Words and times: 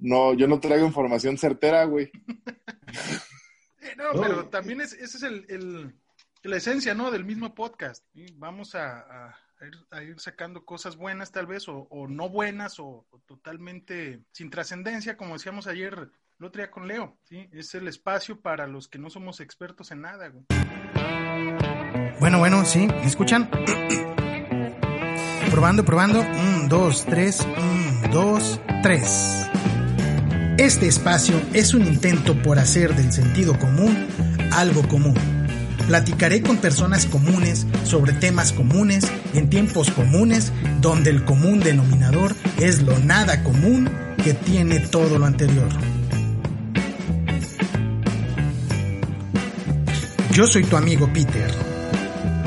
No, 0.00 0.34
yo 0.34 0.46
no 0.48 0.58
traigo 0.60 0.86
información 0.86 1.38
certera, 1.38 1.84
güey. 1.84 2.10
No, 3.96 4.20
pero 4.20 4.46
también 4.48 4.80
es, 4.80 4.92
esa 4.92 5.16
es 5.16 5.22
el, 5.24 5.46
el- 5.48 5.94
la 6.42 6.56
esencia, 6.56 6.94
¿no? 6.94 7.10
Del 7.10 7.24
mismo 7.24 7.54
podcast. 7.54 8.04
¿sí? 8.14 8.26
Vamos 8.36 8.74
a, 8.74 9.00
a- 9.00 9.36
a 9.60 9.66
ir, 9.66 9.74
a 9.90 10.02
ir 10.02 10.20
sacando 10.20 10.64
cosas 10.64 10.96
buenas, 10.96 11.32
tal 11.32 11.46
vez, 11.46 11.68
o, 11.68 11.86
o 11.90 12.06
no 12.08 12.28
buenas, 12.28 12.78
o, 12.78 13.06
o 13.10 13.18
totalmente 13.26 14.20
sin 14.32 14.50
trascendencia, 14.50 15.16
como 15.16 15.34
decíamos 15.34 15.66
ayer, 15.66 16.10
el 16.38 16.44
otro 16.46 16.62
día 16.62 16.70
con 16.70 16.88
Leo, 16.88 17.18
¿sí? 17.24 17.48
Es 17.52 17.74
el 17.74 17.88
espacio 17.88 18.40
para 18.40 18.66
los 18.66 18.88
que 18.88 18.98
no 18.98 19.10
somos 19.10 19.40
expertos 19.40 19.90
en 19.90 20.02
nada, 20.02 20.28
güey. 20.28 20.44
Bueno, 22.20 22.38
bueno, 22.38 22.64
sí, 22.64 22.86
¿me 22.86 23.06
escuchan? 23.06 23.50
probando, 25.50 25.84
probando. 25.84 26.20
Un, 26.20 26.68
dos, 26.68 27.04
tres. 27.06 27.40
Un, 27.44 28.10
dos, 28.10 28.60
tres. 28.82 29.46
Este 30.60 30.88
espacio 30.88 31.40
es 31.54 31.72
un 31.72 31.86
intento 31.86 32.34
por 32.42 32.58
hacer 32.58 32.94
del 32.94 33.10
sentido 33.14 33.58
común 33.58 34.06
algo 34.52 34.86
común. 34.86 35.14
Platicaré 35.86 36.42
con 36.42 36.58
personas 36.58 37.06
comunes 37.06 37.66
sobre 37.84 38.12
temas 38.12 38.52
comunes 38.52 39.10
en 39.32 39.48
tiempos 39.48 39.90
comunes 39.90 40.52
donde 40.82 41.08
el 41.08 41.24
común 41.24 41.60
denominador 41.60 42.34
es 42.58 42.82
lo 42.82 42.98
nada 42.98 43.42
común 43.42 43.88
que 44.22 44.34
tiene 44.34 44.80
todo 44.80 45.18
lo 45.18 45.24
anterior. 45.24 45.70
Yo 50.34 50.46
soy 50.46 50.64
tu 50.64 50.76
amigo 50.76 51.10
Peter 51.10 51.50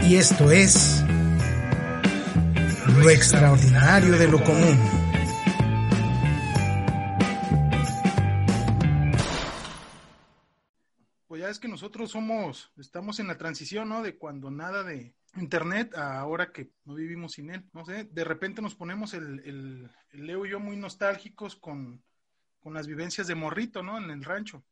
y 0.08 0.18
esto 0.18 0.52
es 0.52 1.04
lo 2.96 3.10
extraordinario 3.10 4.20
de 4.20 4.28
lo 4.28 4.44
común. 4.44 5.03
Es 11.54 11.60
que 11.60 11.68
nosotros 11.70 12.12
somos, 12.12 12.72
estamos 12.78 13.20
en 13.20 13.28
la 13.28 13.38
transición, 13.38 13.90
¿no? 13.90 14.04
De 14.04 14.18
cuando 14.18 14.52
nada 14.52 14.84
de 14.84 15.16
internet 15.38 15.96
a 15.96 16.20
ahora 16.20 16.52
que 16.52 16.72
no 16.86 16.96
vivimos 16.96 17.34
sin 17.34 17.50
él. 17.52 17.66
No 17.74 17.86
sé, 17.86 18.06
de 18.06 18.24
repente 18.26 18.62
nos 18.62 18.76
ponemos 18.76 19.14
el, 19.14 19.40
el- 19.46 19.92
el 20.12 20.28
Leo 20.28 20.46
y 20.46 20.52
yo 20.52 20.60
muy 20.60 20.78
nostálgicos 20.78 21.56
con, 21.56 22.04
con 22.62 22.74
las 22.74 22.88
vivencias 22.88 23.28
de 23.28 23.36
morrito, 23.36 23.84
¿no? 23.84 23.98
En 23.98 24.10
el 24.12 24.24
rancho. 24.24 24.64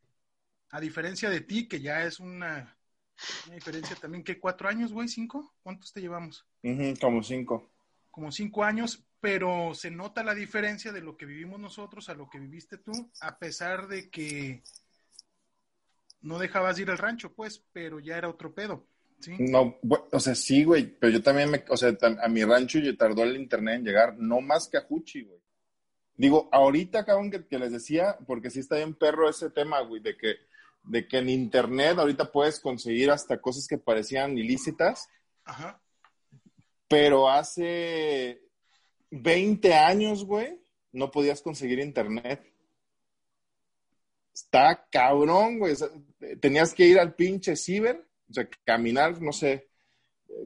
A 0.72 0.80
diferencia 0.82 1.30
de 1.30 1.42
ti, 1.42 1.68
que 1.68 1.82
ya 1.82 2.04
es 2.06 2.20
una, 2.20 2.78
una 3.46 3.56
diferencia 3.56 3.96
también, 3.98 4.24
que 4.24 4.40
cuatro 4.40 4.70
años, 4.70 4.94
güey, 4.94 5.08
cinco? 5.08 5.54
¿Cuántos 5.64 5.94
te 5.94 6.02
llevamos? 6.02 6.46
Como 7.00 7.24
cinco. 7.24 7.70
Como 8.12 8.32
cinco 8.32 8.64
años, 8.64 9.06
pero 9.22 9.74
se 9.74 9.92
nota 9.92 10.24
la 10.24 10.34
diferencia 10.36 10.92
de 10.92 11.02
lo 11.02 11.18
que 11.18 11.26
vivimos 11.26 11.59
nosotros 11.59 12.09
a 12.09 12.14
lo 12.16 12.30
que 12.30 12.40
viviste 12.40 12.78
tú, 12.78 12.92
a 13.22 13.38
pesar 13.38 13.88
de 13.88 14.09
que 14.09 14.64
no 16.22 16.40
dejabas 16.40 16.80
ir 16.80 16.90
al 16.90 16.98
rancho, 16.98 17.34
pues, 17.34 17.64
pero 17.72 18.00
ya 18.00 18.18
era 18.18 18.30
otro 18.30 18.54
pedo, 18.54 18.88
¿sí? 19.20 19.36
No, 19.40 19.80
o 20.12 20.20
sea, 20.20 20.36
sí, 20.36 20.64
güey, 20.64 20.86
pero 20.86 21.14
yo 21.14 21.22
también 21.22 21.50
me, 21.50 21.64
o 21.70 21.78
sea, 21.78 21.96
a 22.22 22.28
mi 22.28 22.44
rancho 22.44 22.80
yo 22.80 22.96
tardó 22.98 23.24
el 23.24 23.36
internet 23.36 23.76
en 23.76 23.86
llegar, 23.86 24.18
no 24.18 24.42
más 24.42 24.68
que 24.68 24.78
a 24.78 24.81
Juchi, 24.81 25.24
güey. 25.24 25.40
Digo, 26.16 26.50
ahorita, 26.52 27.04
cabrón, 27.06 27.31
que, 27.31 27.48
que 27.48 27.58
les 27.58 27.72
decía, 27.72 28.18
porque 28.28 28.52
sí 28.52 28.60
está 28.60 28.76
bien 28.76 28.94
perro 28.94 29.30
ese 29.30 29.50
tema, 29.50 29.81
güey, 29.81 30.02
de 30.02 30.16
que, 30.16 30.36
de 30.84 31.08
que 31.08 31.18
en 31.18 31.30
internet 31.30 31.98
ahorita 31.98 32.31
puedes 32.31 32.60
conseguir 32.60 33.10
hasta 33.12 33.42
cosas 33.42 33.68
que 33.68 33.78
parecían 33.78 34.38
ilícitas, 34.38 35.10
Ajá. 35.46 35.81
pero 36.88 37.30
hace 37.30 38.44
20 39.10 39.74
años, 39.74 40.26
güey, 40.26 40.62
no 40.92 41.10
podías 41.12 41.42
conseguir 41.42 41.80
internet. 41.80 42.50
Está 44.44 44.85
cabrón, 44.91 45.59
güey. 45.59 45.74
o 45.74 45.75
sea, 45.75 45.88
tenías 46.40 46.74
que 46.74 46.85
ir 46.85 47.00
al 47.00 47.13
pinche 47.16 47.56
ciber, 47.56 48.06
o 48.29 48.34
sea, 48.34 48.47
caminar, 48.63 49.22
no 49.22 49.31
sé, 49.31 49.69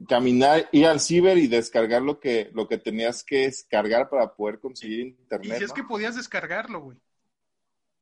caminar, 0.08 0.68
ir 0.72 0.86
al 0.86 1.00
ciber 1.00 1.38
y 1.38 1.46
descargar 1.46 2.02
lo 2.02 2.18
que, 2.20 2.50
lo 2.52 2.66
que 2.68 2.78
tenías 2.78 3.22
que 3.24 3.42
descargar 3.46 4.08
para 4.08 4.34
poder 4.34 4.58
conseguir 4.60 5.00
Y 5.00 5.08
internet. 5.08 5.58
si 5.58 5.64
es 5.64 5.70
¿no? 5.70 5.74
que 5.74 5.84
podías 5.84 6.16
descargarlo, 6.16 6.80
güey. 6.80 6.98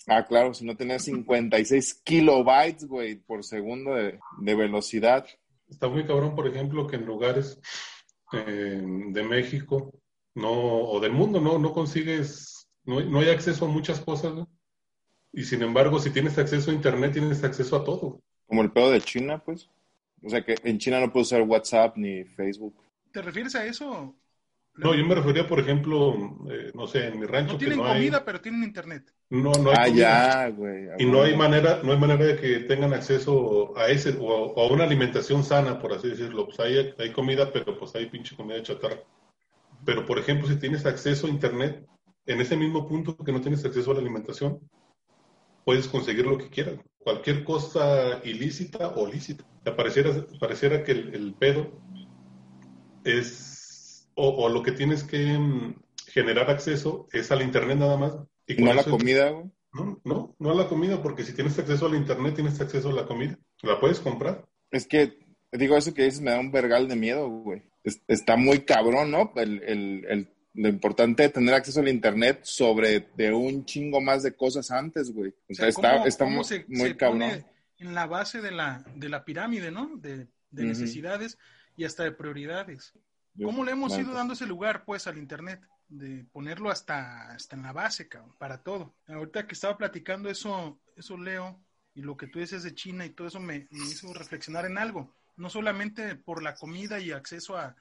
Ah, 0.06 0.24
claro, 0.26 0.52
si 0.52 0.64
no 0.64 0.76
tenías 0.76 1.02
56 1.04 1.94
kilobytes, 2.04 2.86
güey, 2.86 3.16
por 3.16 3.44
segundo 3.44 3.94
de, 3.94 4.18
de 4.40 4.54
velocidad. 4.54 5.26
Está 5.68 5.88
muy 5.88 6.06
cabrón, 6.06 6.34
por 6.34 6.46
ejemplo, 6.46 6.86
que 6.86 6.96
en 6.96 7.06
lugares 7.06 7.58
eh, 8.32 8.82
de 8.84 9.22
México 9.22 9.92
no, 10.34 10.50
o 10.52 11.00
del 11.00 11.12
mundo 11.12 11.40
no, 11.40 11.58
no 11.58 11.72
consigues, 11.72 12.68
no, 12.84 12.98
hay- 12.98 13.08
no 13.08 13.20
hay 13.20 13.30
acceso 13.30 13.64
a 13.64 13.68
muchas 13.68 14.00
cosas, 14.00 14.34
¿no? 14.34 14.48
Y 15.34 15.44
sin 15.44 15.62
embargo, 15.62 15.98
si 15.98 16.10
tienes 16.10 16.38
acceso 16.38 16.70
a 16.70 16.74
Internet, 16.74 17.12
tienes 17.12 17.42
acceso 17.44 17.76
a 17.76 17.84
todo. 17.84 18.20
Como 18.46 18.62
el 18.62 18.70
pedo 18.70 18.90
de 18.90 19.00
China, 19.00 19.42
pues. 19.44 19.68
O 20.22 20.28
sea 20.30 20.44
que 20.44 20.54
en 20.62 20.78
China 20.78 21.00
no 21.00 21.12
puedes 21.12 21.28
usar 21.28 21.42
WhatsApp 21.42 21.96
ni 21.96 22.24
Facebook. 22.24 22.74
¿Te 23.12 23.22
refieres 23.22 23.54
a 23.54 23.64
eso? 23.66 24.14
No, 24.76 24.94
yo 24.94 25.04
me 25.06 25.14
refería, 25.14 25.46
por 25.46 25.60
ejemplo, 25.60 26.14
eh, 26.50 26.70
no 26.74 26.86
sé, 26.86 27.06
en 27.08 27.20
mi 27.20 27.26
rancho 27.26 27.52
No 27.52 27.58
que 27.58 27.66
tienen 27.66 27.84
hay, 27.86 27.92
comida, 27.94 28.24
pero 28.24 28.40
tienen 28.40 28.64
internet. 28.64 29.12
no, 29.30 29.52
no 29.52 29.70
hay 29.70 29.76
Ah, 29.78 29.84
comida. 29.86 30.32
ya, 30.44 30.48
güey. 30.50 30.88
Y 30.98 31.06
no 31.06 31.22
hay 31.22 31.36
manera, 31.36 31.80
no 31.82 31.92
hay 31.92 31.98
manera 31.98 32.24
de 32.24 32.36
que 32.36 32.60
tengan 32.60 32.92
acceso 32.92 33.76
a 33.76 33.88
ese 33.88 34.16
o 34.18 34.32
a, 34.32 34.40
o 34.54 34.60
a 34.68 34.72
una 34.72 34.84
alimentación 34.84 35.44
sana, 35.44 35.78
por 35.78 35.92
así 35.92 36.08
decirlo. 36.08 36.46
Pues 36.46 36.58
hay, 36.60 36.94
hay 36.98 37.12
comida, 37.12 37.52
pero 37.52 37.78
pues 37.78 37.94
hay 37.94 38.06
pinche 38.06 38.36
comida 38.36 38.62
chatarra. 38.62 39.00
Pero 39.84 40.06
por 40.06 40.18
ejemplo, 40.18 40.48
si 40.48 40.56
tienes 40.56 40.86
acceso 40.86 41.26
a 41.26 41.30
internet, 41.30 41.86
en 42.26 42.40
ese 42.40 42.56
mismo 42.56 42.88
punto 42.88 43.16
que 43.16 43.32
no 43.32 43.40
tienes 43.40 43.64
acceso 43.64 43.90
a 43.90 43.94
la 43.94 44.00
alimentación, 44.00 44.60
puedes 45.64 45.88
conseguir 45.88 46.26
lo 46.26 46.38
que 46.38 46.48
quieras. 46.48 46.74
Cualquier 46.98 47.44
cosa 47.44 48.20
ilícita 48.24 48.88
o 48.96 49.06
lícita. 49.06 49.44
O 49.44 49.62
sea, 49.64 49.76
pareciera, 49.76 50.10
pareciera 50.40 50.82
que 50.84 50.92
el, 50.92 51.14
el 51.14 51.34
pedo 51.34 51.70
es, 53.04 54.08
o, 54.14 54.28
o 54.28 54.48
lo 54.48 54.62
que 54.62 54.72
tienes 54.72 55.02
que 55.04 55.38
mm, 55.38 55.74
generar 56.06 56.50
acceso 56.50 57.08
es 57.12 57.30
al 57.30 57.42
internet 57.42 57.78
nada 57.78 57.96
más. 57.96 58.14
Y 58.46 58.54
No 58.62 58.72
la 58.72 58.82
eso- 58.82 58.90
comida, 58.90 59.30
güey. 59.30 59.46
no, 59.72 60.00
no, 60.04 60.36
no 60.38 60.50
a 60.50 60.54
la 60.54 60.68
comida, 60.68 61.02
porque 61.02 61.24
si 61.24 61.32
tienes 61.34 61.58
acceso 61.58 61.86
al 61.86 61.94
internet, 61.94 62.34
tienes 62.34 62.60
acceso 62.60 62.90
a 62.90 62.92
la 62.92 63.06
comida. 63.06 63.38
La 63.62 63.80
puedes 63.80 64.00
comprar. 64.00 64.44
Es 64.70 64.86
que, 64.86 65.18
digo, 65.52 65.76
eso 65.76 65.94
que 65.94 66.04
dices 66.04 66.20
me 66.20 66.30
da 66.30 66.40
un 66.40 66.52
vergal 66.52 66.88
de 66.88 66.96
miedo, 66.96 67.28
güey. 67.28 67.62
Es- 67.82 68.02
está 68.08 68.36
muy 68.36 68.60
cabrón, 68.60 69.10
¿no? 69.10 69.32
El, 69.36 69.62
el, 69.62 70.04
el- 70.08 70.33
lo 70.54 70.68
importante 70.68 71.24
de 71.24 71.28
tener 71.30 71.54
acceso 71.54 71.80
al 71.80 71.88
internet 71.88 72.40
sobre 72.44 73.08
de 73.16 73.32
un 73.32 73.64
chingo 73.64 74.00
más 74.00 74.22
de 74.22 74.34
cosas 74.34 74.70
antes, 74.70 75.12
güey. 75.12 75.30
O 75.30 75.52
O 75.52 75.54
sea, 75.54 75.56
sea, 75.64 75.68
está, 75.68 75.92
cómo- 75.94 76.06
está 76.06 76.24
cómo 76.24 76.36
muy, 76.36 76.44
se- 76.44 76.64
muy 76.68 76.88
se 76.90 76.96
cabrón. 76.96 77.18
pone 77.20 77.44
en 77.78 77.94
la 77.94 78.06
base 78.06 78.40
de 78.40 78.50
la, 78.52 78.84
de 78.94 79.08
la 79.08 79.24
pirámide, 79.24 79.70
¿no? 79.70 79.96
De, 79.96 80.16
de 80.16 80.26
Ujú. 80.62 80.64
necesidades 80.66 81.38
y 81.76 81.84
hasta 81.84 82.04
de 82.04 82.12
prioridades. 82.12 82.92
Yo- 83.34 83.46
¿Cómo 83.46 83.64
le 83.64 83.72
hemos 83.72 83.92
la 83.92 84.00
ido 84.00 84.12
dando 84.14 84.34
ese 84.34 84.46
lugar, 84.46 84.84
pues, 84.84 85.06
al 85.08 85.18
Internet? 85.18 85.60
De 85.88 86.24
ponerlo 86.32 86.70
hasta, 86.70 87.32
hasta 87.32 87.56
en 87.56 87.62
la 87.62 87.72
base, 87.72 88.08
cabrón, 88.08 88.34
para 88.38 88.62
todo. 88.62 88.94
Ahorita 89.08 89.46
que 89.46 89.54
estaba 89.54 89.76
platicando 89.76 90.30
eso, 90.30 90.78
eso 90.96 91.16
Leo, 91.18 91.60
y 91.94 92.00
lo 92.02 92.16
que 92.16 92.26
tú 92.28 92.38
dices 92.38 92.62
de 92.62 92.74
China 92.74 93.04
y 93.04 93.10
todo 93.10 93.26
eso 93.28 93.38
me, 93.40 93.66
me 93.70 93.84
hizo 93.86 94.12
reflexionar 94.14 94.64
en 94.66 94.78
algo. 94.78 95.12
No 95.36 95.50
solamente 95.50 96.14
por 96.16 96.42
la 96.42 96.54
comida 96.54 97.00
y 97.00 97.10
acceso 97.10 97.56
a, 97.56 97.76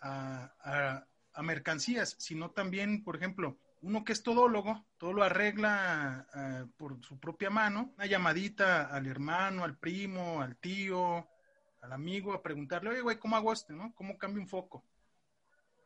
a, 0.00 0.52
a- 0.62 1.06
a 1.32 1.42
mercancías, 1.42 2.16
sino 2.18 2.50
también, 2.50 3.04
por 3.04 3.16
ejemplo, 3.16 3.58
uno 3.82 4.04
que 4.04 4.12
es 4.12 4.22
todólogo, 4.22 4.84
todo 4.98 5.12
lo 5.12 5.22
arregla 5.22 6.26
ah, 6.34 6.66
por 6.76 7.02
su 7.04 7.18
propia 7.18 7.50
mano, 7.50 7.92
una 7.96 8.06
llamadita 8.06 8.86
al 8.86 9.06
hermano, 9.06 9.64
al 9.64 9.78
primo, 9.78 10.42
al 10.42 10.56
tío, 10.56 11.28
al 11.80 11.92
amigo, 11.92 12.32
a 12.32 12.42
preguntarle, 12.42 12.90
oye, 12.90 13.00
güey, 13.00 13.18
¿cómo 13.18 13.36
hago 13.36 13.52
esto, 13.52 13.72
no? 13.72 13.94
¿Cómo 13.94 14.18
cambio 14.18 14.42
un 14.42 14.48
foco? 14.48 14.84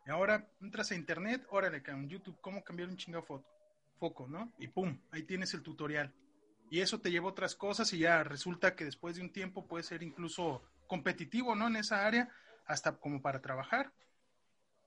Y 0.07 0.11
ahora 0.11 0.49
entras 0.61 0.91
a 0.91 0.97
internet, 0.97 1.47
órale, 1.51 1.83
en 1.87 2.09
YouTube, 2.09 2.39
¿cómo 2.41 2.63
cambiar 2.63 2.89
un 2.89 2.97
chingado 2.97 3.25
foto? 3.25 3.49
Foco, 3.99 4.27
¿no? 4.29 4.53
Y 4.59 4.69
pum, 4.69 4.99
ahí 5.13 5.23
tienes 5.23 5.55
el 5.55 5.63
tutorial. 5.63 6.13
Y 6.71 6.81
eso 6.81 7.01
te 7.01 7.11
lleva 7.11 7.29
a 7.29 7.31
otras 7.31 7.55
cosas 7.55 7.93
y 7.93 7.99
ya 7.99 8.25
resulta 8.25 8.75
que 8.75 8.85
después 8.85 9.17
de 9.17 9.23
un 9.23 9.31
tiempo 9.31 9.67
puede 9.67 9.85
ser 9.85 10.03
incluso 10.03 10.63
competitivo, 10.89 11.55
¿no? 11.55 11.69
En 11.69 11.77
esa 11.77 12.07
área, 12.07 12.29
hasta 12.67 12.97
como 12.97 13.23
para 13.23 13.41
trabajar. 13.41 13.93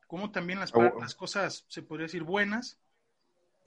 Como 0.08 0.32
también 0.32 0.60
las, 0.60 0.74
Oh. 0.74 1.00
las 1.00 1.16
cosas, 1.16 1.66
se 1.68 1.82
podría 1.84 2.06
decir, 2.06 2.24
buenas, 2.24 2.80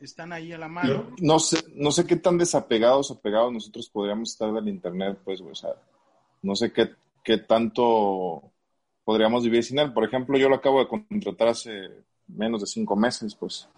están 0.00 0.32
ahí 0.32 0.52
a 0.52 0.58
la 0.58 0.68
mano. 0.68 1.14
No 1.20 1.38
sé, 1.38 1.58
no 1.74 1.90
sé 1.92 2.06
qué 2.06 2.16
tan 2.16 2.38
desapegados 2.38 3.10
o 3.10 3.20
pegados 3.20 3.52
nosotros 3.52 3.88
podríamos 3.90 4.30
estar 4.32 4.50
del 4.52 4.68
internet, 4.68 5.18
pues, 5.24 5.40
o 5.42 5.54
sea, 5.54 5.70
no 6.42 6.56
sé 6.56 6.72
qué, 6.72 6.94
qué 7.22 7.38
tanto 7.38 8.50
podríamos 9.04 9.44
vivir 9.44 9.62
sin 9.62 9.78
él. 9.78 9.92
Por 9.92 10.04
ejemplo, 10.04 10.38
yo 10.38 10.48
lo 10.48 10.56
acabo 10.56 10.80
de 10.80 10.88
contratar 10.88 11.48
hace 11.48 11.90
menos 12.28 12.62
de 12.62 12.66
cinco 12.66 12.96
meses, 12.96 13.34
pues. 13.34 13.68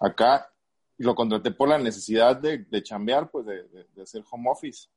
Acá 0.00 0.50
lo 0.98 1.14
contraté 1.14 1.50
por 1.50 1.68
la 1.68 1.78
necesidad 1.78 2.36
de, 2.36 2.58
de 2.58 2.82
chambear, 2.82 3.30
pues, 3.30 3.46
de, 3.46 3.64
de, 3.94 4.02
hacer 4.02 4.22
home 4.30 4.48
office. 4.50 4.88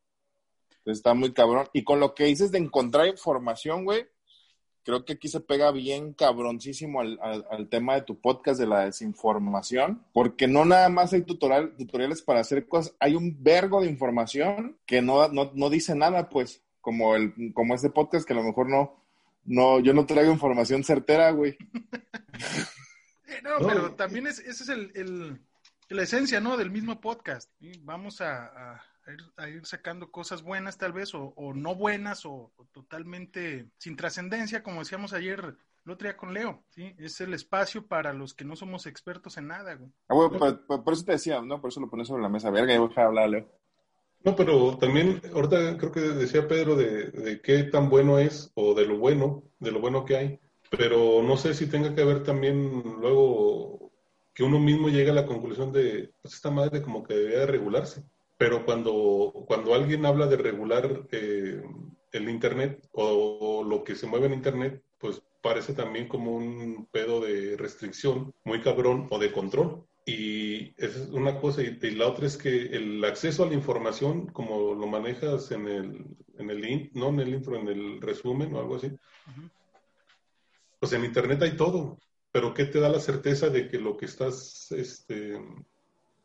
Entonces 0.70 1.00
está 1.00 1.14
muy 1.14 1.34
cabrón. 1.34 1.68
Y 1.74 1.84
con 1.84 2.00
lo 2.00 2.14
que 2.14 2.26
dices 2.26 2.52
de 2.52 2.60
encontrar 2.60 3.08
información, 3.08 3.84
güey, 3.84 4.08
creo 4.88 5.04
que 5.04 5.14
aquí 5.14 5.28
se 5.28 5.42
pega 5.42 5.70
bien 5.72 6.14
cabroncísimo 6.14 7.02
al, 7.02 7.20
al, 7.22 7.68
tema 7.68 7.96
de 7.96 8.04
tu 8.04 8.22
podcast 8.22 8.58
de 8.58 8.68
la 8.68 8.86
desinformación, 8.86 10.02
porque 10.14 10.48
no 10.48 10.64
nada 10.64 10.88
más 10.88 11.12
hay 11.12 11.24
tutorial, 11.24 11.76
tutoriales 11.76 12.22
para 12.22 12.40
hacer 12.40 12.70
cosas, 12.70 12.96
hay 12.98 13.14
un 13.14 13.36
vergo 13.44 13.82
de 13.82 13.90
información 13.90 14.78
que 14.86 15.02
no, 15.02 15.28
no, 15.28 15.52
no 15.54 15.70
dice 15.70 15.94
nada, 15.94 16.30
pues, 16.30 16.64
como, 16.80 17.18
el, 17.18 17.34
como 17.54 17.76
este 17.76 17.90
podcast 17.90 18.26
que 18.26 18.32
a 18.32 18.38
lo 18.38 18.44
mejor 18.44 18.70
no, 18.70 19.04
no, 19.44 19.82
yo 19.82 19.94
no 19.94 20.06
traigo 20.06 20.32
información 20.32 20.86
certera, 20.86 21.32
güey. 21.32 21.58
no, 23.44 23.68
pero 23.68 23.94
también 23.94 24.26
es, 24.26 24.40
esa 24.40 24.64
es 24.64 24.70
el, 24.70 24.92
el, 24.96 25.42
la 25.90 26.04
esencia, 26.04 26.40
¿no? 26.40 26.56
Del 26.56 26.72
mismo 26.72 27.02
podcast. 27.02 27.52
Vamos 27.82 28.22
a, 28.22 28.82
ir, 29.14 29.66
sacando 29.66 30.12
cosas 30.12 30.42
buenas 30.42 30.78
tal 30.78 30.94
vez, 30.94 31.14
o, 31.14 31.34
no 31.54 31.76
buenas, 31.76 32.26
o, 32.26 32.52
totalmente 32.72 33.70
sin 33.78 33.96
trascendencia, 33.96 34.64
como 34.64 34.80
decíamos 34.80 35.14
ayer 35.14 35.56
el 35.86 35.92
otro 35.92 36.08
día 36.08 36.18
con 36.18 36.34
Leo, 36.34 36.64
¿sí? 36.70 36.94
Es 36.98 37.22
el 37.22 37.34
espacio 37.34 37.88
para 37.88 38.12
los 38.12 38.34
que 38.34 38.44
no 38.44 38.58
somos 38.58 38.86
expertos 38.86 39.38
en 39.38 39.48
nada, 39.48 39.76
güey. 39.76 39.90
Ah, 40.10 40.16
güey, 40.16 40.30
por, 40.30 40.94
eso 40.94 41.06
te 41.06 41.14
decía, 41.14 41.42
¿no? 41.42 41.62
Por 41.62 41.70
eso 41.70 41.80
lo 41.80 41.90
pones 41.90 42.10
sobre 42.10 42.24
la 42.24 42.30
mesa. 42.30 42.50
Verga, 42.50 42.74
ya 42.74 42.80
voy 42.80 42.92
a 42.94 43.06
hablar, 43.06 43.30
Leo. 43.30 43.48
No, 44.24 44.36
pero 44.36 44.78
también, 44.78 45.22
ahorita 45.34 45.78
creo 45.78 45.92
que 45.92 46.02
decía 46.02 46.48
Pedro 46.48 46.76
de, 46.76 47.40
qué 47.42 47.64
tan 47.64 47.90
bueno 47.90 48.20
es, 48.20 48.52
o 48.56 48.74
de 48.74 48.86
lo 48.86 48.98
bueno, 48.98 49.44
de 49.60 49.72
lo 49.72 49.80
bueno 49.80 50.04
que 50.04 50.18
hay, 50.18 50.40
pero 50.70 51.24
no 51.24 51.38
sé 51.38 51.54
si 51.54 51.68
tenga 51.68 51.96
que 51.96 52.04
ver 52.04 52.24
también 52.24 52.82
luego 53.00 53.92
que 54.34 54.44
uno 54.44 54.60
mismo 54.60 54.90
llega 54.90 55.14
a 55.14 55.16
la 55.16 55.26
conclusión 55.26 55.72
de, 55.72 56.12
pues 56.22 56.34
esta 56.34 56.52
madre 56.52 56.82
como 56.82 57.04
que 57.04 57.14
debería 57.14 57.40
de 57.40 57.46
regularse. 57.48 58.04
Pero 58.38 58.66
cuando, 58.66 59.34
cuando 59.48 59.74
alguien 59.74 60.06
habla 60.06 60.28
de 60.28 60.38
regular 60.38 61.08
eh, 61.12 61.62
el 62.12 62.30
Internet 62.30 62.88
o, 62.92 63.64
lo 63.64 63.84
que 63.84 63.96
se 63.96 64.08
mueve 64.08 64.28
en 64.28 64.34
Internet, 64.34 64.84
pues 65.00 65.22
parece 65.42 65.74
también 65.74 66.08
como 66.08 66.36
un 66.36 66.88
pedo 66.92 67.20
de 67.20 67.58
restricción 67.58 68.34
muy 68.44 68.62
cabrón 68.62 69.08
o 69.10 69.20
de 69.20 69.32
control. 69.32 69.86
Y 70.06 70.74
esa 70.78 71.04
es 71.04 71.10
una 71.10 71.40
cosa. 71.40 71.62
Y, 71.64 71.80
la 71.92 72.08
otra 72.08 72.28
es 72.28 72.38
que 72.38 72.68
el 72.68 73.04
acceso 73.04 73.44
a 73.44 73.48
la 73.48 73.56
información, 73.56 74.28
como 74.28 74.74
lo 74.74 74.88
manejas 74.88 75.52
en 75.52 75.68
el, 75.68 76.06
en 76.38 76.50
el 76.50 76.92
no 76.94 77.10
en 77.10 77.20
el 77.20 77.34
intro, 77.34 77.58
en 77.58 77.68
el 77.68 78.02
resumen 78.02 78.54
o 78.54 78.60
algo 78.60 78.76
así, 78.76 78.92
pues 80.80 80.94
en 80.94 81.06
Internet 81.06 81.42
hay 81.42 81.56
todo. 81.56 81.98
Pero 82.32 82.54
¿qué 82.54 82.66
te 82.66 82.80
da 82.80 82.90
la 82.90 83.00
certeza 83.00 83.50
de 83.50 83.68
que 83.68 83.80
lo 83.80 83.98
que 83.98 84.06
estás, 84.06 84.72
este, 84.72 85.40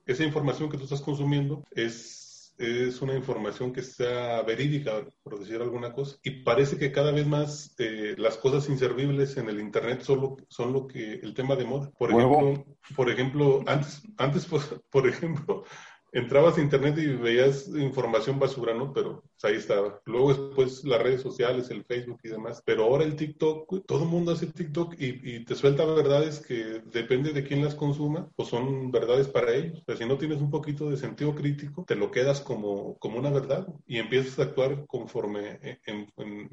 esa 0.06 0.24
información 0.24 0.70
que 0.70 0.76
tú 0.76 0.84
estás 0.84 1.00
consumiendo 1.00 1.64
es 1.70 2.22
es 2.58 3.00
una 3.02 3.14
información 3.14 3.72
que 3.72 3.82
sea 3.82 4.42
verídica, 4.42 5.04
por 5.22 5.38
decir 5.38 5.60
alguna 5.60 5.92
cosa. 5.92 6.16
Y 6.22 6.42
parece 6.42 6.78
que 6.78 6.92
cada 6.92 7.10
vez 7.10 7.26
más 7.26 7.74
eh, 7.78 8.14
las 8.18 8.36
cosas 8.36 8.68
inservibles 8.68 9.36
en 9.36 9.48
el 9.48 9.60
Internet 9.60 10.02
son 10.02 10.36
son 10.48 10.72
lo 10.72 10.86
que 10.86 11.14
el 11.14 11.34
tema 11.34 11.56
de 11.56 11.64
moda. 11.64 11.90
Por 11.98 12.10
ejemplo, 12.10 12.64
por 12.94 13.10
ejemplo, 13.10 13.64
antes, 13.66 14.02
antes 14.16 14.46
pues, 14.46 14.64
por 14.90 15.08
ejemplo, 15.08 15.64
entrabas 16.12 16.58
a 16.58 16.60
internet 16.60 16.96
y 16.98 17.06
veías 17.06 17.68
información 17.68 18.38
basura, 18.38 18.74
¿no? 18.74 18.92
Pero 18.92 19.24
ahí 19.42 19.56
estaba. 19.56 20.00
Luego 20.04 20.34
después 20.34 20.84
las 20.84 21.02
redes 21.02 21.22
sociales, 21.22 21.70
el 21.70 21.84
Facebook 21.84 22.20
y 22.22 22.28
demás. 22.28 22.62
Pero 22.64 22.84
ahora 22.84 23.04
el 23.04 23.16
TikTok, 23.16 23.86
todo 23.86 24.02
el 24.02 24.08
mundo 24.08 24.32
hace 24.32 24.46
TikTok 24.46 24.94
y, 24.98 25.44
te 25.44 25.54
suelta 25.54 25.84
verdades 25.84 26.40
que 26.40 26.82
depende 26.92 27.32
de 27.32 27.42
quién 27.42 27.64
las 27.64 27.74
consuma, 27.74 28.28
pues 28.36 28.48
son 28.48 28.90
verdades 28.90 29.28
para 29.28 29.54
ellos. 29.54 29.82
Si 29.96 30.04
no 30.04 30.18
tienes 30.18 30.40
un 30.40 30.50
poquito 30.50 30.90
de 30.90 30.96
sentido 30.96 31.34
crítico, 31.34 31.84
te 31.86 31.96
lo 31.96 32.10
quedas 32.10 32.40
como, 32.40 32.98
como 32.98 33.18
una 33.18 33.30
verdad 33.30 33.66
y 33.86 33.98
empiezas 33.98 34.38
a 34.38 34.44
actuar 34.44 34.84
conforme 34.86 35.58
en, 35.86 36.08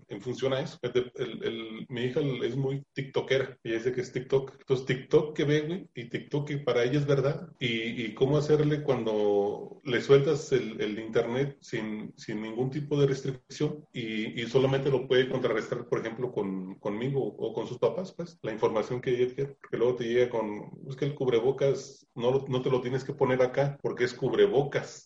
en, 0.08 0.22
función 0.22 0.54
a 0.54 0.62
eso. 0.62 0.80
El, 0.82 1.86
mi 1.90 2.02
hija 2.02 2.22
es 2.44 2.56
muy 2.56 2.84
TikTokera 2.94 3.58
y 3.64 3.72
dice 3.72 3.92
que 3.92 4.02
es 4.02 4.12
TikTok. 4.12 4.56
Entonces 4.60 4.86
TikTok 4.86 5.36
que 5.36 5.44
ve, 5.44 5.62
güey, 5.62 5.90
y 5.94 6.10
TikTok 6.10 6.48
que 6.48 6.58
para 6.58 6.84
ella 6.84 7.00
es 7.00 7.06
verdad. 7.06 7.50
Y, 7.60 8.06
y 8.06 8.14
cómo 8.14 8.38
hacerle 8.38 8.84
cuando 8.84 9.49
le 9.84 10.02
sueltas 10.02 10.52
el, 10.52 11.00
Internet 11.00 11.58
sin, 11.62 12.14
sin, 12.18 12.42
ningún 12.42 12.70
tipo 12.70 13.00
de 13.00 13.08
restricción 13.08 13.86
y, 13.94 14.46
solamente 14.48 14.90
lo 14.90 15.08
puede 15.08 15.30
contrarrestar, 15.30 15.86
por 15.86 16.00
ejemplo, 16.00 16.32
con, 16.32 16.76
conmigo 16.76 17.24
o 17.24 17.54
con 17.54 17.68
sus 17.68 17.78
papás, 17.78 18.12
pues, 18.12 18.38
la 18.42 18.52
información 18.52 19.02
que 19.02 19.12
ella 19.12 19.34
quiere, 19.34 19.56
porque 19.62 19.78
luego 19.78 19.96
te 19.96 20.04
llega 20.06 20.30
con, 20.30 20.72
es 20.88 20.96
que 20.96 21.06
el 21.06 21.16
cubrebocas 21.16 22.08
no, 22.16 22.46
no 22.48 22.62
te 22.62 22.70
lo 22.70 22.82
tienes 22.82 23.04
que 23.04 23.14
poner 23.14 23.42
acá 23.42 23.78
porque 23.82 24.04
es 24.04 24.14
cubrebocas 24.14 25.06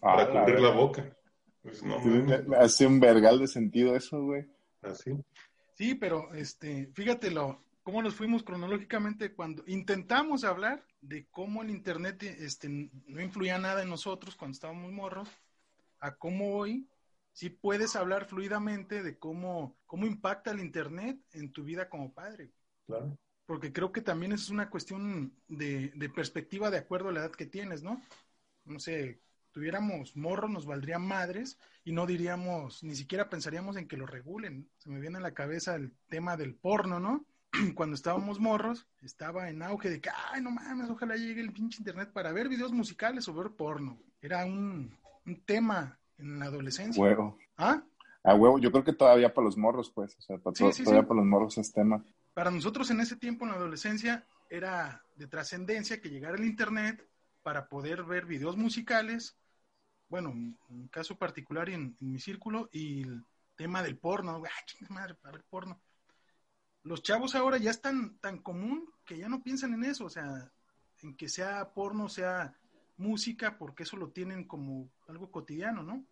para 0.00 0.22
ah, 0.22 0.30
cubrir 0.30 0.60
la, 0.60 0.70
boca. 0.70 1.16
Pues, 1.62 1.82
hace 2.58 2.86
un 2.86 3.00
vergal 3.00 3.38
de 3.38 3.48
sentido 3.48 3.96
eso, 3.96 4.22
güey. 4.22 4.44
Así. 4.82 5.12
Sí, 5.74 5.94
pero 5.94 6.32
este, 6.34 6.90
fíjatelo, 6.94 7.64
cómo 7.82 8.02
nos 8.02 8.14
fuimos 8.14 8.42
cronológicamente 8.42 9.34
cuando 9.34 9.62
intentamos 9.66 10.44
hablar 10.44 10.84
de 11.08 11.26
cómo 11.30 11.62
el 11.62 11.70
Internet 11.70 12.22
este, 12.22 12.68
no 12.68 13.20
influía 13.20 13.58
nada 13.58 13.82
en 13.82 13.90
nosotros 13.90 14.36
cuando 14.36 14.54
estábamos 14.54 14.90
morros, 14.90 15.28
a 16.00 16.16
cómo 16.16 16.56
hoy 16.56 16.88
sí 17.32 17.50
puedes 17.50 17.94
hablar 17.96 18.26
fluidamente 18.26 19.02
de 19.02 19.18
cómo, 19.18 19.76
cómo 19.86 20.06
impacta 20.06 20.50
el 20.50 20.60
Internet 20.60 21.18
en 21.32 21.52
tu 21.52 21.64
vida 21.64 21.88
como 21.88 22.12
padre. 22.12 22.52
Claro. 22.86 23.18
Porque 23.46 23.72
creo 23.72 23.92
que 23.92 24.00
también 24.00 24.32
es 24.32 24.48
una 24.48 24.70
cuestión 24.70 25.34
de, 25.48 25.90
de 25.94 26.08
perspectiva 26.08 26.70
de 26.70 26.78
acuerdo 26.78 27.10
a 27.10 27.12
la 27.12 27.20
edad 27.20 27.32
que 27.32 27.46
tienes, 27.46 27.82
¿no? 27.82 28.00
No 28.64 28.78
sé, 28.78 29.20
tuviéramos 29.52 30.16
morros, 30.16 30.50
nos 30.50 30.64
valdrían 30.64 31.06
madres 31.06 31.58
y 31.84 31.92
no 31.92 32.06
diríamos, 32.06 32.82
ni 32.82 32.96
siquiera 32.96 33.28
pensaríamos 33.28 33.76
en 33.76 33.86
que 33.86 33.98
lo 33.98 34.06
regulen. 34.06 34.70
Se 34.78 34.88
me 34.88 35.00
viene 35.00 35.18
a 35.18 35.22
la 35.22 35.34
cabeza 35.34 35.74
el 35.74 35.92
tema 36.08 36.38
del 36.38 36.54
porno, 36.54 36.98
¿no? 36.98 37.26
cuando 37.74 37.94
estábamos 37.94 38.40
morros, 38.40 38.86
estaba 39.02 39.48
en 39.48 39.62
auge 39.62 39.90
de 39.90 40.00
que, 40.00 40.10
ay, 40.32 40.42
no 40.42 40.50
mames, 40.50 40.90
ojalá 40.90 41.16
llegue 41.16 41.40
el 41.40 41.52
pinche 41.52 41.78
internet 41.78 42.10
para 42.12 42.32
ver 42.32 42.48
videos 42.48 42.72
musicales 42.72 43.28
o 43.28 43.34
ver 43.34 43.52
porno. 43.52 43.98
Era 44.20 44.44
un, 44.44 44.96
tema 45.46 45.98
en 46.18 46.38
la 46.38 46.46
adolescencia. 46.46 47.00
Huevo. 47.02 47.38
¿Ah? 47.56 47.82
A 48.22 48.34
huevo, 48.34 48.58
yo 48.58 48.70
creo 48.70 48.84
que 48.84 48.92
todavía 48.92 49.32
para 49.32 49.46
los 49.46 49.56
morros, 49.56 49.90
pues, 49.90 50.16
o 50.18 50.22
sea, 50.22 50.38
todavía 50.38 51.02
para 51.02 51.20
los 51.20 51.26
morros 51.26 51.58
es 51.58 51.72
tema. 51.72 52.02
Para 52.32 52.50
nosotros 52.50 52.90
en 52.90 53.00
ese 53.00 53.16
tiempo, 53.16 53.44
en 53.44 53.52
la 53.52 53.56
adolescencia, 53.56 54.26
era 54.48 55.02
de 55.16 55.26
trascendencia 55.26 56.00
que 56.00 56.10
llegara 56.10 56.36
el 56.36 56.44
internet 56.44 57.06
para 57.42 57.68
poder 57.68 58.04
ver 58.04 58.24
videos 58.24 58.56
musicales, 58.56 59.36
bueno, 60.08 60.30
en 60.30 60.56
un 60.68 60.88
caso 60.88 61.16
particular 61.16 61.68
en, 61.68 61.96
en 62.00 62.12
mi 62.12 62.18
círculo, 62.18 62.68
y 62.72 63.02
el 63.02 63.24
tema 63.56 63.82
del 63.82 63.98
porno, 63.98 64.42
ay, 64.44 64.86
madre, 64.88 65.14
para 65.14 65.32
ver 65.32 65.44
porno 65.48 65.80
los 66.84 67.02
chavos 67.02 67.34
ahora 67.34 67.58
ya 67.58 67.70
están 67.70 68.18
tan 68.18 68.38
común 68.38 68.88
que 69.04 69.18
ya 69.18 69.28
no 69.28 69.42
piensan 69.42 69.74
en 69.74 69.84
eso, 69.84 70.04
o 70.04 70.10
sea, 70.10 70.50
en 71.02 71.16
que 71.16 71.28
sea 71.28 71.72
porno, 71.72 72.08
sea 72.08 72.54
música, 72.96 73.58
porque 73.58 73.82
eso 73.82 73.96
lo 73.96 74.10
tienen 74.10 74.44
como 74.44 74.88
algo 75.08 75.30
cotidiano, 75.30 75.82
¿no? 75.82 76.04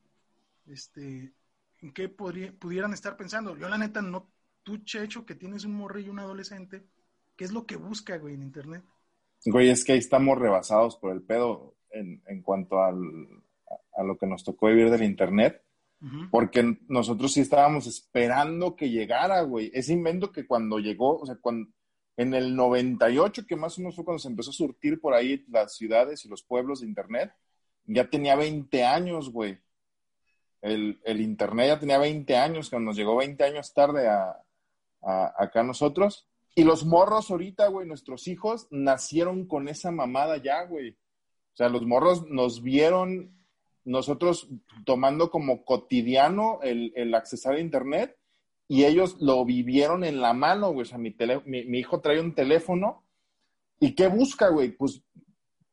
Este, 0.66 1.32
¿en 1.80 1.92
qué 1.92 2.08
pudieran 2.08 2.92
estar 2.92 3.16
pensando? 3.16 3.56
Yo 3.56 3.68
la 3.68 3.78
neta 3.78 4.02
no, 4.02 4.30
tú 4.62 4.78
Checho, 4.78 5.24
que 5.26 5.34
tienes 5.34 5.64
un 5.64 5.74
morrillo, 5.74 6.10
un 6.10 6.18
adolescente, 6.18 6.84
¿qué 7.36 7.44
es 7.44 7.52
lo 7.52 7.66
que 7.66 7.76
busca, 7.76 8.16
güey, 8.16 8.34
en 8.34 8.42
internet? 8.42 8.82
Güey, 9.44 9.70
es 9.70 9.84
que 9.84 9.92
ahí 9.92 9.98
estamos 9.98 10.38
rebasados 10.38 10.96
por 10.96 11.12
el 11.12 11.22
pedo 11.22 11.76
en, 11.90 12.22
en 12.26 12.42
cuanto 12.42 12.82
al, 12.82 12.96
a 13.94 14.02
lo 14.02 14.16
que 14.16 14.26
nos 14.26 14.44
tocó 14.44 14.68
vivir 14.68 14.90
del 14.90 15.02
internet 15.02 15.61
porque 16.30 16.78
nosotros 16.88 17.32
sí 17.32 17.40
estábamos 17.40 17.86
esperando 17.86 18.74
que 18.74 18.90
llegara, 18.90 19.42
güey. 19.42 19.70
Ese 19.72 19.92
invento 19.92 20.32
que 20.32 20.46
cuando 20.46 20.78
llegó, 20.78 21.18
o 21.18 21.26
sea, 21.26 21.36
cuando, 21.40 21.70
en 22.16 22.34
el 22.34 22.56
98, 22.56 23.46
que 23.46 23.56
más 23.56 23.78
o 23.78 23.80
menos 23.80 23.94
fue 23.94 24.04
cuando 24.04 24.18
se 24.18 24.28
empezó 24.28 24.50
a 24.50 24.54
surtir 24.54 25.00
por 25.00 25.14
ahí 25.14 25.44
las 25.48 25.76
ciudades 25.76 26.24
y 26.24 26.28
los 26.28 26.42
pueblos 26.42 26.80
de 26.80 26.86
Internet, 26.86 27.32
ya 27.84 28.08
tenía 28.08 28.36
20 28.36 28.84
años, 28.84 29.30
güey. 29.30 29.58
El, 30.60 30.98
Internet 31.04 31.68
ya 31.68 31.80
tenía 31.80 31.98
20 31.98 32.36
años, 32.36 32.70
cuando 32.70 32.90
nos 32.90 32.96
llegó 32.96 33.16
20 33.16 33.42
años 33.44 33.72
tarde 33.72 34.08
acá 35.00 35.62
nosotros. 35.62 36.28
Y 36.54 36.64
los 36.64 36.84
morros 36.84 37.30
ahorita, 37.30 37.68
güey, 37.68 37.86
nuestros 37.86 38.28
hijos 38.28 38.68
nacieron 38.70 39.46
con 39.46 39.68
esa 39.68 39.90
mamada 39.90 40.36
ya, 40.36 40.64
güey. 40.64 40.90
O 40.90 41.56
sea, 41.56 41.68
los 41.68 41.86
morros 41.86 42.26
nos 42.28 42.62
vieron 42.62 43.41
nosotros 43.84 44.48
tomando 44.84 45.30
como 45.30 45.64
cotidiano 45.64 46.60
el, 46.62 46.92
el 46.96 47.14
accesar 47.14 47.54
a 47.54 47.60
Internet 47.60 48.16
y 48.68 48.84
ellos 48.84 49.16
lo 49.20 49.44
vivieron 49.44 50.04
en 50.04 50.20
la 50.20 50.32
mano, 50.32 50.72
güey. 50.72 50.82
O 50.82 50.84
sea, 50.86 50.98
mi, 50.98 51.14
mi, 51.44 51.78
hijo 51.78 52.00
trae 52.00 52.20
un 52.20 52.34
teléfono 52.34 53.04
y 53.78 53.94
¿qué 53.94 54.06
busca, 54.06 54.48
güey? 54.48 54.70
Pues 54.70 55.02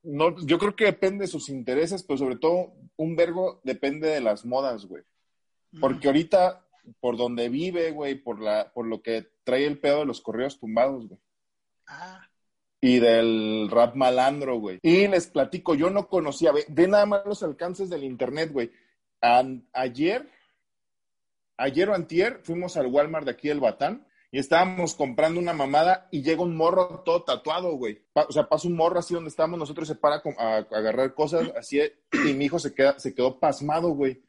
no, 0.03 0.35
yo 0.45 0.57
creo 0.57 0.75
que 0.75 0.85
depende 0.85 1.23
de 1.23 1.31
sus 1.31 1.49
intereses, 1.49 2.03
pero 2.03 2.17
sobre 2.17 2.35
todo 2.35 2.73
un 2.97 3.15
vergo 3.15 3.61
depende 3.63 4.09
de 4.09 4.21
las 4.21 4.45
modas, 4.45 4.85
güey. 4.85 5.03
Porque 5.79 6.07
ahorita, 6.07 6.65
por 6.99 7.15
donde 7.15 7.47
vive, 7.47 7.91
güey, 7.91 8.15
por, 8.15 8.41
la, 8.41 8.71
por 8.73 8.87
lo 8.87 9.01
que 9.01 9.29
trae 9.43 9.65
el 9.65 9.79
pedo 9.79 9.99
de 9.99 10.05
los 10.05 10.19
correos 10.19 10.59
tumbados, 10.59 11.07
güey. 11.07 11.19
Ah, 11.87 12.28
Y 12.81 12.99
del 12.99 13.69
rap 13.69 13.95
malandro, 13.95 14.57
güey. 14.59 14.79
Y 14.81 15.07
les 15.07 15.27
platico, 15.27 15.75
yo 15.75 15.89
no 15.89 16.07
conocía, 16.07 16.51
ve, 16.51 16.87
nada 16.87 17.05
más 17.05 17.25
los 17.25 17.43
alcances 17.43 17.89
del 17.89 18.03
internet, 18.03 18.51
güey. 18.51 18.71
Ayer, 19.73 20.29
ayer 21.57 21.89
o 21.89 21.95
antier, 21.95 22.39
fuimos 22.43 22.77
al 22.77 22.87
Walmart 22.87 23.25
de 23.25 23.31
aquí 23.31 23.49
del 23.49 23.59
Batán 23.59 24.07
y 24.31 24.39
estábamos 24.39 24.95
comprando 24.95 25.39
una 25.39 25.53
mamada 25.53 26.07
y 26.11 26.21
llega 26.21 26.41
un 26.41 26.55
morro 26.55 27.01
todo 27.03 27.23
tatuado, 27.23 27.75
güey. 27.75 28.01
O 28.13 28.31
sea, 28.31 28.47
pasa 28.47 28.67
un 28.67 28.75
morro 28.75 28.99
así 28.99 29.13
donde 29.13 29.29
estábamos 29.29 29.59
nosotros, 29.59 29.87
se 29.87 29.95
para 29.95 30.21
a, 30.37 30.55
a 30.55 30.57
agarrar 30.57 31.13
cosas 31.13 31.51
así 31.57 31.81
y 32.11 32.33
mi 32.33 32.45
hijo 32.45 32.59
se, 32.59 32.73
queda, 32.73 32.97
se 32.99 33.13
quedó 33.13 33.39
pasmado, 33.39 33.89
güey. 33.89 34.23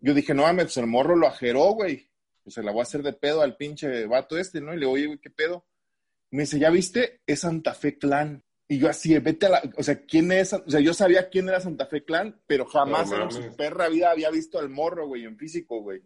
Yo 0.00 0.14
dije, 0.14 0.34
no 0.34 0.42
mames, 0.42 0.64
pues 0.66 0.76
el 0.78 0.86
morro 0.86 1.14
lo 1.14 1.26
ajeró, 1.26 1.72
güey. 1.72 2.08
Pues 2.42 2.54
se 2.54 2.62
la 2.62 2.72
voy 2.72 2.80
a 2.80 2.82
hacer 2.82 3.02
de 3.02 3.12
pedo 3.12 3.42
al 3.42 3.56
pinche 3.56 4.06
vato 4.06 4.36
este, 4.38 4.60
¿no? 4.60 4.72
Y 4.72 4.76
le 4.76 4.80
digo, 4.80 4.92
oye, 4.92 5.06
güey, 5.06 5.18
¿qué 5.18 5.30
pedo? 5.30 5.64
Me 6.32 6.42
dice, 6.42 6.58
¿ya 6.58 6.70
viste? 6.70 7.20
Es 7.26 7.40
Santa 7.40 7.72
Fe 7.74 7.96
Clan. 7.98 8.42
Y 8.68 8.78
yo 8.78 8.88
así, 8.88 9.16
vete 9.18 9.46
a 9.46 9.50
la... 9.50 9.62
O 9.76 9.82
sea, 9.82 10.00
¿quién 10.04 10.32
es? 10.32 10.52
O 10.54 10.68
sea, 10.70 10.80
yo 10.80 10.94
sabía 10.94 11.28
quién 11.28 11.48
era 11.48 11.60
Santa 11.60 11.86
Fe 11.86 12.04
Clan, 12.04 12.40
pero 12.46 12.64
jamás 12.66 13.10
No 13.10 13.22
en 13.24 13.30
su 13.30 13.54
perra 13.56 13.88
vida 13.88 14.10
había 14.10 14.30
visto 14.30 14.58
al 14.58 14.70
morro, 14.70 15.06
güey, 15.06 15.24
en 15.24 15.36
físico, 15.36 15.80
güey. 15.80 16.02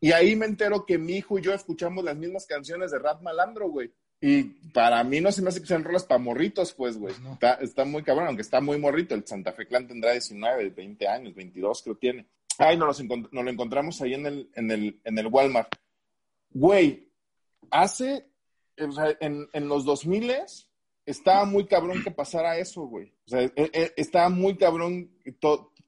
Y 0.00 0.12
ahí 0.12 0.34
me 0.34 0.46
entero 0.46 0.86
que 0.86 0.96
mi 0.96 1.16
hijo 1.16 1.38
y 1.38 1.42
yo 1.42 1.52
escuchamos 1.52 2.02
las 2.02 2.16
mismas 2.16 2.46
canciones 2.46 2.90
de 2.90 2.98
Rap 2.98 3.20
Malandro, 3.22 3.68
güey. 3.68 3.92
Y 4.20 4.44
para 4.72 5.04
mí 5.04 5.20
no 5.20 5.30
se 5.30 5.42
me 5.42 5.50
hace 5.50 5.60
que 5.60 5.66
sean 5.66 5.84
rolas 5.84 6.04
para 6.04 6.18
morritos, 6.18 6.72
pues, 6.72 6.96
güey. 6.96 7.12
Pues 7.12 7.22
no. 7.22 7.34
está, 7.34 7.54
está 7.54 7.84
muy 7.84 8.02
cabrón, 8.02 8.28
aunque 8.28 8.42
está 8.42 8.60
muy 8.60 8.78
morrito. 8.78 9.14
El 9.14 9.26
Santa 9.26 9.52
Fe 9.52 9.66
Clan 9.66 9.86
tendrá 9.86 10.12
19, 10.12 10.70
20 10.70 11.06
años, 11.06 11.34
22 11.34 11.82
creo 11.82 11.96
tiene. 11.96 12.26
Ay, 12.56 12.76
nos, 12.78 12.88
los 12.88 13.02
encont- 13.02 13.28
nos 13.30 13.44
lo 13.44 13.50
encontramos 13.50 14.00
ahí 14.00 14.14
en 14.14 14.26
el, 14.26 14.50
en 14.54 14.70
el, 14.70 15.00
en 15.04 15.18
el 15.18 15.26
Walmart. 15.26 15.68
Güey, 16.50 17.12
hace, 17.70 18.27
o 18.80 18.92
sea, 18.92 19.16
en, 19.20 19.48
en 19.52 19.68
los 19.68 19.84
2000 19.84 20.32
estaba 21.06 21.44
muy 21.46 21.66
cabrón 21.66 22.02
que 22.02 22.10
pasara 22.10 22.58
eso, 22.58 22.82
güey. 22.82 23.14
O 23.26 23.28
sea, 23.30 23.42
eh, 23.42 23.52
eh, 23.56 23.92
estaba 23.96 24.28
muy 24.28 24.56
cabrón 24.56 25.10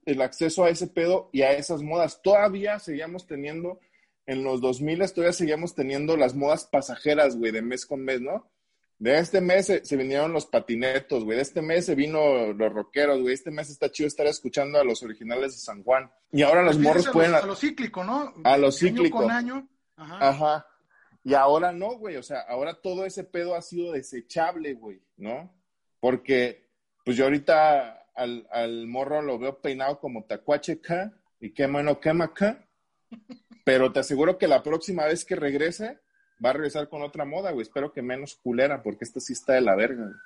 el 0.07 0.23
acceso 0.23 0.65
a 0.65 0.71
ese 0.71 0.87
pedo 0.87 1.29
y 1.33 1.43
a 1.43 1.53
esas 1.53 1.83
modas. 1.83 2.23
Todavía 2.23 2.79
seguíamos 2.79 3.27
teniendo, 3.27 3.81
en 4.27 4.43
los 4.43 4.61
2000 4.61 5.13
todavía 5.13 5.33
seguíamos 5.33 5.75
teniendo 5.75 6.17
las 6.17 6.35
modas 6.35 6.65
pasajeras, 6.65 7.37
güey, 7.37 7.53
de 7.53 7.61
mes 7.61 7.85
con 7.85 8.03
mes, 8.03 8.21
¿no? 8.21 8.51
De 8.99 9.19
este 9.19 9.41
mes 9.41 9.67
se, 9.67 9.85
se 9.85 9.97
vinieron 9.97 10.33
los 10.33 10.45
patinetos, 10.45 11.25
güey. 11.25 11.37
De 11.37 11.43
este 11.43 11.63
mes 11.63 11.87
se 11.87 11.95
vino 11.95 12.53
los 12.53 12.73
rockeros, 12.73 13.21
güey. 13.21 13.33
Este 13.33 13.51
mes 13.51 13.71
está 13.71 13.91
chido 13.91 14.07
estar 14.07 14.27
escuchando 14.27 14.79
a 14.79 14.85
los 14.85 15.03
originales 15.03 15.53
de 15.53 15.59
San 15.59 15.83
Juan. 15.83 16.11
Y 16.33 16.43
ahora 16.43 16.63
los 16.63 16.79
morros 16.79 17.07
Refieres 17.07 17.09
a 17.09 17.13
pueden... 17.13 17.35
A 17.35 17.47
lo 17.47 17.57
cíclico, 17.57 18.05
¿no? 18.05 18.35
A 18.45 18.59
lo 18.59 18.67
Año 18.67 18.73
cíclico. 18.73 19.19
con 19.19 19.31
año. 19.31 19.69
Ajá. 19.97 20.29
Ajá. 20.29 20.67
Y 21.23 21.35
ahora 21.35 21.73
no, 21.73 21.99
güey. 21.99 22.17
O 22.17 22.23
sea, 22.23 22.41
ahora 22.41 22.75
todo 22.75 23.05
ese 23.05 23.25
pedo 23.25 23.55
ha 23.55 23.63
sido 23.63 23.93
desechable, 23.93 24.75
güey, 24.75 25.03
¿no? 25.17 25.53
Porque, 26.01 26.69
pues 27.05 27.17
yo 27.17 27.25
ahorita 27.25 28.09
al, 28.15 28.47
al 28.51 28.87
morro 28.87 29.23
lo 29.23 29.39
veo 29.39 29.61
peinado 29.61 29.99
como 29.99 30.25
tacuache 30.25 30.73
acá 30.73 31.13
y 31.41 31.53
quema 31.53 31.83
no 31.83 32.01
quema 32.01 32.27
acá. 32.27 32.67
Pero 33.65 33.93
te 33.93 34.01
aseguro 34.01 34.39
que 34.39 34.49
la 34.49 34.63
próxima 34.63 35.05
vez 35.05 35.25
que 35.25 35.37
regrese, 35.37 35.99
va 36.45 36.51
a 36.51 36.55
regresar 36.55 36.89
con 36.89 37.03
otra 37.03 37.25
moda, 37.25 37.51
güey. 37.51 37.63
Espero 37.63 37.93
que 37.93 38.03
menos 38.03 38.37
culera, 38.37 38.83
porque 38.83 39.05
esta 39.05 39.21
sí 39.21 39.33
está 39.35 39.55
de 39.55 39.61
la 39.61 39.77
verga, 39.77 40.05
güey. 40.05 40.17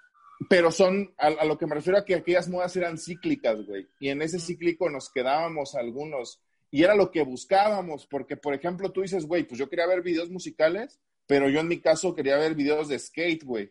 Pero 0.48 0.70
son, 0.70 1.14
a, 1.16 1.28
a 1.28 1.44
lo 1.44 1.56
que 1.56 1.66
me 1.66 1.76
refiero 1.76 1.98
a 1.98 2.04
que 2.04 2.14
aquellas 2.14 2.48
modas 2.48 2.76
eran 2.76 2.98
cíclicas, 2.98 3.64
güey. 3.66 3.86
Y 3.98 4.08
en 4.08 4.22
ese 4.22 4.38
cíclico 4.38 4.90
nos 4.90 5.10
quedábamos 5.10 5.74
algunos. 5.74 6.40
Y 6.74 6.82
era 6.82 6.96
lo 6.96 7.12
que 7.12 7.22
buscábamos, 7.22 8.04
porque, 8.04 8.36
por 8.36 8.52
ejemplo, 8.52 8.90
tú 8.90 9.02
dices, 9.02 9.26
güey, 9.26 9.44
pues 9.44 9.60
yo 9.60 9.70
quería 9.70 9.86
ver 9.86 10.02
videos 10.02 10.28
musicales, 10.28 10.98
pero 11.24 11.48
yo 11.48 11.60
en 11.60 11.68
mi 11.68 11.78
caso 11.78 12.16
quería 12.16 12.36
ver 12.36 12.56
videos 12.56 12.88
de 12.88 12.98
skate, 12.98 13.44
güey. 13.44 13.70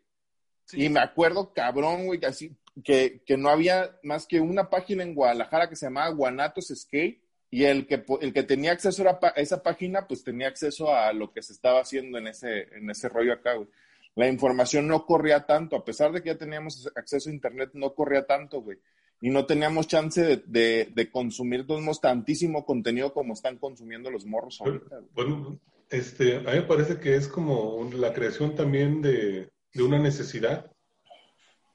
Sí. 0.64 0.86
Y 0.86 0.90
me 0.90 1.02
acuerdo, 1.02 1.52
cabrón, 1.52 2.06
güey, 2.06 2.22
que, 2.22 2.28
así, 2.28 2.56
que, 2.82 3.22
que 3.26 3.36
no 3.36 3.50
había 3.50 4.00
más 4.04 4.26
que 4.26 4.40
una 4.40 4.70
página 4.70 5.04
en 5.04 5.16
Guadalajara 5.16 5.68
que 5.68 5.76
se 5.76 5.88
llamaba 5.88 6.16
Guanatos 6.16 6.72
Skate, 6.74 7.22
y 7.52 7.66
el 7.66 7.88
que, 7.88 8.06
el 8.22 8.32
que 8.32 8.44
tenía 8.44 8.72
acceso 8.72 9.04
a 9.06 9.28
esa 9.36 9.62
página, 9.62 10.08
pues 10.08 10.24
tenía 10.24 10.48
acceso 10.48 10.96
a 10.96 11.12
lo 11.12 11.34
que 11.34 11.42
se 11.42 11.52
estaba 11.52 11.82
haciendo 11.82 12.18
en 12.20 12.28
ese, 12.28 12.74
en 12.74 12.90
ese 12.90 13.10
rollo 13.10 13.34
acá, 13.34 13.56
güey. 13.56 13.68
La 14.16 14.30
información 14.30 14.88
no 14.88 15.06
corría 15.06 15.46
tanto, 15.46 15.76
a 15.76 15.84
pesar 15.84 16.14
de 16.14 16.24
que 16.24 16.30
ya 16.30 16.38
teníamos 16.38 16.90
acceso 16.96 17.30
a 17.30 17.34
internet, 17.34 17.72
no 17.74 17.94
corría 17.94 18.26
tanto, 18.26 18.62
güey. 18.62 18.78
Y 19.24 19.30
no 19.30 19.46
teníamos 19.46 19.88
chance 19.88 20.22
de, 20.22 20.44
de, 20.46 20.92
de 20.94 21.10
consumir 21.10 21.66
tantísimo 22.02 22.66
contenido 22.66 23.14
como 23.14 23.32
están 23.32 23.58
consumiendo 23.58 24.12
los 24.12 24.26
morros 24.26 24.60
ahorita. 24.60 25.00
Bueno, 25.16 25.58
este, 25.90 26.36
a 26.36 26.42
mí 26.42 26.52
me 26.60 26.62
parece 26.64 27.00
que 27.00 27.16
es 27.16 27.30
como 27.30 27.90
la 27.94 28.12
creación 28.12 28.54
también 28.54 29.02
de, 29.02 29.50
de 29.74 29.84
una 29.84 29.98
necesidad, 29.98 30.70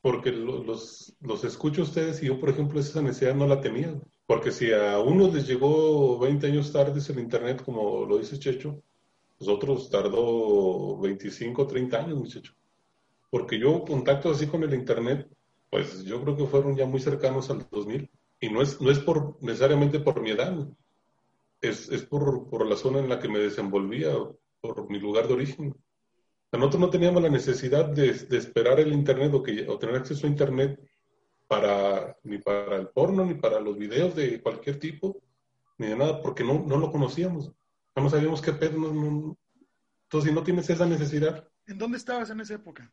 porque 0.03 0.31
lo- 0.31 0.63
los, 0.63 1.15
los 1.21 1.43
escucho 1.45 1.81
a 1.81 1.85
ustedes 1.85 2.23
y 2.23 2.27
yo, 2.27 2.39
por 2.39 2.51
ejemplo, 2.51 2.79
esa 2.81 3.01
necesidad 3.03 3.35
no 3.35 3.47
la 3.47 3.63
tenía. 3.63 3.95
Porque 4.27 4.51
si 4.53 4.71
a 4.73 4.99
unos 4.99 5.33
les 5.35 5.47
llegó 5.49 6.19
20 6.19 6.49
años 6.49 6.71
tarde 6.71 7.01
el 7.09 7.19
Internet, 7.19 7.63
como 7.65 8.05
lo 8.05 8.19
dice 8.19 8.39
Checho, 8.39 8.83
los 9.39 9.49
otros 9.49 9.91
tardó 9.91 10.99
25, 10.99 11.67
30 11.67 12.01
años, 12.01 12.19
muchacho. 12.19 12.53
Porque 13.31 13.59
yo 13.59 13.85
contacto 13.85 14.31
así 14.31 14.47
con 14.49 14.63
el 14.65 14.75
Internet, 14.75 15.29
pues 15.71 16.05
yo 16.05 16.23
creo 16.23 16.37
que 16.37 16.47
fueron 16.47 16.77
ya 16.77 16.87
muy 16.87 17.01
cercanos 17.01 17.51
al 17.51 17.67
2000. 17.71 18.11
Y 18.41 18.51
no 18.51 18.63
es, 18.63 18.81
no 18.81 18.91
es 18.91 18.99
por 19.01 19.37
necesariamente 19.43 20.01
por 20.01 20.21
mi 20.21 20.31
edad, 20.31 20.57
es, 21.61 21.89
es 21.89 22.03
por, 22.05 22.49
por 22.49 22.67
la 22.67 22.77
zona 22.77 23.01
en 23.01 23.09
la 23.09 23.19
que 23.19 23.29
me 23.29 23.39
desenvolvía, 23.39 24.13
por 24.61 24.89
mi 24.91 24.99
lugar 24.99 25.27
de 25.29 25.35
origen. 25.35 25.75
Nosotros 26.53 26.81
no 26.81 26.91
teníamos 26.91 27.23
la 27.23 27.31
necesidad 27.31 27.87
de, 27.87 28.09
esperar 28.11 28.81
el 28.81 28.93
Internet 28.93 29.33
o, 29.35 29.43
que, 29.43 29.69
o 29.69 29.79
tener 29.79 29.97
acceso 29.97 30.27
a 30.27 30.31
Internet 30.31 30.81
para, 31.49 32.17
ni 32.25 32.39
para 32.39 32.77
el 32.77 32.89
porno, 32.89 33.25
ni 33.25 33.35
para 33.35 33.61
los 33.61 33.79
videos 33.79 34.15
de 34.17 34.41
cualquier 34.43 34.79
tipo, 34.79 35.23
ni 35.79 35.89
de 35.89 35.97
nada, 35.97 36.23
porque 36.23 36.45
no, 36.45 36.65
no 36.67 36.79
lo 36.79 36.91
conocíamos. 36.93 37.53
No 37.97 38.11
sabíamos 38.11 38.43
qué 38.43 38.53
pedo. 38.53 38.79
no- 38.79 39.37
Entonces, 40.05 40.31
si 40.31 40.35
no 40.35 40.43
tienes 40.43 40.71
esa 40.71 40.87
necesidad, 40.87 41.49
¿En 41.67 41.79
dónde 41.79 41.99
estabas 41.99 42.31
en 42.31 42.41
esa 42.41 42.55
época? 42.55 42.93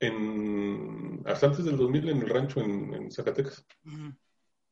En, 0.00 1.22
hasta 1.26 1.46
antes 1.46 1.64
del 1.64 1.76
2000 1.76 2.08
en 2.08 2.18
el 2.22 2.28
rancho 2.28 2.60
en, 2.60 2.94
en 2.94 3.10
Zacatecas. 3.10 3.64
Ujú. 3.84 4.12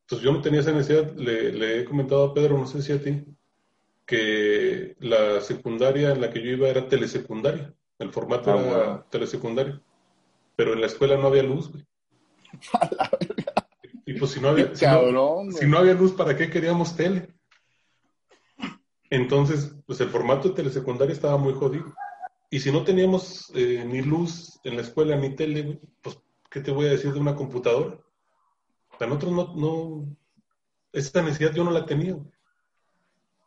Entonces 0.03 0.25
yo 0.25 0.33
no 0.33 0.41
tenía 0.41 0.61
esa 0.61 0.73
necesidad, 0.73 1.13
le, 1.17 1.53
le 1.53 1.81
he 1.81 1.85
comentado 1.85 2.25
a 2.25 2.35
Pedro, 2.35 2.57
no 2.59 2.67
sé 2.67 2.81
si 2.83 2.93
a 2.93 3.03
ti, 3.03 3.25
que 4.07 4.95
la 5.01 5.41
secundaria 5.41 6.13
en 6.13 6.21
la 6.21 6.31
que 6.31 6.41
yo 6.43 6.51
iba 6.53 6.69
era 6.69 6.89
telesecundaria, 6.89 7.75
el 7.99 8.13
formato 8.13 8.53
Ah, 8.53 8.61
era 8.63 8.87
wow. 8.95 9.05
telesecundaria, 9.11 9.83
pero 10.55 10.75
en 10.75 10.81
la 10.81 10.87
escuela 10.87 11.17
no 11.17 11.27
había 11.27 11.43
luz, 11.43 11.71
güey. 11.73 11.85
Y 14.09 14.15
pues 14.15 14.31
si 14.31 14.41
no 14.41 14.51
había, 14.51 14.73
si 14.77 14.87
no- 14.87 15.51
si 15.51 15.67
no 15.67 15.79
había 15.79 15.95
luz, 15.95 16.13
¿para 16.13 16.37
qué 16.37 16.49
queríamos 16.49 16.95
tele? 16.95 17.35
Entonces, 19.11 19.75
pues 19.85 20.01
el 20.01 20.09
formato 20.11 20.49
de 20.49 20.55
telesecundaria 20.55 21.13
estaba 21.13 21.37
muy 21.37 21.55
jodido. 21.55 21.93
Y 22.57 22.61
si 22.61 22.73
no 22.73 22.85
teníamos 22.85 23.53
eh, 23.55 23.85
ni 23.87 24.01
luz 24.01 24.59
en 24.65 24.77
la 24.77 24.81
escuela 24.81 25.15
ni 25.15 25.37
tele, 25.37 25.79
pues, 26.01 26.19
¿qué 26.51 26.61
te 26.63 26.71
voy 26.71 26.87
a 26.87 26.93
decir 26.93 27.13
de 27.13 27.21
una 27.21 27.37
computadora? 27.37 27.99
Sea, 28.97 29.07
nosotros 29.07 29.33
no, 29.33 29.55
no, 29.55 30.17
esa 30.91 31.21
necesidad 31.21 31.53
yo 31.55 31.65
no 31.65 31.71
la 31.71 31.85
tenía. 31.85 32.17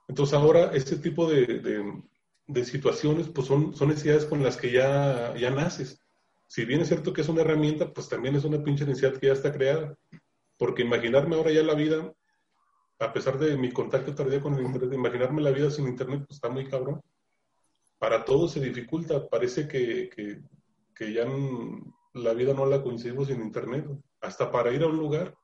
Entonces 0.08 0.36
ahora 0.36 0.70
este 0.76 0.98
tipo 0.98 1.28
de, 1.28 1.46
de- 1.48 2.04
de 2.46 2.66
situaciones, 2.66 3.30
pues 3.30 3.48
son, 3.48 3.74
son 3.76 3.88
necesidades 3.90 4.26
con 4.26 4.44
las 4.44 4.58
que 4.58 4.72
ya, 4.72 5.36
ya 5.36 5.50
naces. 5.50 6.00
Si 6.46 6.66
bien 6.66 6.82
es 6.82 6.90
cierto 6.90 7.12
que 7.12 7.22
es 7.22 7.30
una 7.30 7.42
herramienta, 7.42 7.92
pues 7.92 8.10
también 8.10 8.36
es 8.36 8.44
una 8.44 8.64
pinche 8.64 8.86
necesidad 8.86 9.18
que 9.20 9.26
ya 9.26 9.34
está 9.34 9.52
creada. 9.52 9.96
Porque 10.60 10.84
imaginarme 10.84 11.36
ahora 11.36 11.52
ya 11.52 11.64
la 11.64 11.74
vida, 11.74 12.14
a 13.00 13.12
pesar 13.12 13.40
de 13.40 13.58
mi 13.58 13.72
contacto 13.72 14.14
tardío 14.14 14.40
con 14.40 14.54
el 14.54 14.66
Internet, 14.68 14.94
imaginarme 14.94 15.42
la 15.42 15.50
vida 15.50 15.72
sin 15.72 15.88
Internet, 15.88 16.26
pues 16.28 16.38
está 16.38 16.50
muy 16.50 16.68
cabrón. 16.68 17.02
Para 18.00 18.24
todos 18.26 18.52
se 18.54 18.60
dificulta. 18.62 19.28
Parece 19.30 19.68
que, 19.68 20.10
que, 20.10 20.42
que 20.96 21.14
ya 21.14 21.26
la 22.14 22.34
vida 22.34 22.54
no 22.54 22.66
la 22.66 22.82
coincidimos 22.82 23.28
sin 23.28 23.42
Internet. 23.42 23.86
Hasta 24.22 24.52
para 24.52 24.72
ir 24.72 24.84
a 24.84 24.88
un 24.88 24.98
lugar, 24.98 25.36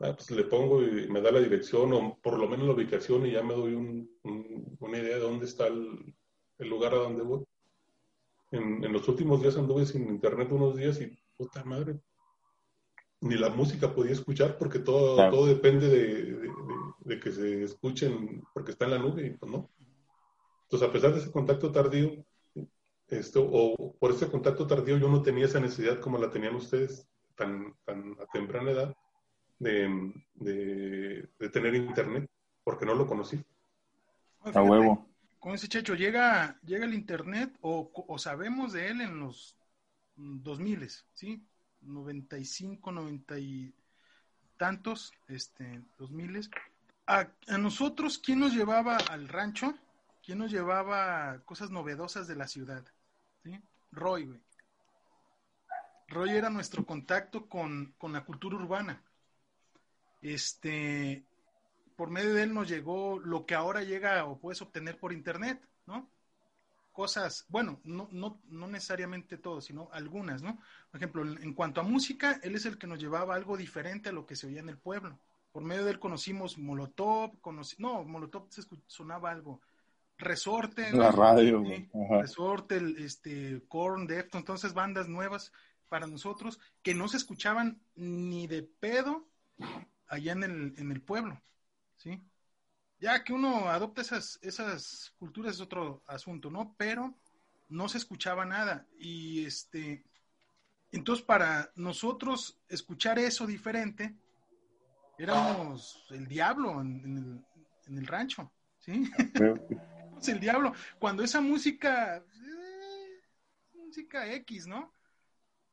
ah, 0.00 0.12
pues 0.14 0.30
le 0.30 0.44
pongo 0.44 0.82
y 0.82 1.08
me 1.08 1.20
da 1.20 1.30
la 1.30 1.40
dirección 1.40 1.92
o 1.92 2.18
por 2.22 2.38
lo 2.38 2.48
menos 2.48 2.66
la 2.66 2.74
ubicación 2.74 3.26
y 3.26 3.32
ya 3.32 3.42
me 3.42 3.54
doy 3.54 3.74
un- 3.74 4.10
un- 4.24 4.76
una 4.80 4.98
idea 4.98 5.16
de 5.16 5.20
dónde 5.22 5.46
está 5.46 5.66
el, 5.66 6.14
el 6.58 6.68
lugar 6.68 6.94
a 6.94 6.98
donde 6.98 7.22
voy. 7.22 7.44
En, 8.52 8.82
en 8.84 8.92
los 8.92 9.06
últimos 9.08 9.40
días 9.42 9.56
anduve 9.56 9.86
sin 9.86 10.08
internet 10.08 10.48
unos 10.50 10.76
días 10.76 11.00
y 11.00 11.16
puta 11.36 11.62
madre, 11.64 12.00
ni 13.20 13.36
la 13.36 13.50
música 13.50 13.94
podía 13.94 14.12
escuchar 14.12 14.56
porque 14.58 14.78
todo, 14.80 15.16
Claro. 15.16 15.30
todo 15.32 15.46
depende 15.46 15.88
de, 15.88 16.06
de- 16.24 16.32
de- 16.34 16.50
de 17.04 17.20
que 17.20 17.30
se 17.32 17.62
escuchen 17.64 18.42
porque 18.52 18.72
está 18.72 18.86
en 18.86 18.90
la 18.92 18.98
nube 18.98 19.26
y 19.26 19.30
pues 19.30 19.50
no. 19.52 19.70
Entonces, 20.70 20.88
a 20.88 20.92
pesar 20.92 21.12
de 21.12 21.18
ese 21.18 21.32
contacto 21.32 21.72
tardío, 21.72 22.24
esto, 23.08 23.42
o 23.42 23.96
por 23.98 24.12
ese 24.12 24.30
contacto 24.30 24.68
tardío 24.68 24.98
yo 24.98 25.08
no 25.08 25.20
tenía 25.20 25.46
esa 25.46 25.58
necesidad 25.58 25.98
como 25.98 26.16
la 26.16 26.30
tenían 26.30 26.54
ustedes 26.54 27.08
tan, 27.34 27.74
tan 27.84 28.16
a 28.20 28.26
temprana 28.26 28.70
edad 28.70 28.96
de, 29.58 30.14
de, 30.36 31.48
tener 31.52 31.74
internet, 31.74 32.30
porque 32.62 32.86
no 32.86 32.94
lo 32.94 33.04
conocí. 33.08 33.44
a 34.44 34.62
huevo. 34.62 35.08
Como 35.40 35.56
ese 35.56 35.66
Checho, 35.66 35.96
llega, 35.96 36.56
llega 36.64 36.84
el 36.84 36.94
internet 36.94 37.52
o, 37.62 37.90
o 37.92 38.18
sabemos 38.18 38.72
de 38.72 38.90
él 38.90 39.00
en 39.00 39.18
los 39.18 39.56
2000, 40.14 40.88
¿sí? 41.14 41.42
95, 41.80 42.92
90 42.92 43.38
y 43.40 43.74
tantos, 44.56 45.12
este, 45.26 45.82
2000. 45.98 46.48
A, 47.08 47.26
a 47.48 47.58
nosotros, 47.58 48.18
¿quién 48.18 48.38
nos 48.38 48.54
llevaba 48.54 48.98
al 48.98 49.26
rancho? 49.26 49.74
¿Quién 50.30 50.38
nos 50.38 50.52
llevaba 50.52 51.40
cosas 51.44 51.72
novedosas 51.72 52.28
de 52.28 52.36
la 52.36 52.46
ciudad? 52.46 52.84
¿Sí? 53.42 53.60
Roy, 53.90 54.26
güey. 54.26 54.40
Roy 56.06 56.30
era 56.30 56.48
nuestro 56.50 56.86
contacto 56.86 57.48
con, 57.48 57.96
la 58.00 58.24
cultura 58.24 58.54
urbana. 58.54 59.02
Este, 60.22 61.24
por 61.96 62.10
medio 62.10 62.32
de 62.32 62.44
él 62.44 62.54
nos 62.54 62.68
llegó 62.68 63.18
lo 63.18 63.44
que 63.44 63.56
ahora 63.56 63.82
llega 63.82 64.24
o 64.24 64.38
puedes 64.38 64.62
obtener 64.62 65.00
por 65.00 65.12
internet, 65.12 65.68
¿no? 65.86 66.08
Cosas, 66.92 67.44
bueno, 67.48 67.80
no, 67.82 68.08
no, 68.12 68.40
no 68.50 68.68
necesariamente 68.68 69.36
todo, 69.36 69.60
sino 69.60 69.88
algunas, 69.90 70.42
¿no? 70.42 70.60
Por 70.92 70.98
ejemplo, 71.00 71.22
en 71.24 71.54
cuanto 71.54 71.80
a 71.80 71.82
música, 71.82 72.38
él 72.44 72.54
es 72.54 72.66
el 72.66 72.78
que 72.78 72.86
nos 72.86 73.00
llevaba 73.00 73.34
algo 73.34 73.56
diferente 73.56 74.10
a 74.10 74.12
lo 74.12 74.26
que 74.26 74.36
se 74.36 74.46
oía 74.46 74.60
en 74.60 74.68
el 74.68 74.78
pueblo. 74.78 75.18
Por 75.50 75.64
medio 75.64 75.84
de 75.84 75.90
él 75.90 75.98
conocimos 75.98 76.56
Molotov, 76.56 77.32
no, 77.78 78.04
Molotov 78.04 78.46
se 78.50 78.62
sonaba 78.86 79.32
algo, 79.32 79.60
Resorte. 80.20 80.92
La 80.92 81.10
radio, 81.10 81.64
Resorte, 82.20 82.80
este, 82.98 83.62
Korn, 83.68 84.06
Deftones, 84.06 84.42
entonces 84.42 84.74
bandas 84.74 85.08
nuevas 85.08 85.52
para 85.88 86.06
nosotros 86.06 86.60
que 86.82 86.94
no 86.94 87.08
se 87.08 87.16
escuchaban 87.16 87.82
ni 87.96 88.46
de 88.46 88.62
pedo 88.62 89.26
allá 90.06 90.32
en 90.32 90.42
el, 90.44 90.74
en 90.78 90.92
el 90.92 91.02
pueblo, 91.02 91.40
¿sí? 91.96 92.22
Ya 93.00 93.24
que 93.24 93.32
uno 93.32 93.68
adopta 93.68 94.02
esas, 94.02 94.38
esas 94.42 95.14
culturas 95.18 95.54
es 95.54 95.60
otro 95.60 96.02
asunto, 96.06 96.50
¿no? 96.50 96.74
Pero 96.76 97.14
no 97.68 97.88
se 97.88 97.98
escuchaba 97.98 98.44
nada. 98.44 98.86
Y 98.98 99.44
este, 99.44 100.04
entonces 100.92 101.24
para 101.24 101.70
nosotros 101.76 102.58
escuchar 102.68 103.18
eso 103.18 103.46
diferente, 103.46 104.14
éramos 105.18 106.06
el 106.10 106.26
diablo 106.26 106.80
en, 106.80 107.00
el, 107.04 107.44
en 107.86 107.98
el, 107.98 108.06
rancho, 108.06 108.52
¿sí? 108.78 109.10
El 110.28 110.40
diablo. 110.40 110.74
Cuando 110.98 111.22
esa 111.22 111.40
música, 111.40 112.16
eh, 112.16 113.20
música 113.74 114.32
X, 114.32 114.66
¿no? 114.66 114.92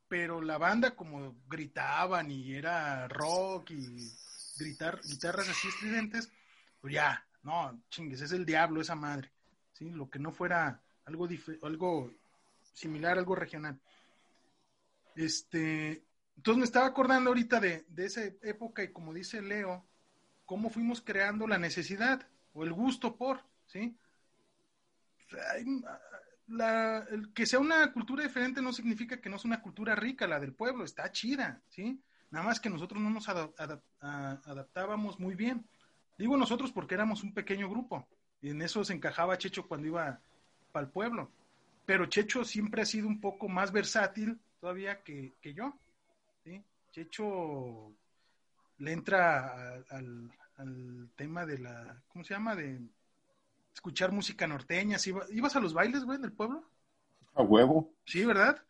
pero 0.07 0.41
la 0.41 0.57
banda 0.57 0.95
como 0.95 1.35
gritaban 1.47 2.31
y 2.31 2.55
era 2.55 3.07
rock 3.07 3.71
y 3.71 4.11
gritar, 4.57 4.99
guitarras 5.03 5.49
así 5.49 5.67
estridentes, 5.67 6.31
pues 6.81 6.93
ya, 6.93 7.25
no, 7.43 7.81
chingues, 7.89 8.21
es 8.21 8.31
el 8.31 8.45
diablo 8.45 8.81
esa 8.81 8.95
madre, 8.95 9.31
¿sí? 9.73 9.89
Lo 9.89 10.09
que 10.09 10.19
no 10.19 10.31
fuera 10.31 10.81
algo, 11.05 11.27
algo 11.61 12.11
similar, 12.73 13.17
algo 13.17 13.35
regional. 13.35 13.79
Este, 15.15 16.03
entonces 16.35 16.59
me 16.59 16.65
estaba 16.65 16.85
acordando 16.85 17.29
ahorita 17.29 17.59
de, 17.59 17.85
de 17.89 18.05
esa 18.05 18.23
época 18.43 18.83
y 18.83 18.91
como 18.91 19.13
dice 19.13 19.41
Leo, 19.41 19.85
cómo 20.45 20.69
fuimos 20.69 21.01
creando 21.01 21.47
la 21.47 21.57
necesidad 21.57 22.27
o 22.53 22.63
el 22.63 22.71
gusto 22.71 23.17
por, 23.17 23.43
¿sí? 23.65 23.97
La, 26.47 27.05
que 27.33 27.45
sea 27.45 27.59
una 27.59 27.91
cultura 27.91 28.23
diferente 28.23 28.61
no 28.61 28.71
significa 28.71 29.19
que 29.19 29.29
no 29.29 29.35
es 29.35 29.45
una 29.45 29.61
cultura 29.61 29.95
rica, 29.95 30.27
la 30.27 30.39
del 30.39 30.53
pueblo, 30.53 30.83
está 30.83 31.11
chida, 31.11 31.61
¿sí? 31.69 32.01
Nada 32.31 32.45
más 32.45 32.59
que 32.59 32.69
nosotros 32.69 33.01
no 33.01 33.09
nos 33.09 33.27
adaptábamos 33.29 35.19
muy 35.19 35.35
bien. 35.35 35.65
Digo 36.17 36.35
nosotros 36.37 36.71
porque 36.71 36.95
éramos 36.95 37.23
un 37.23 37.33
pequeño 37.33 37.69
grupo, 37.69 38.07
y 38.41 38.49
en 38.49 38.61
eso 38.61 38.83
se 38.83 38.93
encajaba 38.93 39.37
Checho 39.37 39.67
cuando 39.67 39.87
iba 39.87 40.19
para 40.71 40.85
el 40.85 40.91
pueblo. 40.91 41.31
Pero 41.85 42.07
Checho 42.07 42.43
siempre 42.43 42.81
ha 42.81 42.85
sido 42.85 43.07
un 43.07 43.21
poco 43.21 43.47
más 43.47 43.71
versátil 43.71 44.39
todavía 44.59 45.01
que, 45.03 45.33
yo, 45.41 45.77
¿sí? 46.43 46.61
Checho 46.91 47.93
le 48.79 48.91
entra 48.91 49.83
al, 49.89 50.31
al 50.57 51.09
tema 51.15 51.45
de 51.45 51.59
la, 51.59 52.01
¿cómo 52.09 52.23
se 52.23 52.33
llama? 52.33 52.55
De 52.55 52.81
escuchar 53.77 54.11
música 54.11 54.47
norteña. 54.47 54.97
¿Ibas 55.29 55.55
a 55.55 55.59
los 55.59 55.73
bailes, 55.73 56.03
güey, 56.03 56.17
en 56.17 56.25
el 56.25 56.33
pueblo? 56.33 56.67
A 57.35 57.43
huevo. 57.43 57.93
Sí, 58.05 58.25
¿verdad? 58.25 58.61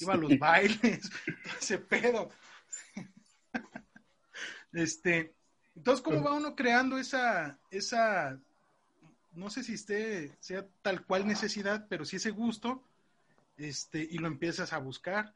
Iba 0.00 0.14
a 0.14 0.16
los 0.16 0.38
bailes, 0.38 1.10
ese 1.60 1.78
pedo. 1.78 2.30
este, 4.72 5.34
entonces, 5.76 6.02
¿cómo 6.02 6.22
va 6.22 6.32
uno 6.32 6.56
creando 6.56 6.96
esa, 6.96 7.58
esa, 7.70 8.40
no 9.32 9.50
sé 9.50 9.62
si 9.62 9.74
esté, 9.74 10.34
sea 10.40 10.66
tal 10.80 11.04
cual 11.04 11.26
necesidad, 11.26 11.86
pero 11.90 12.06
sí 12.06 12.16
ese 12.16 12.30
gusto, 12.30 12.82
este, 13.58 13.98
y 13.98 14.16
lo 14.16 14.28
empiezas 14.28 14.72
a 14.72 14.78
buscar. 14.78 15.34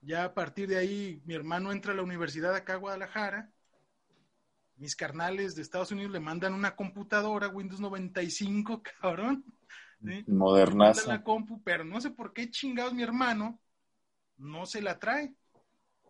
Ya 0.00 0.24
a 0.24 0.32
partir 0.32 0.68
de 0.68 0.78
ahí, 0.78 1.20
mi 1.26 1.34
hermano 1.34 1.70
entra 1.70 1.92
a 1.92 1.96
la 1.96 2.02
universidad 2.02 2.54
acá 2.54 2.72
a 2.72 2.76
Guadalajara, 2.76 3.52
mis 4.80 4.96
carnales 4.96 5.54
de 5.54 5.62
Estados 5.62 5.92
Unidos 5.92 6.10
le 6.10 6.20
mandan 6.20 6.54
una 6.54 6.74
computadora 6.74 7.48
Windows 7.48 7.80
95, 7.80 8.82
cabrón. 9.00 9.44
¿sí? 10.02 10.24
Modernaza. 10.26 11.06
la 11.06 11.22
compu, 11.22 11.62
pero 11.62 11.84
no 11.84 12.00
sé 12.00 12.10
por 12.10 12.32
qué 12.32 12.50
chingados 12.50 12.94
mi 12.94 13.02
hermano 13.02 13.60
no 14.38 14.64
se 14.64 14.80
la 14.80 14.98
trae. 14.98 15.34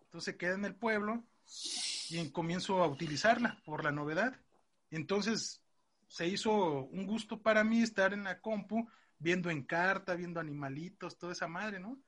Entonces 0.03 0.37
queda 0.37 0.55
en 0.55 0.63
el 0.63 0.73
pueblo 0.73 1.21
y 2.09 2.29
comienzo 2.29 2.81
a 2.81 2.87
utilizarla 2.87 3.61
por 3.65 3.83
la 3.83 3.91
novedad. 3.91 4.39
Entonces 4.89 5.61
se 6.07 6.27
hizo 6.27 6.85
un 6.85 7.05
gusto 7.05 7.41
para 7.41 7.65
mí 7.65 7.81
estar 7.81 8.13
en 8.13 8.23
la 8.23 8.39
compu 8.39 8.87
viendo 9.19 9.49
en 9.49 9.63
carta, 9.63 10.15
viendo 10.15 10.39
animalitos, 10.39 11.17
toda 11.17 11.33
esa 11.33 11.47
madre, 11.49 11.79
¿no? 11.79 11.99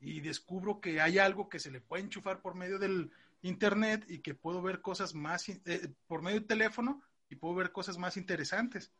Y 0.00 0.20
descubro 0.20 0.80
que 0.80 1.00
hay 1.00 1.18
algo 1.18 1.48
que 1.48 1.58
se 1.58 1.70
le 1.72 1.80
puede 1.80 2.04
enchufar 2.04 2.40
por 2.40 2.54
medio 2.54 2.78
del 2.78 3.10
internet 3.42 4.04
y 4.08 4.20
que 4.20 4.34
puedo 4.34 4.62
ver 4.62 4.80
cosas 4.80 5.14
más 5.14 5.48
eh, 5.48 5.92
por 6.06 6.22
medio 6.22 6.38
del 6.38 6.46
teléfono 6.46 7.02
y 7.28 7.36
puedo 7.36 7.54
ver 7.54 7.72
cosas 7.72 7.98
más 7.98 8.16
interesantes. 8.16 8.92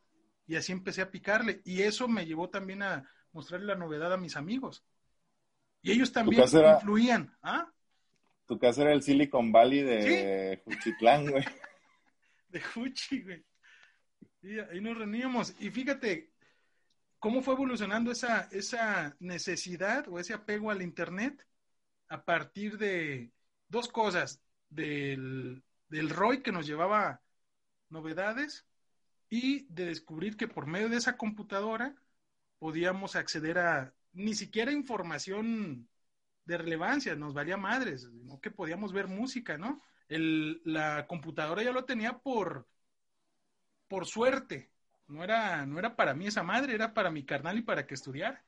Y 0.47 0.55
así 0.55 0.71
empecé 0.71 1.01
a 1.01 1.11
picarle. 1.11 1.61
Y 1.65 1.81
eso 1.81 2.07
me 2.07 2.25
llevó 2.25 2.49
también 2.49 2.81
a 2.83 3.09
mostrarle 3.31 3.67
la 3.67 3.75
novedad 3.75 4.11
a 4.13 4.17
mis 4.17 4.35
amigos. 4.35 4.83
Y 5.81 5.91
ellos 5.91 6.11
también 6.11 6.43
influían. 6.43 7.35
¿Ah? 7.41 7.71
Tu 8.47 8.57
casa 8.59 8.81
era 8.81 8.93
el 8.93 9.01
Silicon 9.01 9.51
Valley 9.51 9.83
de 9.83 10.61
Juchitlán, 10.65 11.29
güey. 11.29 11.45
de 12.49 12.61
Juchi, 12.61 13.21
güey. 13.21 13.45
Y 14.41 14.59
ahí 14.59 14.81
nos 14.81 14.97
reuníamos. 14.97 15.55
Y 15.59 15.69
fíjate 15.69 16.31
cómo 17.19 17.41
fue 17.41 17.53
evolucionando 17.53 18.11
esa, 18.11 18.49
esa 18.51 19.15
necesidad 19.19 20.07
o 20.07 20.19
ese 20.19 20.33
apego 20.33 20.71
al 20.71 20.81
Internet 20.81 21.45
a 22.09 22.25
partir 22.25 22.77
de, 22.77 23.31
dos 23.71 23.87
cosas 23.87 24.41
del, 24.69 25.63
del 25.87 26.09
ROI 26.09 26.43
que 26.43 26.51
nos 26.51 26.67
llevaba 26.67 27.21
novedades 27.89 28.65
y 29.29 29.65
de 29.73 29.85
descubrir 29.85 30.37
que 30.37 30.47
por 30.47 30.67
medio 30.67 30.89
de 30.89 30.97
esa 30.97 31.17
computadora 31.17 31.95
podíamos 32.59 33.15
acceder 33.15 33.57
a 33.57 33.93
ni 34.13 34.35
siquiera 34.35 34.73
información 34.73 35.87
de 36.45 36.57
relevancia, 36.57 37.15
nos 37.15 37.33
valía 37.33 37.55
madres, 37.55 38.09
¿no? 38.11 38.41
que 38.41 38.51
podíamos 38.51 38.91
ver 38.91 39.07
música, 39.07 39.57
¿no? 39.57 39.81
El, 40.09 40.61
la 40.65 41.07
computadora 41.07 41.63
ya 41.63 41.71
lo 41.71 41.85
tenía 41.85 42.19
por, 42.19 42.67
por 43.87 44.05
suerte, 44.05 44.69
no 45.07 45.23
era, 45.23 45.65
no 45.65 45.79
era 45.79 45.95
para 45.95 46.13
mí 46.13 46.27
esa 46.27 46.43
madre, 46.43 46.73
era 46.73 46.93
para 46.93 47.09
mi 47.09 47.23
carnal 47.23 47.57
y 47.57 47.61
para 47.61 47.87
que 47.87 47.93
estudiara 47.93 48.43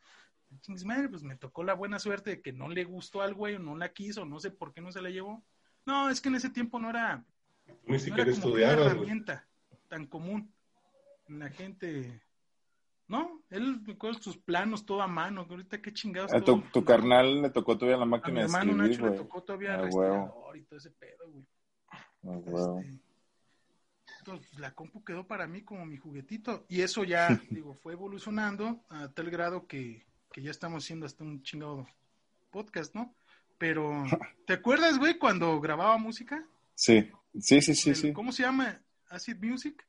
pues 1.09 1.23
me 1.23 1.35
tocó 1.37 1.63
la 1.63 1.73
buena 1.73 1.99
suerte 1.99 2.31
de 2.31 2.41
que 2.41 2.53
no 2.53 2.69
le 2.69 2.83
gustó 2.83 3.21
al 3.21 3.33
güey, 3.33 3.55
o 3.55 3.59
no 3.59 3.75
la 3.75 3.93
quiso, 3.93 4.25
no 4.25 4.39
sé 4.39 4.51
por 4.51 4.73
qué 4.73 4.81
no 4.81 4.91
se 4.91 5.01
la 5.01 5.09
llevó. 5.09 5.43
No, 5.85 6.09
es 6.09 6.21
que 6.21 6.29
en 6.29 6.35
ese 6.35 6.49
tiempo 6.49 6.79
no 6.79 6.89
era, 6.89 7.23
no 7.85 7.95
era 7.95 8.25
como 8.41 8.53
una 8.53 8.71
herramienta 8.71 9.47
tan 9.87 10.07
común. 10.07 10.53
La 11.27 11.49
gente, 11.49 12.21
no, 13.07 13.41
él 13.49 13.81
con 13.97 14.21
sus 14.21 14.37
planos 14.37 14.85
todo 14.85 15.01
a 15.01 15.07
mano, 15.07 15.45
ahorita 15.49 15.81
qué 15.81 15.93
chingados. 15.93 16.33
A 16.33 16.41
tu, 16.41 16.61
tu 16.71 16.83
carnal 16.83 17.41
le 17.41 17.49
tocó 17.49 17.77
todavía 17.77 17.97
la 17.97 18.05
máquina 18.05 18.43
a 18.43 18.47
mi 18.47 18.53
hermano 18.53 18.75
Nacho 18.75 19.07
le 19.07 19.17
tocó 19.17 19.43
todavía 19.43 19.75
el 19.75 19.83
respirador 19.83 20.57
y 20.57 20.63
todo 20.63 20.77
ese 20.77 20.91
pedo, 20.91 21.29
güey. 21.31 21.45
Este, 22.23 23.01
entonces, 24.19 24.57
la 24.57 24.73
compu 24.73 25.03
quedó 25.03 25.27
para 25.27 25.47
mí 25.47 25.63
como 25.63 25.85
mi 25.85 25.97
juguetito 25.97 26.65
y 26.69 26.81
eso 26.81 27.03
ya, 27.03 27.27
digo, 27.49 27.73
fue 27.75 27.93
evolucionando 27.93 28.83
a 28.89 29.09
tal 29.09 29.29
grado 29.29 29.67
que 29.67 30.05
que 30.33 30.41
ya 30.41 30.51
estamos 30.51 30.83
haciendo 30.83 31.05
hasta 31.05 31.23
un 31.23 31.41
chingado 31.43 31.87
podcast, 32.51 32.93
¿no? 32.93 33.15
Pero, 33.57 34.03
¿te 34.47 34.53
acuerdas, 34.53 34.97
güey, 34.97 35.17
cuando 35.17 35.61
grababa 35.61 35.97
música? 35.97 36.45
Sí, 36.75 37.09
sí, 37.39 37.61
sí, 37.61 37.75
sí, 37.75 37.95
sí. 37.95 38.11
¿Cómo 38.11 38.33
se 38.33 38.43
llama? 38.43 38.81
¿Acid 39.09 39.37
Music? 39.41 39.85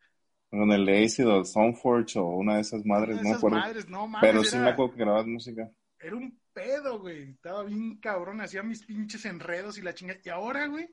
Con 0.51 0.71
el 0.71 0.89
Acid 0.89 1.27
o 1.27 1.45
Soundforge 1.45 2.19
o 2.19 2.27
una 2.27 2.57
de 2.57 2.61
esas 2.61 2.85
madres, 2.85 3.21
no 3.23 3.49
Madres, 3.49 3.89
no 3.89 4.09
Pero 4.21 4.45
sí 4.45 4.57
me 4.57 4.69
acuerdo 4.69 4.93
que 4.93 5.01
grababas 5.01 5.27
música. 5.27 5.69
Era 5.99 6.15
un 6.15 6.39
pedo, 6.53 7.01
güey. 7.01 7.31
Estaba 7.31 7.65
bien 7.65 7.97
cabrón, 7.97 8.41
hacía 8.41 8.63
mis 8.63 8.85
pinches 8.85 9.25
enredos 9.25 9.79
y 9.79 9.83
la 9.83 9.95
chingada. 9.95 10.21
Y 10.23 10.29
ahora, 10.29 10.67
güey, 10.67 10.89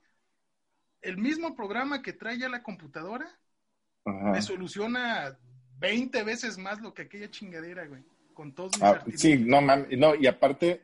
el 1.02 1.18
mismo 1.18 1.54
programa 1.56 2.02
que 2.02 2.14
trae 2.14 2.40
ya 2.40 2.50
la 2.50 2.64
computadora 2.64 3.28
Ajá. 4.06 4.32
me 4.32 4.42
soluciona 4.42 5.38
20 5.78 6.24
veces 6.24 6.58
más 6.58 6.82
lo 6.82 6.94
que 6.94 7.04
aquella 7.04 7.30
chingadera, 7.30 7.86
güey. 7.86 8.04
Con 8.34 8.54
todos 8.54 8.72
mis 8.74 8.82
Ah, 8.84 9.04
sí, 9.16 9.38
no 9.38 9.62
mames, 9.62 9.98
no, 9.98 10.16
y 10.16 10.28
aparte 10.28 10.82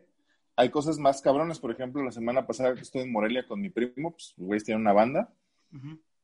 hay 0.55 0.69
cosas 0.69 0.97
más 0.97 1.21
cabronas, 1.21 1.59
por 1.59 1.71
ejemplo, 1.71 2.03
la 2.03 2.11
semana 2.11 2.45
pasada 2.47 2.73
que 2.75 2.81
estuve 2.81 3.03
en 3.03 3.11
Morelia 3.11 3.47
con 3.47 3.61
mi 3.61 3.69
primo, 3.69 4.11
pues 4.11 4.33
güey 4.37 4.59
tiene 4.61 4.81
una 4.81 4.93
banda 4.93 5.33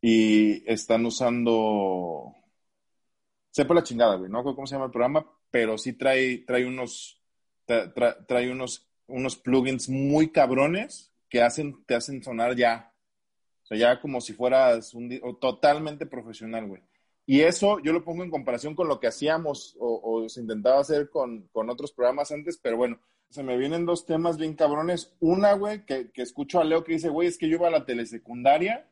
y 0.01 0.63
están 0.71 1.05
usando 1.05 2.36
sepa 3.51 3.73
la 3.73 3.83
chingada, 3.83 4.15
güey, 4.15 4.29
no 4.31 4.39
acuerdo 4.39 4.55
cómo 4.55 4.67
se 4.67 4.75
llama 4.75 4.86
el 4.86 4.91
programa, 4.91 5.25
pero 5.51 5.77
sí 5.77 5.93
trae 5.93 6.39
trae 6.39 6.65
unos 6.65 7.21
tra- 7.67 7.93
tra- 7.93 8.25
trae 8.27 8.51
unos 8.51 8.89
unos 9.07 9.36
plugins 9.36 9.89
muy 9.89 10.29
cabrones 10.31 11.13
que 11.29 11.41
hacen 11.41 11.83
te 11.86 11.95
hacen 11.95 12.23
sonar 12.23 12.55
ya 12.55 12.91
o 13.63 13.65
sea, 13.65 13.77
ya 13.77 14.01
como 14.01 14.19
si 14.21 14.33
fueras 14.33 14.93
un 14.93 15.09
totalmente 15.39 16.05
profesional, 16.05 16.67
güey. 16.67 16.81
Y 17.25 17.41
eso 17.41 17.79
yo 17.79 17.93
lo 17.93 18.03
pongo 18.03 18.23
en 18.23 18.29
comparación 18.29 18.75
con 18.75 18.88
lo 18.88 18.99
que 18.99 19.07
hacíamos 19.07 19.77
o, 19.79 20.27
se 20.27 20.41
intentaba 20.41 20.79
hacer 20.79 21.09
con, 21.09 21.47
con 21.51 21.69
otros 21.69 21.91
programas 21.91 22.31
antes, 22.31 22.57
pero 22.57 22.77
bueno, 22.77 22.99
se 23.29 23.43
me 23.43 23.57
vienen 23.57 23.86
dos 23.86 24.05
temas 24.05 24.38
bien 24.38 24.55
cabrones. 24.55 25.15
Una, 25.19 25.53
güey, 25.53 25.86
que, 25.86 26.12
que 26.12 26.21
escucho 26.21 26.59
a 26.59 26.63
Leo 26.63 26.83
que 26.83 26.93
dice, 26.93 27.09
güey, 27.09 27.27
es 27.27 27.38
que 27.38 27.47
yo 27.47 27.55
iba 27.55 27.67
a 27.67 27.71
la 27.71 27.86
telesecundaria 27.86 28.88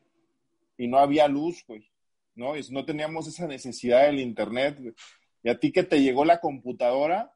y 0.76 0.88
no 0.88 0.98
había 0.98 1.28
luz, 1.28 1.64
güey, 1.66 1.90
¿no? 2.34 2.56
Y 2.56 2.62
no 2.70 2.84
teníamos 2.84 3.28
esa 3.28 3.46
necesidad 3.46 4.06
del 4.06 4.18
internet, 4.18 4.78
güey. 4.80 4.94
Y 5.44 5.50
a 5.50 5.58
ti 5.58 5.70
que 5.70 5.82
te 5.82 6.00
llegó 6.00 6.24
la 6.24 6.40
computadora 6.40 7.34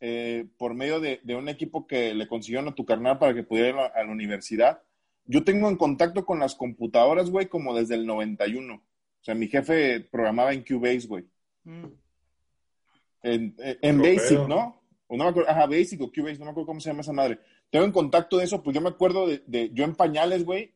eh, 0.00 0.46
por 0.58 0.74
medio 0.74 1.00
de, 1.00 1.20
de 1.22 1.36
un 1.36 1.48
equipo 1.48 1.86
que 1.86 2.14
le 2.14 2.28
consiguieron 2.28 2.68
a 2.68 2.74
tu 2.74 2.84
carnal 2.84 3.18
para 3.18 3.34
que 3.34 3.42
pudiera 3.42 3.68
ir 3.68 3.76
a 3.76 3.86
a 3.86 4.04
la 4.04 4.12
universidad. 4.12 4.82
Yo 5.24 5.44
tengo 5.44 5.68
en 5.68 5.76
contacto 5.76 6.24
con 6.26 6.38
las 6.38 6.54
computadoras, 6.54 7.30
güey, 7.30 7.46
como 7.46 7.74
desde 7.74 7.94
el 7.94 8.06
91. 8.06 8.82
O 9.26 9.28
sea, 9.28 9.34
mi 9.34 9.48
jefe 9.48 9.98
programaba 10.00 10.52
en 10.52 10.62
Cubase, 10.62 11.08
güey. 11.08 11.24
Mm. 11.64 11.86
En, 13.22 13.54
en- 13.58 13.78
en. 13.82 13.98
Basic, 14.02 14.38
¿no? 14.48 14.82
O 15.08 15.16
no 15.16 15.24
me 15.24 15.30
acuerdo, 15.30 15.50
ajá, 15.50 15.66
Basic 15.66 16.00
o 16.00 16.12
Cubase, 16.12 16.38
no 16.38 16.44
me 16.44 16.50
acuerdo 16.52 16.66
cómo 16.66 16.80
se 16.80 16.90
llama 16.90 17.00
esa 17.00 17.12
madre. 17.12 17.40
Tengo 17.70 17.84
en 17.84 17.90
contacto 17.92 18.38
de 18.38 18.44
eso, 18.44 18.62
pues 18.62 18.72
yo 18.74 18.80
me 18.80 18.88
acuerdo 18.90 19.26
de, 19.26 19.42
de- 19.48 19.70
yo 19.72 19.82
en 19.84 19.96
pañales, 19.96 20.44
güey, 20.44 20.74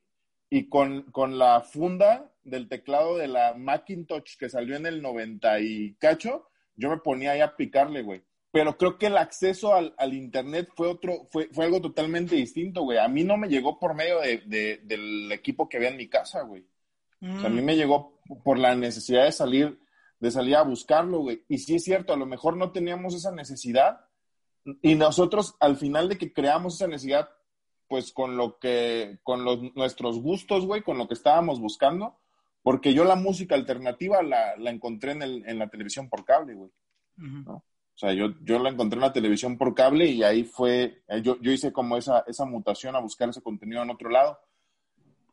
y 0.48 0.68
con, 0.68 1.02
con 1.12 1.38
la 1.38 1.60
funda 1.60 2.32
del 2.42 2.68
teclado 2.68 3.16
de 3.18 3.28
la 3.28 3.54
Macintosh 3.54 4.36
que 4.36 4.48
salió 4.48 4.74
en 4.74 4.86
el 4.86 5.00
90 5.00 5.60
y 5.60 5.94
cacho, 5.94 6.48
yo 6.74 6.90
me 6.90 6.96
ponía 6.98 7.30
ahí 7.32 7.40
a 7.40 7.54
picarle, 7.56 8.02
güey. 8.02 8.22
Pero 8.50 8.76
creo 8.76 8.98
que 8.98 9.06
el 9.06 9.16
acceso 9.16 9.74
al, 9.74 9.94
al 9.96 10.12
internet 10.12 10.70
fue 10.74 10.88
otro, 10.88 11.24
fue, 11.30 11.48
fue 11.52 11.66
algo 11.66 11.80
totalmente 11.80 12.34
distinto, 12.34 12.82
güey. 12.82 12.98
A 12.98 13.06
mí 13.06 13.22
no 13.22 13.36
me 13.36 13.48
llegó 13.48 13.78
por 13.78 13.94
medio 13.94 14.18
de, 14.20 14.38
de- 14.46 14.80
del 14.82 15.30
equipo 15.30 15.68
que 15.68 15.76
había 15.76 15.90
en 15.90 15.96
mi 15.96 16.08
casa, 16.08 16.42
güey. 16.42 16.64
O 17.22 17.38
sea, 17.40 17.46
a 17.46 17.52
mí 17.52 17.60
Mm. 17.60 17.64
me 17.64 17.76
llegó 17.76 18.18
por 18.44 18.58
la 18.58 18.74
necesidad 18.74 19.24
de 19.24 19.32
salir, 19.32 19.78
de 20.18 20.30
salir 20.30 20.56
a 20.56 20.62
buscarlo, 20.62 21.18
güey. 21.20 21.44
Y 21.48 21.58
sí 21.58 21.76
es 21.76 21.84
cierto, 21.84 22.12
a 22.12 22.16
lo 22.16 22.26
mejor 22.26 22.56
no 22.56 22.72
teníamos 22.72 23.14
esa 23.14 23.32
necesidad. 23.32 24.00
Y 24.82 24.94
nosotros, 24.94 25.54
al 25.60 25.76
final 25.76 26.08
de 26.08 26.18
que 26.18 26.32
creamos 26.32 26.74
esa 26.76 26.86
necesidad, 26.86 27.28
pues 27.88 28.12
con 28.12 28.36
lo 28.36 28.58
que, 28.58 29.18
con 29.22 29.44
los, 29.44 29.58
nuestros 29.74 30.20
gustos, 30.20 30.66
güey, 30.66 30.82
con 30.82 30.96
lo 30.98 31.08
que 31.08 31.14
estábamos 31.14 31.58
buscando, 31.60 32.18
porque 32.62 32.94
yo 32.94 33.04
la 33.04 33.16
música 33.16 33.54
alternativa 33.54 34.22
la, 34.22 34.56
la 34.58 34.70
encontré 34.70 35.12
en, 35.12 35.22
el, 35.22 35.44
en 35.48 35.58
la 35.58 35.68
televisión 35.68 36.08
por 36.08 36.24
cable, 36.24 36.54
güey. 36.54 36.70
O 37.52 37.62
sea, 38.00 38.12
yo, 38.12 38.28
yo 38.42 38.58
la 38.58 38.70
encontré 38.70 38.96
en 38.96 39.02
la 39.02 39.12
televisión 39.12 39.58
por 39.58 39.74
cable 39.74 40.06
y 40.06 40.22
ahí 40.22 40.44
fue, 40.44 41.02
eh, 41.08 41.20
yo, 41.22 41.38
yo 41.40 41.50
hice 41.52 41.72
como 41.72 41.96
esa, 41.96 42.24
esa 42.26 42.44
mutación 42.46 42.96
a 42.96 43.00
buscar 43.00 43.28
ese 43.28 43.42
contenido 43.42 43.82
en 43.82 43.90
otro 43.90 44.08
lado. 44.08 44.38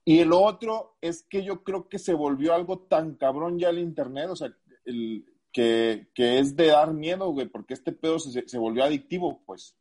Y 0.07 0.19
el 0.19 0.31
otro 0.31 0.95
es 1.01 1.23
que 1.23 1.43
yo 1.43 1.65
creo 1.65 1.89
que 1.89 1.99
se 1.99 2.13
volvió 2.13 2.53
algo 2.53 2.79
tan 2.79 3.15
cabrón 3.15 3.59
ya 3.59 3.71
el 3.71 3.77
Internet, 3.77 4.29
o 4.29 4.37
sea, 4.37 4.55
el, 4.85 5.25
que, 5.51 6.07
que 6.15 6.39
es 6.39 6.55
de 6.55 6.67
dar 6.67 6.93
miedo, 6.93 7.29
güey, 7.33 7.49
porque 7.49 7.73
este 7.73 7.91
pedo 7.91 8.17
se, 8.17 8.47
se 8.47 8.57
volvió 8.57 8.85
adictivo, 8.85 9.43
pues. 9.45 9.75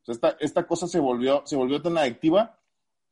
O 0.00 0.04
sea, 0.06 0.14
esta, 0.14 0.36
esta 0.40 0.66
cosa 0.66 0.88
se 0.88 1.00
volvió, 1.00 1.42
se 1.44 1.54
volvió 1.54 1.82
tan 1.82 1.98
adictiva 1.98 2.58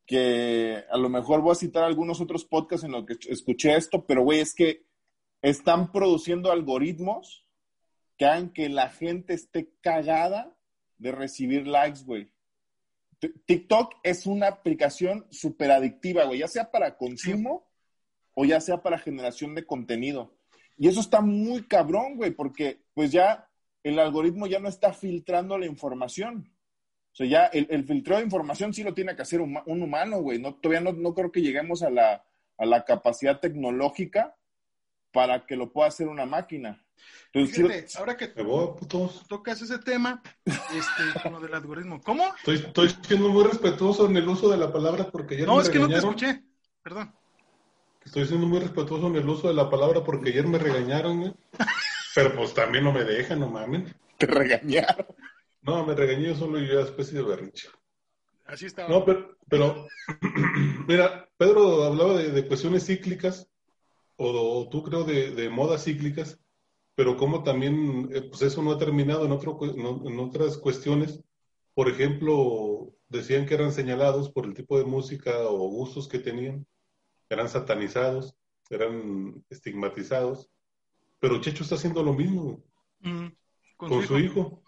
que 0.07 0.83
a 0.89 0.97
lo 0.97 1.09
mejor 1.09 1.41
voy 1.41 1.51
a 1.51 1.55
citar 1.55 1.83
algunos 1.83 2.19
otros 2.21 2.43
podcasts 2.43 2.83
en 2.83 2.93
los 2.93 3.05
que 3.05 3.15
escuché 3.29 3.75
esto, 3.75 4.03
pero, 4.07 4.23
güey, 4.23 4.39
es 4.39 4.55
que 4.55 4.87
están 5.43 5.91
produciendo 5.91 6.51
algoritmos 6.51 7.47
que 8.17 8.25
hagan 8.25 8.51
que 8.51 8.67
la 8.67 8.89
gente 8.89 9.35
esté 9.35 9.75
cagada 9.79 10.57
de 10.97 11.11
recibir 11.11 11.67
likes, 11.67 11.99
güey. 12.03 12.32
TikTok 13.45 13.95
es 14.03 14.25
una 14.25 14.47
aplicación 14.47 15.25
súper 15.31 15.71
adictiva, 15.71 16.25
güey, 16.25 16.39
ya 16.39 16.47
sea 16.47 16.71
para 16.71 16.97
consumo 16.97 17.67
o 18.33 18.45
ya 18.45 18.59
sea 18.59 18.81
para 18.81 18.97
generación 18.97 19.55
de 19.55 19.65
contenido. 19.65 20.35
Y 20.77 20.87
eso 20.87 20.99
está 20.99 21.21
muy 21.21 21.63
cabrón, 21.67 22.15
güey, 22.15 22.31
porque 22.31 22.81
pues 22.93 23.11
ya 23.11 23.49
el 23.83 23.99
algoritmo 23.99 24.47
ya 24.47 24.59
no 24.59 24.69
está 24.69 24.93
filtrando 24.93 25.57
la 25.57 25.65
información. 25.65 26.53
O 27.11 27.15
sea, 27.15 27.27
ya 27.27 27.45
el, 27.45 27.67
el 27.69 27.85
de 27.85 28.21
información 28.21 28.73
sí 28.73 28.83
lo 28.83 28.93
tiene 28.93 29.15
que 29.15 29.21
hacer 29.21 29.39
un, 29.39 29.59
un 29.67 29.83
humano, 29.83 30.19
güey. 30.21 30.39
No, 30.39 30.55
todavía 30.55 30.81
no, 30.81 30.93
no 30.93 31.13
creo 31.13 31.31
que 31.31 31.41
lleguemos 31.41 31.83
a 31.83 31.91
la, 31.91 32.25
a 32.57 32.65
la 32.65 32.85
capacidad 32.85 33.39
tecnológica 33.39 34.35
para 35.11 35.45
que 35.45 35.55
lo 35.55 35.71
pueda 35.71 35.89
hacer 35.89 36.07
una 36.07 36.25
máquina. 36.25 36.82
Fíjate, 37.33 37.87
ahora 37.97 38.15
que 38.15 38.27
tocas 39.27 39.61
ese 39.61 39.79
tema, 39.79 40.21
este, 40.45 41.19
con 41.23 41.33
lo 41.33 41.39
del 41.39 41.53
algoritmo. 41.53 42.01
¿Cómo? 42.01 42.23
Estoy, 42.37 42.55
estoy 42.57 42.89
siendo 43.07 43.29
muy 43.29 43.43
respetuoso 43.43 44.05
en 44.05 44.17
el 44.17 44.27
uso 44.27 44.49
de 44.49 44.57
la 44.57 44.71
palabra 44.71 45.09
porque 45.09 45.35
ayer 45.35 45.47
No, 45.47 45.55
me 45.55 45.61
es 45.63 45.69
que 45.69 45.79
no 45.79 45.87
te 45.87 45.95
regañaron. 45.95 46.15
escuché. 46.15 46.43
Perdón. 46.83 47.15
Estoy 48.05 48.25
siendo 48.27 48.45
muy 48.47 48.59
respetuoso 48.59 49.07
en 49.07 49.15
el 49.15 49.27
uso 49.27 49.47
de 49.47 49.53
la 49.53 49.69
palabra 49.69 50.03
porque 50.03 50.29
ayer 50.29 50.45
me 50.45 50.59
regañaron, 50.59 51.19
güey. 51.21 51.33
Pero 52.13 52.35
pues 52.35 52.53
también 52.53 52.83
no 52.83 52.91
me 52.91 53.03
dejan, 53.03 53.39
no 53.39 53.49
mamen. 53.49 53.93
te 54.17 54.27
regañaron. 54.27 55.07
No, 55.61 55.85
me 55.85 55.95
regañé 55.95 56.27
yo 56.27 56.35
solo 56.35 56.59
y 56.59 56.67
yo 56.67 56.81
especie 56.81 57.17
de 57.17 57.23
berrinche. 57.23 57.69
Así 58.45 58.65
estaba. 58.65 58.89
No, 58.89 59.05
pero, 59.05 59.37
pero 59.47 59.87
mira, 60.87 61.29
Pedro 61.37 61.83
hablaba 61.85 62.13
de, 62.17 62.29
de 62.31 62.45
cuestiones 62.45 62.85
cíclicas, 62.85 63.49
o, 64.17 64.29
o 64.59 64.69
tú 64.69 64.83
creo 64.83 65.05
de, 65.05 65.31
de 65.31 65.49
modas 65.49 65.85
cíclicas, 65.85 66.39
pero 66.95 67.17
como 67.17 67.43
también, 67.43 68.09
eh, 68.13 68.21
pues 68.21 68.41
eso 68.43 68.61
no 68.61 68.71
ha 68.71 68.77
terminado 68.77 69.25
en, 69.25 69.31
otro, 69.31 69.57
en 69.63 70.19
otras 70.19 70.57
cuestiones. 70.57 71.21
Por 71.73 71.89
ejemplo, 71.89 72.93
decían 73.09 73.45
que 73.45 73.55
eran 73.55 73.71
señalados 73.71 74.29
por 74.29 74.45
el 74.45 74.53
tipo 74.53 74.77
de 74.77 74.85
música 74.85 75.47
o 75.47 75.57
gustos 75.69 76.07
que 76.07 76.19
tenían, 76.19 76.67
eran 77.29 77.49
satanizados, 77.49 78.35
eran 78.69 79.43
estigmatizados, 79.49 80.49
pero 81.19 81.41
Checho 81.41 81.63
está 81.63 81.75
haciendo 81.75 82.03
lo 82.03 82.13
mismo 82.13 82.63
Mm, 83.03 83.27
con, 83.75 84.07
su 84.07 84.17
hijo. 84.17 84.63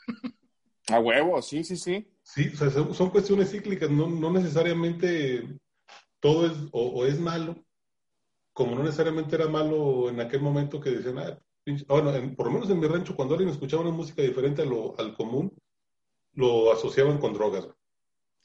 A 0.89 0.99
huevo, 0.99 1.41
sí, 1.41 1.63
sí, 1.63 1.77
sí. 1.77 2.07
Sí, 2.21 2.51
o 2.53 2.57
sea, 2.57 2.69
son, 2.69 3.09
cuestiones 3.09 3.51
cíclicas, 3.51 3.89
no, 3.89 4.07
no 4.09 4.31
necesariamente 4.31 5.57
todo 6.19 6.47
es 6.47 6.53
o, 6.71 6.87
o 6.87 7.05
es 7.05 7.19
malo, 7.19 7.55
como 8.51 8.75
no 8.75 8.83
necesariamente 8.83 9.35
era 9.35 9.47
malo 9.47 10.09
en 10.09 10.19
aquel 10.19 10.41
momento 10.41 10.79
que 10.79 10.89
decían, 10.89 11.19
ah, 11.19 11.23
pinche-". 11.23 11.41
Ah, 11.41 11.44
bueno, 11.87 12.13
en- 12.15 12.35
por 12.35 12.47
lo 12.47 12.53
menos 12.53 12.69
en 12.69 12.79
mi 12.79 12.87
rancho, 12.87 13.15
cuando 13.15 13.33
alguien 13.35 13.49
escuchaba 13.51 13.81
una 13.83 13.91
música 13.91 14.21
diferente 14.21 14.61
a 14.61 14.65
lo, 14.65 14.97
al 14.99 15.15
común, 15.15 15.51
lo 16.33 16.71
asociaban 16.71 17.17
con 17.17 17.33
drogas. 17.33 17.67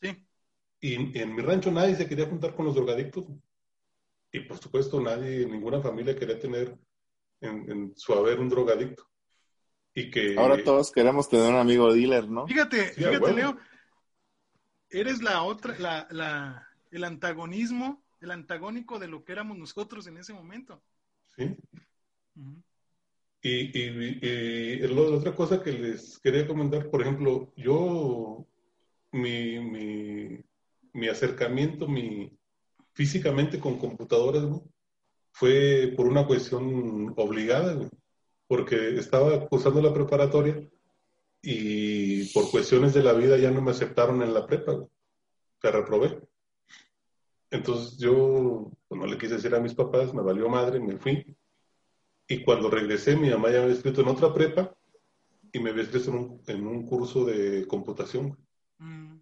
Sí. 0.00 0.26
Y 0.80 1.18
en 1.18 1.34
mi 1.34 1.42
rancho 1.42 1.70
nadie 1.70 1.94
se 1.96 2.08
quería 2.08 2.26
juntar 2.26 2.54
con 2.54 2.64
los 2.64 2.74
drogadictos. 2.74 3.24
Y 4.32 4.40
por 4.40 4.58
supuesto, 4.58 5.00
nadie, 5.00 5.44
ninguna 5.46 5.80
familia 5.82 6.16
quería 6.16 6.38
tener 6.38 6.78
en, 7.40 7.70
en 7.70 7.92
su 7.96 8.12
haber 8.14 8.38
un 8.38 8.48
drogadicto. 8.48 9.04
Y 9.92 10.10
que 10.10 10.36
Ahora 10.38 10.62
todos 10.62 10.92
queremos 10.92 11.28
tener 11.28 11.50
un 11.50 11.58
amigo 11.58 11.92
dealer, 11.92 12.28
¿no? 12.28 12.46
Fíjate, 12.46 12.94
Sí, 12.94 13.02
fíjate. 13.04 13.32
Leo. 13.32 13.58
Eres 14.88 15.22
la 15.22 15.42
otra, 15.42 15.78
la, 15.78 16.06
la, 16.10 16.68
el 16.90 17.04
antagonismo, 17.04 18.02
el 18.20 18.30
antagónico 18.30 18.98
de 18.98 19.08
lo 19.08 19.24
que 19.24 19.32
éramos 19.32 19.56
nosotros 19.58 20.06
en 20.06 20.16
ese 20.18 20.32
momento. 20.32 20.82
¿sí? 21.36 21.56
Ujú. 22.36 22.62
Y, 23.42 23.78
y, 23.78 24.78
la 24.80 25.00
otra 25.00 25.34
cosa 25.34 25.62
que 25.62 25.72
les 25.72 26.18
quería 26.18 26.46
comentar, 26.46 26.90
por 26.90 27.00
ejemplo, 27.00 27.52
yo, 27.56 28.46
mi, 29.12 29.58
mi, 29.60 30.38
mi 30.92 31.08
acercamiento 31.08 31.88
mi, 31.88 32.30
físicamente 32.92 33.58
con 33.58 33.78
computadoras, 33.78 34.44
fue 35.32 35.92
por 35.96 36.06
una 36.06 36.26
cuestión 36.26 37.14
obligada, 37.16 37.88
porque 38.46 38.96
estaba 38.98 39.48
cursando 39.48 39.80
la 39.80 39.94
preparatoria 39.94 40.68
y 41.42 42.30
por 42.32 42.50
cuestiones 42.50 42.92
de 42.94 43.02
la 43.02 43.12
vida 43.12 43.38
ya 43.38 43.50
no 43.50 43.62
me 43.62 43.70
aceptaron 43.70 44.22
en 44.22 44.34
la 44.34 44.46
prepa. 44.46 44.84
Se 45.62 45.70
reprobé. 45.70 46.20
Entonces 47.50 47.98
yo 47.98 48.70
pues, 48.88 49.00
no 49.00 49.06
le 49.06 49.18
quise 49.18 49.34
decir 49.34 49.54
a 49.54 49.60
mis 49.60 49.74
papás, 49.74 50.12
me 50.14 50.22
valió 50.22 50.48
madre, 50.48 50.80
me 50.80 50.96
fui. 50.96 51.36
Y 52.30 52.44
cuando 52.44 52.70
regresé, 52.70 53.16
mi 53.16 53.28
mamá 53.28 53.48
ya 53.48 53.58
me 53.58 53.64
había 53.64 53.74
escrito 53.74 54.02
en 54.02 54.08
otra 54.08 54.32
prepa 54.32 54.72
y 55.52 55.58
me 55.58 55.70
había 55.70 55.82
escrito 55.82 56.10
en 56.10 56.16
un, 56.16 56.42
en 56.46 56.64
un 56.64 56.86
curso 56.86 57.24
de 57.24 57.66
computación. 57.66 58.38
Mm. 58.78 59.16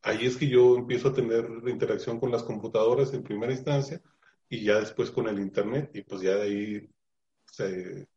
Ahí 0.00 0.24
es 0.24 0.38
que 0.38 0.48
yo 0.48 0.76
empiezo 0.76 1.08
a 1.08 1.12
tener 1.12 1.46
interacción 1.66 2.18
con 2.18 2.32
las 2.32 2.42
computadoras 2.42 3.12
en 3.12 3.22
primera 3.22 3.52
instancia 3.52 4.00
y 4.48 4.64
ya 4.64 4.80
después 4.80 5.10
con 5.10 5.28
el 5.28 5.40
internet 5.40 5.90
y 5.92 6.04
pues 6.04 6.22
ya 6.22 6.36
de 6.36 6.42
ahí 6.42 6.90
se, 7.44 8.08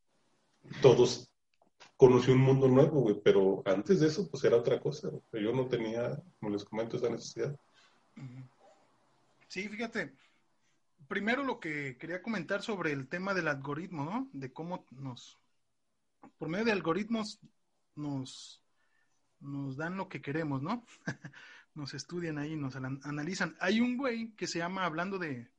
todos 0.82 1.30
conocí 1.98 2.32
un 2.32 2.40
mundo 2.40 2.70
nuevo, 2.70 3.02
güey, 3.02 3.20
pero 3.22 3.64
antes 3.66 4.00
de 4.00 4.08
eso 4.08 4.30
pues 4.32 4.46
era 4.46 4.56
otra 4.56 4.80
cosa, 4.80 5.10
güey. 5.10 5.44
yo 5.44 5.52
no 5.52 5.68
tenía, 5.68 6.18
como 6.40 6.54
les 6.54 6.64
comento, 6.64 6.96
esa 6.96 7.10
necesidad. 7.10 7.54
Sí, 9.50 9.68
fíjate, 9.68 10.14
primero 11.08 11.44
lo 11.44 11.60
que 11.60 11.98
quería 11.98 12.22
comentar 12.22 12.62
sobre 12.62 12.92
el 12.92 13.08
tema 13.08 13.34
del 13.34 13.48
algoritmo, 13.48 14.06
¿no? 14.06 14.30
De 14.34 14.52
cómo 14.52 14.86
nos, 14.92 15.40
por 16.38 16.50
medio 16.50 16.66
de 16.66 16.72
algoritmos, 16.72 17.40
nos, 17.96 18.62
nos 19.40 19.78
dan 19.78 19.98
lo 19.98 20.10
que 20.10 20.22
queremos, 20.22 20.62
¿no? 20.62 20.86
nos 21.76 21.94
estudian 21.94 22.38
ahí, 22.38 22.56
nos 22.56 22.76
ana- 22.76 23.00
analizan. 23.04 23.56
Hay 23.60 23.82
un 23.82 23.98
güey 23.98 24.32
que 24.36 24.48
se 24.48 24.60
llama, 24.60 24.86
hablando 24.86 25.18
de, 25.20 25.50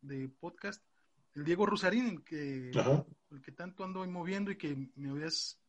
de 0.00 0.28
podcast, 0.28 0.82
el 1.34 1.44
Diego 1.44 1.66
Rusarín, 1.66 2.06
el 2.08 2.24
que, 2.24 2.70
Ajá. 2.78 3.04
el 3.30 3.40
que 3.40 3.52
tanto 3.52 3.84
ando 3.84 4.04
moviendo 4.06 4.50
y 4.50 4.56
que 4.58 4.90
me 4.96 5.10
habías 5.10 5.60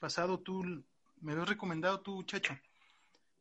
pasado 0.00 0.38
tú, 0.40 0.62
me 1.20 1.32
habías 1.32 1.48
recomendado 1.48 2.00
tú, 2.00 2.22
Chacho. 2.22 2.56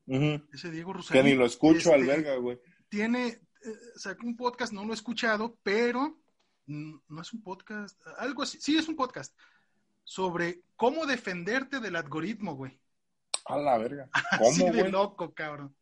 Ese 0.08 0.72
Diego 0.72 0.94
Que 0.94 0.98
Rusarín. 1.00 1.26
ni 1.26 1.34
lo 1.36 1.46
escucho 1.46 1.94
al 1.94 2.02
este, 2.02 2.12
verga, 2.16 2.36
güey. 2.38 2.58
tiene, 2.90 3.42
sacó 3.96 4.26
un 4.26 4.36
podcast, 4.36 4.74
no 4.74 4.86
lo 4.86 4.92
he 4.92 4.96
escuchado, 4.96 5.58
pero 5.64 6.18
no 6.68 7.22
es 7.22 7.34
un 7.34 7.42
podcast, 7.42 8.00
algo 8.18 8.44
así, 8.44 8.60
sí 8.60 8.78
es 8.78 8.88
un 8.88 8.96
podcast, 8.96 9.36
sobre 10.04 10.62
cómo 10.76 11.06
defenderte 11.06 11.80
del 11.80 11.96
algoritmo, 11.96 12.56
güey. 12.56 12.80
A 13.46 13.58
la 13.58 13.78
verga. 13.78 14.10
Así 14.32 14.62
¿Cómo, 14.62 14.74
de 14.74 14.80
güey? 14.82 14.92
loco, 14.92 15.34
cabrón. 15.34 15.76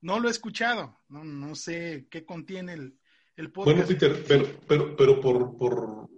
No 0.00 0.20
lo 0.20 0.28
he 0.28 0.30
escuchado, 0.30 0.98
no, 1.08 1.24
no 1.24 1.54
sé 1.54 2.06
qué 2.10 2.24
contiene 2.24 2.74
el, 2.74 2.98
el 3.36 3.48
Bueno, 3.48 3.82
podcast. 3.82 3.88
Peter, 3.88 4.24
pero, 4.26 4.60
pero, 4.66 4.96
pero 4.96 5.20
por, 5.20 5.56
por, 5.56 6.08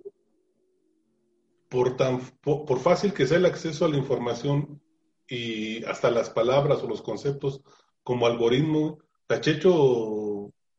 por 1.68 1.96
tan 1.96 2.20
por, 2.40 2.64
por 2.64 2.80
fácil 2.80 3.12
que 3.12 3.26
sea 3.26 3.38
el 3.38 3.46
acceso 3.46 3.85
a 3.85 3.88
la 3.88 3.96
información 3.96 4.80
y 5.26 5.85
hasta 5.85 6.11
las 6.11 6.30
palabras 6.30 6.83
o 6.83 6.88
los 6.88 7.02
conceptos 7.02 7.62
como 8.02 8.26
algoritmo, 8.26 8.98
Tachecho 9.26 9.72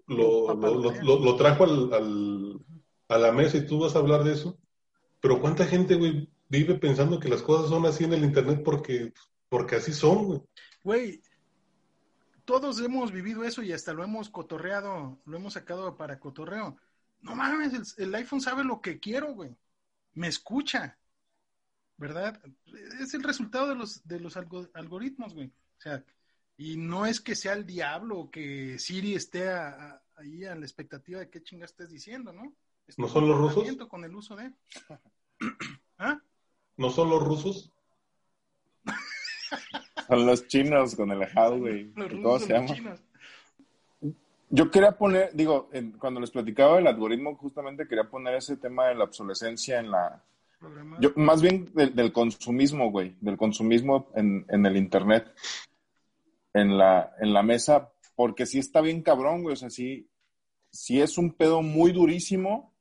lo, 0.08 0.54
lo, 0.56 0.76
lo, 0.76 0.92
lo- 1.02 1.20
lo 1.20 1.36
trajo 1.36 1.64
al, 1.64 1.94
al- 1.94 2.60
a 3.10 3.18
la 3.18 3.32
mesa 3.32 3.58
y 3.58 3.66
tú 3.66 3.80
vas 3.80 3.96
a 3.96 4.00
hablar 4.00 4.24
de 4.24 4.34
eso. 4.34 4.58
Pero 5.22 5.40
cuánta 5.42 5.66
gente, 5.66 5.96
güey, 5.96 6.30
vive 6.50 6.76
pensando 6.76 7.20
que 7.20 7.30
las 7.30 7.42
cosas 7.42 7.70
son 7.70 7.86
así 7.86 8.04
en 8.04 8.14
el 8.14 8.24
internet 8.24 8.62
porque, 8.64 9.14
porque 9.50 9.76
así 9.78 9.94
son, 9.94 10.26
güey. 10.26 10.42
Güey, 10.84 11.22
todos 12.46 12.80
hemos 12.80 13.12
vivido 13.12 13.44
eso 13.44 13.64
y 13.64 13.72
hasta 13.72 13.94
lo 13.94 14.04
hemos 14.04 14.30
cotorreado, 14.30 15.20
lo 15.26 15.38
hemos 15.38 15.54
sacado 15.54 15.98
para 15.98 16.20
cotorreo. 16.20 16.78
No 17.22 17.36
mames, 17.36 17.74
el, 17.98 18.06
el 18.06 18.16
iPhone 18.16 18.42
sabe 18.42 18.64
lo 18.64 18.82
que 18.82 19.00
quiero, 19.00 19.34
güey. 19.34 19.56
Me 20.14 20.28
escucha, 20.28 20.98
¿verdad? 21.98 22.40
Es 23.02 23.14
el 23.16 23.24
resultado 23.24 23.68
de 23.70 23.76
los, 23.76 24.08
de 24.08 24.20
los 24.20 24.38
algo- 24.38 24.70
algoritmos, 24.76 25.34
güey. 25.34 25.48
O 25.48 25.82
sea, 25.82 26.04
y 26.58 26.78
no 26.78 27.06
es 27.06 27.20
que 27.22 27.36
sea 27.36 27.54
el 27.54 27.66
diablo 27.66 28.18
o 28.20 28.32
que 28.32 28.80
Siri 28.80 29.16
esté 29.16 29.50
a- 29.50 29.70
a- 29.70 30.02
ahí 30.18 30.46
a 30.46 30.56
la 30.56 30.66
expectativa 30.66 31.20
de 31.20 31.30
qué 31.30 31.44
chinga 31.44 31.66
estés 31.66 31.90
diciendo, 31.90 32.32
¿no? 32.32 32.54
Es 32.88 32.98
¿No 33.00 33.08
son 33.08 33.28
los 33.28 33.38
rusos? 33.38 33.88
Con 33.88 34.04
el 34.06 34.16
uso 34.16 34.36
de... 34.36 34.52
¿Ah? 35.98 36.20
¿No 36.78 36.90
son 36.90 37.10
los 37.10 37.24
rusos? 37.24 37.72
Son 40.08 40.26
los 40.26 40.48
chinos 40.48 40.96
con 40.96 41.12
el 41.12 41.20
güey. 41.60 41.92
Los 41.96 42.08
¿Cómo 42.10 42.34
rusos, 42.34 42.44
se 42.48 42.54
los 42.54 42.72
chinos. 42.72 43.00
Yo 44.50 44.70
quería 44.70 44.92
poner, 44.92 45.32
digo, 45.34 45.70
en- 45.74 45.94
cuando 45.94 46.20
les 46.20 46.30
platicaba 46.32 46.76
del 46.78 46.88
algoritmo, 46.88 47.36
justamente 47.36 47.88
quería 47.88 48.10
poner 48.10 48.36
ese 48.36 48.56
tema 48.58 48.88
de 48.88 48.96
la 48.96 49.06
obsolescencia 49.06 49.80
en 49.80 49.92
la... 49.92 50.24
Yo, 51.00 51.12
más 51.16 51.42
bien 51.42 51.70
del, 51.74 51.94
del 51.96 52.14
consumismo, 52.14 52.90
güey, 52.92 53.16
del 53.22 53.38
consumismo 53.38 54.08
en, 54.16 54.46
en 54.50 54.66
el 54.66 54.78
Internet, 54.78 55.34
en 56.56 56.78
la, 56.78 57.14
en 57.20 57.34
la 57.34 57.44
mesa, 57.44 57.92
porque 58.16 58.46
sí 58.46 58.58
está 58.60 58.82
bien 58.82 59.02
cabrón, 59.04 59.44
güey, 59.44 59.54
o 59.54 59.58
sea, 59.58 59.70
sí, 59.70 60.10
sí 60.72 61.02
es 61.02 61.18
un 61.18 61.34
pedo 61.34 61.62
muy 61.62 61.92
durísimo, 61.92 62.74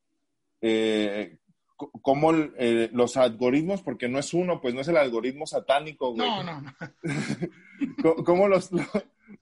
eh, 0.61 1.39
co- 1.77 1.91
como 2.03 2.33
eh, 2.33 2.89
los 2.93 3.17
algoritmos, 3.17 3.83
porque 3.83 4.09
no 4.09 4.19
es 4.19 4.33
uno, 4.33 4.61
pues 4.61 4.75
no 4.75 4.81
es 4.81 4.89
el 4.89 4.97
algoritmo 4.97 5.47
satánico, 5.47 6.15
güey. 6.15 6.29
No, 6.29 6.43
no, 6.43 6.61
no. 6.63 6.73
Co- 8.03 8.23
cómo 8.25 8.49
los, 8.49 8.71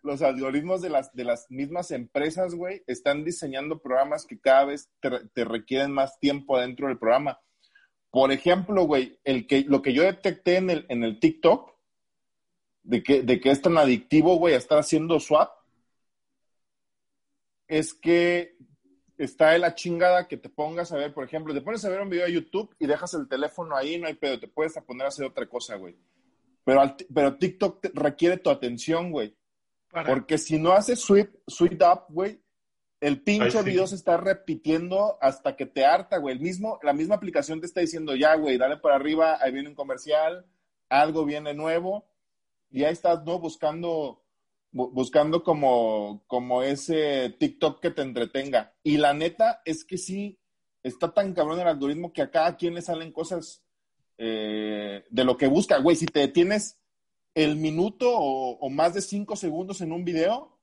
los 0.03 0.23
algoritmos 0.23 0.81
de 0.83 0.89
las, 0.91 1.13
de 1.15 1.25
las 1.25 1.51
mismas 1.51 1.91
empresas, 1.91 2.55
güey, 2.55 2.83
están 2.87 3.25
diseñando 3.25 3.81
programas 3.81 4.25
que 4.27 4.41
cada 4.41 4.65
vez 4.65 4.91
te, 5.01 5.11
te 5.35 5.45
requieren 5.45 5.93
más 5.93 6.19
tiempo 6.19 6.59
dentro 6.59 6.89
del 6.89 6.99
programa. 6.99 7.39
Por 8.11 8.33
ejemplo, 8.33 8.85
güey, 8.85 9.19
el 9.25 9.47
que, 9.47 9.63
lo 9.63 9.81
que 9.83 9.93
yo 9.93 10.03
detecté 10.03 10.57
en 10.57 10.71
el, 10.71 10.87
en 10.89 11.03
el 11.05 11.19
TikTok, 11.21 11.72
de 12.83 13.03
que, 13.03 13.23
de 13.23 13.41
que 13.41 13.51
es 13.51 13.63
tan 13.63 13.77
adictivo, 13.79 14.37
güey, 14.37 14.55
a 14.55 14.59
estar 14.59 14.79
haciendo 14.79 15.21
swap, 15.21 15.51
es 17.69 17.95
que 17.95 18.57
está 19.19 19.51
de 19.51 19.59
la 19.59 19.75
chingada 19.75 20.27
que 20.29 20.37
te 20.37 20.49
pongas 20.49 20.93
a 20.93 20.97
ver, 20.97 21.15
por 21.15 21.25
ejemplo, 21.25 21.55
te 21.55 21.61
pones 21.63 21.85
a 21.85 21.89
ver 21.89 22.01
un 22.01 22.11
video 22.11 22.27
de 22.27 22.33
YouTube 22.33 22.75
y 22.79 22.87
dejas 22.87 23.15
el 23.15 23.29
teléfono 23.29 23.77
ahí, 23.77 23.99
no 23.99 24.07
hay 24.09 24.15
pedo, 24.15 24.39
te 24.41 24.49
puedes 24.49 24.77
a 24.77 24.83
poner 24.83 25.05
a 25.07 25.09
hacer 25.09 25.25
otra 25.27 25.47
cosa, 25.47 25.77
güey. 25.77 25.97
Pero, 26.65 26.81
al 26.81 26.97
pero 27.13 27.37
TikTok 27.37 27.81
te- 27.81 27.91
requiere 27.95 28.37
tu 28.37 28.51
atención, 28.51 29.11
güey. 29.11 29.37
Para- 29.91 30.09
Porque 30.09 30.39
si 30.39 30.59
no 30.59 30.73
haces 30.73 31.01
sweep, 31.01 31.35
sweep 31.47 31.81
up, 31.83 32.05
güey, 32.09 32.41
el 33.01 33.21
pinche 33.23 33.59
Ay, 33.59 33.65
sí. 33.65 33.71
video 33.71 33.87
se 33.87 33.97
está 33.97 34.17
repitiendo 34.17 35.19
hasta 35.21 35.57
que 35.57 35.67
te 35.67 35.85
harta, 35.85 36.19
güey. 36.19 36.37
El 36.37 36.41
mismo, 36.41 36.79
la 36.83 36.93
misma 36.93 37.17
aplicación 37.17 37.61
te 37.61 37.67
está 37.67 37.81
diciendo, 37.81 38.15
ya, 38.15 38.35
güey, 38.37 38.59
dale 38.59 38.77
para 38.77 38.95
arriba, 38.97 39.39
ahí 39.41 39.53
viene 39.53 39.69
un 39.69 39.75
comercial, 39.75 40.47
algo 40.89 41.25
viene 41.25 41.53
nuevo, 41.53 42.07
y 42.73 42.85
ahí 42.85 42.93
estás, 42.93 43.25
¿no? 43.25 43.39
Buscando, 43.39 44.23
bu- 44.73 44.91
buscando 44.93 45.43
como, 45.43 46.25
como 46.27 46.63
ese 46.63 47.31
TikTok 47.39 47.81
que 47.81 47.91
te 47.91 48.03
entretenga. 48.03 48.75
Y 48.83 48.97
la 48.97 49.15
neta 49.15 49.63
es 49.65 49.85
que 49.85 49.99
sí, 49.99 50.39
está 50.83 51.13
tan 51.13 51.35
cabrón 51.35 51.61
el 51.61 51.69
algoritmo 51.69 52.13
que 52.13 52.23
a 52.23 52.31
cada 52.31 52.57
quien 52.57 52.75
le 52.75 52.83
salen 52.83 53.13
cosas 53.13 53.63
eh, 54.19 55.05
de 55.11 55.25
lo 55.25 55.37
que 55.37 55.47
busca. 55.47 55.79
Güey, 55.79 55.97
si 55.97 56.07
te 56.07 56.21
detienes 56.21 56.79
el 57.35 57.57
minuto 57.57 58.11
o, 58.11 58.59
o 58.59 58.71
más 58.71 58.95
de 58.95 59.01
cinco 59.01 59.37
segundos 59.37 59.81
en 59.81 59.93
un 59.93 60.05
video, 60.05 60.59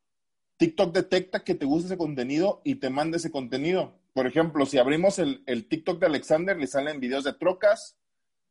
TikTok 0.57 0.93
detecta 0.93 1.43
que 1.43 1.55
te 1.55 1.65
gusta 1.65 1.87
ese 1.87 1.97
contenido 1.97 2.61
y 2.65 2.75
te 2.75 2.89
manda 2.89 3.17
ese 3.17 3.31
contenido. 3.31 3.97
Por 4.13 4.27
ejemplo, 4.27 4.65
si 4.65 4.77
abrimos 4.77 5.17
el, 5.19 5.43
el 5.45 5.67
TikTok 5.67 5.99
de 5.99 6.07
Alexander, 6.07 6.57
le 6.57 6.67
salen 6.67 6.99
videos 6.99 7.23
de 7.23 7.33
trocas, 7.33 7.95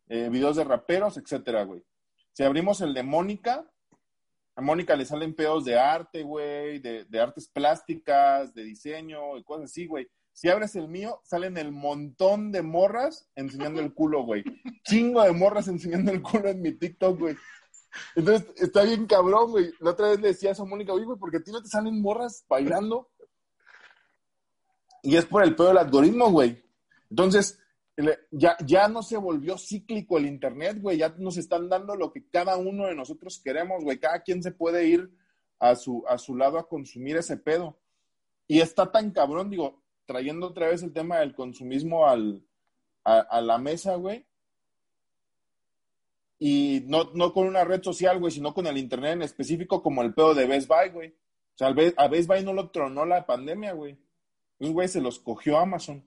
eh, 0.09 0.29
videos 0.31 0.57
de 0.57 0.65
raperos, 0.65 1.19
etcétera, 1.19 1.65
güey. 1.65 1.83
Si 2.33 2.43
abrimos 2.43 2.81
el 2.81 2.95
de 2.95 3.03
Mónica, 3.03 3.69
a 4.59 4.61
Mónica 4.61 4.97
le 4.97 5.05
salen 5.05 5.35
pedos 5.35 5.65
de 5.65 5.79
arte, 5.79 6.25
güey, 6.25 6.81
de, 6.81 7.21
artes 7.21 7.49
plásticas, 7.49 8.53
de 8.55 8.65
diseño 8.65 9.39
y 9.39 9.45
cosas 9.45 9.67
así, 9.67 9.87
güey. 9.87 10.09
Si 10.33 10.49
abres 10.49 10.75
el 10.75 10.89
mío, 10.89 11.21
salen 11.25 11.57
el 11.57 11.71
montón 11.71 12.51
de 12.51 12.63
morras 12.63 13.29
enseñando 13.37 13.81
el 13.81 13.95
culo, 13.95 14.25
güey. 14.25 14.43
Chingo 14.85 15.23
de 15.23 15.31
morras 15.31 15.69
enseñando 15.69 16.11
el 16.11 16.23
culo 16.23 16.49
en 16.49 16.61
mi 16.61 16.73
TikTok, 16.73 17.19
güey. 17.19 17.37
Entonces, 18.17 18.49
está 18.57 18.83
bien 18.83 19.07
cabrón, 19.07 19.53
güey. 19.53 19.73
La 19.81 19.91
otra 19.91 20.09
vez 20.09 20.21
le 20.21 20.29
decía 20.29 20.51
eso 20.51 20.65
a 20.65 20.67
Mónica, 20.67 20.93
oye, 20.93 21.05
güey, 21.05 21.19
¿por 21.19 21.31
qué 21.31 21.37
a 21.37 21.43
ti 21.43 21.53
no 21.53 21.63
te 21.63 21.69
salen 21.69 22.01
morras 22.03 22.45
bailando? 22.49 23.11
Y 25.03 25.17
es 25.17 25.25
por 25.25 25.45
el 25.45 25.55
pedo 25.55 25.69
del 25.69 25.79
algoritmo, 25.79 26.31
güey. 26.31 26.65
Entonces, 27.11 27.61
ya, 28.31 28.57
ya 28.65 28.89
no 28.89 29.03
se 29.03 29.17
volvió 29.17 29.59
cíclico 29.59 30.19
el 30.19 30.27
Internet, 30.27 30.79
güey. 30.81 30.99
Ya 30.99 31.15
nos 31.19 31.37
están 31.37 31.69
dando 31.69 31.97
lo 31.97 32.13
que 32.13 32.29
cada 32.29 32.57
uno 32.57 32.87
de 32.87 32.95
nosotros 32.95 33.41
queremos, 33.43 33.83
güey. 33.83 33.99
Cada 33.99 34.23
quien 34.23 34.43
se 34.43 34.53
puede 34.53 34.87
ir 34.87 35.11
a 35.59 35.75
su, 35.75 36.05
a 36.09 36.19
su 36.19 36.37
lado 36.37 36.59
a 36.59 36.69
consumir 36.69 37.17
ese 37.17 37.37
pedo. 37.37 37.79
Y 38.47 38.61
está 38.61 38.91
tan 38.91 39.11
cabrón, 39.11 39.51
digo, 39.51 39.83
trayendo 40.07 40.47
otra 40.47 40.69
vez 40.69 40.83
el 40.83 40.93
tema 40.93 41.19
del 41.19 41.35
consumismo 41.35 42.07
al, 42.07 42.43
a, 43.05 43.41
la 43.41 43.59
mesa, 43.59 43.97
güey. 43.97 44.25
Y 46.39 46.85
no, 46.87 47.11
no 47.15 47.33
con 47.33 47.47
una 47.47 47.65
red 47.65 47.83
social, 47.83 48.21
güey, 48.21 48.33
sino 48.33 48.55
con 48.55 48.67
el 48.67 48.79
Internet 48.79 49.15
en 49.15 49.23
específico, 49.23 49.83
como 49.83 50.03
el 50.03 50.15
pedo 50.15 50.35
de 50.35 50.47
Best 50.47 50.69
Buy, 50.69 50.91
güey. 50.91 51.09
O 51.11 51.59
sea, 51.59 51.75
a 51.97 52.09
Best 52.09 52.29
Buy 52.29 52.45
no 52.45 52.53
lo 52.53 52.71
tronó 52.71 53.05
la 53.05 53.27
pandemia, 53.27 53.73
güey. 53.73 53.99
Un 54.61 54.73
güey 54.73 54.87
se 54.87 55.01
los 55.01 55.19
cogió 55.19 55.59
Amazon. 55.59 56.05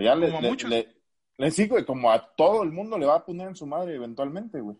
Ya 0.00 0.14
le, 0.14 0.28
Como 0.28 0.40
le, 0.42 0.48
muchos. 0.48 0.70
le- 0.70 0.88
güey, 1.68 1.84
como 1.84 2.10
a 2.10 2.34
todo 2.34 2.62
el 2.62 2.70
mundo 2.72 2.98
le 2.98 3.06
va 3.06 3.16
a 3.16 3.24
poner 3.24 3.48
en 3.48 3.56
su 3.56 3.66
madre 3.66 3.94
eventualmente, 3.94 4.60
güey. 4.60 4.76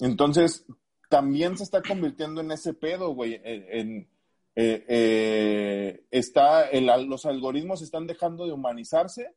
Entonces, 0.00 0.64
también 1.08 1.56
se 1.56 1.64
está 1.64 1.82
convirtiendo 1.82 2.40
en 2.40 2.50
ese 2.50 2.74
pedo, 2.74 3.10
güey. 3.14 3.34
En, 3.44 3.66
en- 3.68 4.08
eh, 4.56 4.84
eh, 4.88 6.06
está 6.12 6.68
el, 6.70 6.86
los 7.08 7.26
algoritmos 7.26 7.82
están 7.82 8.06
dejando 8.06 8.46
de 8.46 8.52
humanizarse 8.52 9.34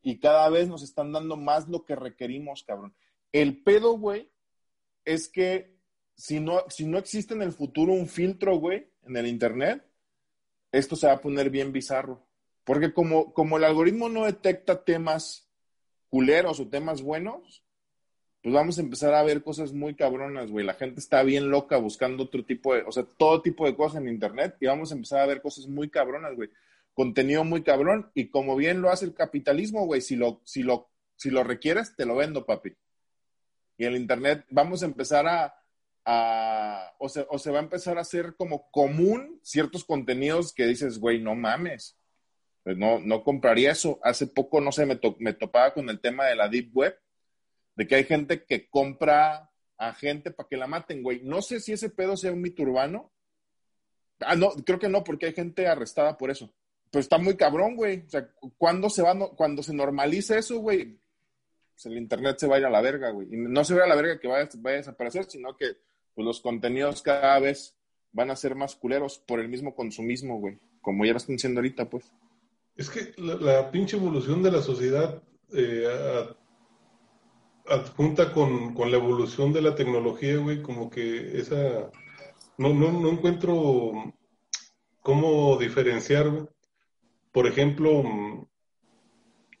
y 0.00 0.20
cada 0.20 0.48
vez 0.48 0.68
nos 0.68 0.82
están 0.84 1.12
dando 1.12 1.36
más 1.36 1.68
lo 1.68 1.84
que 1.84 1.96
requerimos, 1.96 2.62
cabrón. 2.62 2.94
El 3.32 3.62
pedo, 3.62 3.98
güey, 3.98 4.30
es 5.04 5.28
que 5.28 5.76
si 6.14 6.38
no, 6.40 6.62
si 6.68 6.86
no 6.86 6.98
existe 6.98 7.34
en 7.34 7.42
el 7.42 7.52
futuro 7.52 7.92
un 7.92 8.06
filtro, 8.08 8.56
güey, 8.58 8.86
en 9.06 9.16
el 9.16 9.26
Internet, 9.26 9.84
esto 10.70 10.96
se 10.96 11.06
va 11.06 11.14
a 11.14 11.20
poner 11.20 11.50
bien 11.50 11.72
bizarro. 11.72 12.27
Porque 12.68 12.92
como, 12.92 13.32
como 13.32 13.56
el 13.56 13.64
algoritmo 13.64 14.10
no 14.10 14.26
detecta 14.26 14.84
temas 14.84 15.48
culeros 16.10 16.60
o 16.60 16.68
temas 16.68 17.00
buenos, 17.00 17.64
pues 18.42 18.54
vamos 18.54 18.76
a 18.76 18.82
empezar 18.82 19.14
a 19.14 19.22
ver 19.22 19.42
cosas 19.42 19.72
muy 19.72 19.94
cabronas, 19.94 20.50
güey. 20.50 20.66
La 20.66 20.74
gente 20.74 21.00
está 21.00 21.22
bien 21.22 21.48
loca 21.48 21.78
buscando 21.78 22.24
otro 22.24 22.44
tipo 22.44 22.74
de, 22.74 22.82
o 22.82 22.92
sea, 22.92 23.04
todo 23.16 23.40
tipo 23.40 23.64
de 23.64 23.74
cosas 23.74 24.02
en 24.02 24.08
Internet 24.10 24.56
y 24.60 24.66
vamos 24.66 24.92
a 24.92 24.96
empezar 24.96 25.20
a 25.20 25.26
ver 25.26 25.40
cosas 25.40 25.66
muy 25.66 25.88
cabronas, 25.88 26.36
güey. 26.36 26.50
Contenido 26.92 27.42
muy 27.42 27.62
cabrón 27.62 28.10
y 28.12 28.28
como 28.28 28.54
bien 28.54 28.82
lo 28.82 28.90
hace 28.90 29.06
el 29.06 29.14
capitalismo, 29.14 29.86
güey, 29.86 30.02
si 30.02 30.16
lo, 30.16 30.42
si 30.44 30.62
lo, 30.62 30.90
si 31.16 31.30
lo 31.30 31.44
requieres, 31.44 31.96
te 31.96 32.04
lo 32.04 32.16
vendo, 32.16 32.44
papi. 32.44 32.76
Y 33.78 33.86
el 33.86 33.96
Internet 33.96 34.44
vamos 34.50 34.82
a 34.82 34.86
empezar 34.86 35.26
a, 35.26 35.54
a 36.04 36.92
o, 36.98 37.08
se, 37.08 37.26
o 37.30 37.38
se 37.38 37.50
va 37.50 37.60
a 37.60 37.62
empezar 37.62 37.96
a 37.96 38.02
hacer 38.02 38.34
como 38.36 38.70
común 38.70 39.40
ciertos 39.42 39.86
contenidos 39.86 40.52
que 40.52 40.66
dices, 40.66 40.98
güey, 40.98 41.18
no 41.18 41.34
mames. 41.34 41.97
Pues 42.68 42.76
no, 42.76 42.98
no 43.00 43.24
compraría 43.24 43.72
eso. 43.72 43.98
Hace 44.02 44.26
poco, 44.26 44.60
no 44.60 44.72
sé, 44.72 44.84
me, 44.84 44.96
to, 44.96 45.16
me 45.20 45.32
topaba 45.32 45.72
con 45.72 45.88
el 45.88 46.00
tema 46.00 46.26
de 46.26 46.36
la 46.36 46.50
Deep 46.50 46.76
Web 46.76 47.00
de 47.74 47.86
que 47.86 47.94
hay 47.94 48.04
gente 48.04 48.44
que 48.44 48.68
compra 48.68 49.50
a 49.78 49.94
gente 49.94 50.32
para 50.32 50.50
que 50.50 50.58
la 50.58 50.66
maten, 50.66 51.02
güey. 51.02 51.22
No 51.22 51.40
sé 51.40 51.60
si 51.60 51.72
ese 51.72 51.88
pedo 51.88 52.14
sea 52.14 52.30
un 52.30 52.42
mito 52.42 52.64
urbano. 52.64 53.10
Ah, 54.20 54.36
no, 54.36 54.50
creo 54.66 54.78
que 54.78 54.90
no, 54.90 55.02
porque 55.02 55.24
hay 55.24 55.32
gente 55.32 55.66
arrestada 55.66 56.18
por 56.18 56.30
eso. 56.30 56.52
Pero 56.90 57.00
está 57.00 57.16
muy 57.16 57.38
cabrón, 57.38 57.74
güey. 57.74 58.04
O 58.06 58.10
sea, 58.10 58.28
cuando 58.58 58.90
se 58.90 59.00
va, 59.00 59.16
cuando 59.34 59.62
se 59.62 59.72
normalice 59.72 60.36
eso, 60.36 60.58
güey, 60.58 60.98
pues 61.72 61.86
el 61.86 61.96
internet 61.96 62.36
se 62.38 62.48
va 62.48 62.56
a 62.56 62.60
la 62.60 62.82
verga, 62.82 63.12
güey. 63.12 63.28
Y 63.32 63.38
no 63.38 63.64
se 63.64 63.74
va 63.76 63.84
a 63.84 63.88
la 63.88 63.96
verga 63.96 64.20
que 64.20 64.28
vaya, 64.28 64.46
vaya 64.56 64.74
a 64.74 64.80
desaparecer, 64.80 65.24
sino 65.24 65.56
que 65.56 65.68
pues, 66.14 66.22
los 66.26 66.42
contenidos 66.42 67.00
cada 67.00 67.38
vez 67.38 67.78
van 68.12 68.30
a 68.30 68.36
ser 68.36 68.54
más 68.56 68.76
culeros 68.76 69.18
por 69.20 69.40
el 69.40 69.48
mismo 69.48 69.74
consumismo, 69.74 70.38
güey. 70.38 70.58
Como 70.82 71.06
ya 71.06 71.12
lo 71.12 71.16
están 71.16 71.36
diciendo 71.36 71.60
ahorita, 71.60 71.88
pues. 71.88 72.12
Es 72.78 72.88
que 72.90 73.12
la, 73.18 73.72
pinche 73.72 73.96
evolución 73.96 74.40
de 74.40 74.52
la 74.52 74.62
sociedad 74.62 75.20
eh, 75.52 75.84
adjunta 77.66 78.32
con, 78.32 78.72
con, 78.72 78.92
la 78.92 78.98
evolución 78.98 79.52
de 79.52 79.62
la 79.62 79.74
tecnología, 79.74 80.36
güey, 80.38 80.62
como 80.62 80.88
que 80.88 81.38
esa... 81.40 81.90
No, 82.56 82.72
no, 82.72 82.92
no 82.92 83.08
encuentro 83.10 84.14
cómo 85.00 85.56
diferenciar. 85.58 86.48
Por 87.32 87.48
ejemplo, 87.48 88.48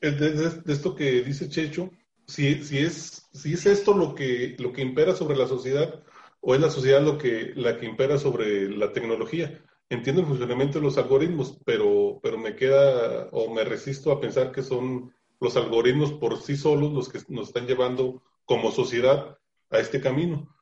de, 0.00 0.12
de, 0.12 0.30
de, 0.30 0.72
esto 0.72 0.94
que 0.94 1.22
dice 1.22 1.48
Checho, 1.48 1.90
si, 2.24 2.62
si, 2.62 2.78
es, 2.78 3.28
si 3.32 3.54
es 3.54 3.66
esto 3.66 3.94
lo 3.94 4.14
que, 4.14 4.54
lo 4.60 4.72
que 4.72 4.82
impera 4.82 5.16
sobre 5.16 5.36
la 5.36 5.48
sociedad 5.48 6.04
o 6.40 6.54
es 6.54 6.60
la 6.60 6.70
sociedad 6.70 7.02
lo 7.02 7.18
que, 7.18 7.52
la 7.56 7.78
que 7.78 7.86
impera 7.86 8.16
sobre 8.16 8.70
la 8.70 8.92
tecnología. 8.92 9.60
Entiendo 9.90 10.20
el 10.20 10.26
funcionamiento 10.26 10.78
de 10.78 10.84
los 10.84 10.98
algoritmos, 10.98 11.58
pero, 11.64 12.20
pero 12.22 12.36
me 12.36 12.54
queda 12.54 13.28
o 13.32 13.52
me 13.54 13.64
resisto 13.64 14.12
a 14.12 14.20
pensar 14.20 14.52
que 14.52 14.62
son 14.62 15.14
los 15.40 15.56
algoritmos 15.56 16.12
por 16.12 16.40
sí 16.40 16.56
solos 16.56 16.92
los 16.92 17.08
que 17.08 17.20
nos 17.28 17.48
están 17.48 17.66
llevando 17.66 18.22
como 18.44 18.70
sociedad 18.70 19.38
a 19.70 19.78
este 19.78 20.00
camino. 20.00 20.54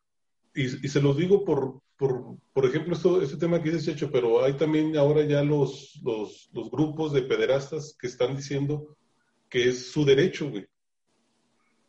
Y, 0.55 0.65
y 0.65 0.89
se 0.89 1.01
los 1.03 1.17
digo 1.17 1.45
por, 1.45 1.81
por, 1.97 2.37
por 2.53 2.67
ejemplo, 2.67 2.95
esto, 2.95 3.23
este 3.23 3.37
tema 3.37 3.63
que 3.63 3.71
dices, 3.71 3.89
hecho, 3.89 4.11
pero 4.11 4.45
hay 4.45 4.55
también 4.55 4.97
ahora 4.97 5.25
ya 5.25 5.43
los, 5.43 6.01
los, 6.03 6.51
los, 6.53 6.71
grupos 6.71 7.13
de 7.13 7.23
pederastas 7.23 7.97
que 7.99 8.07
están 8.07 8.37
diciendo 8.37 8.97
que 9.49 9.69
es 9.69 9.91
su 9.91 10.05
derecho, 10.05 10.51
güey. 10.51 10.67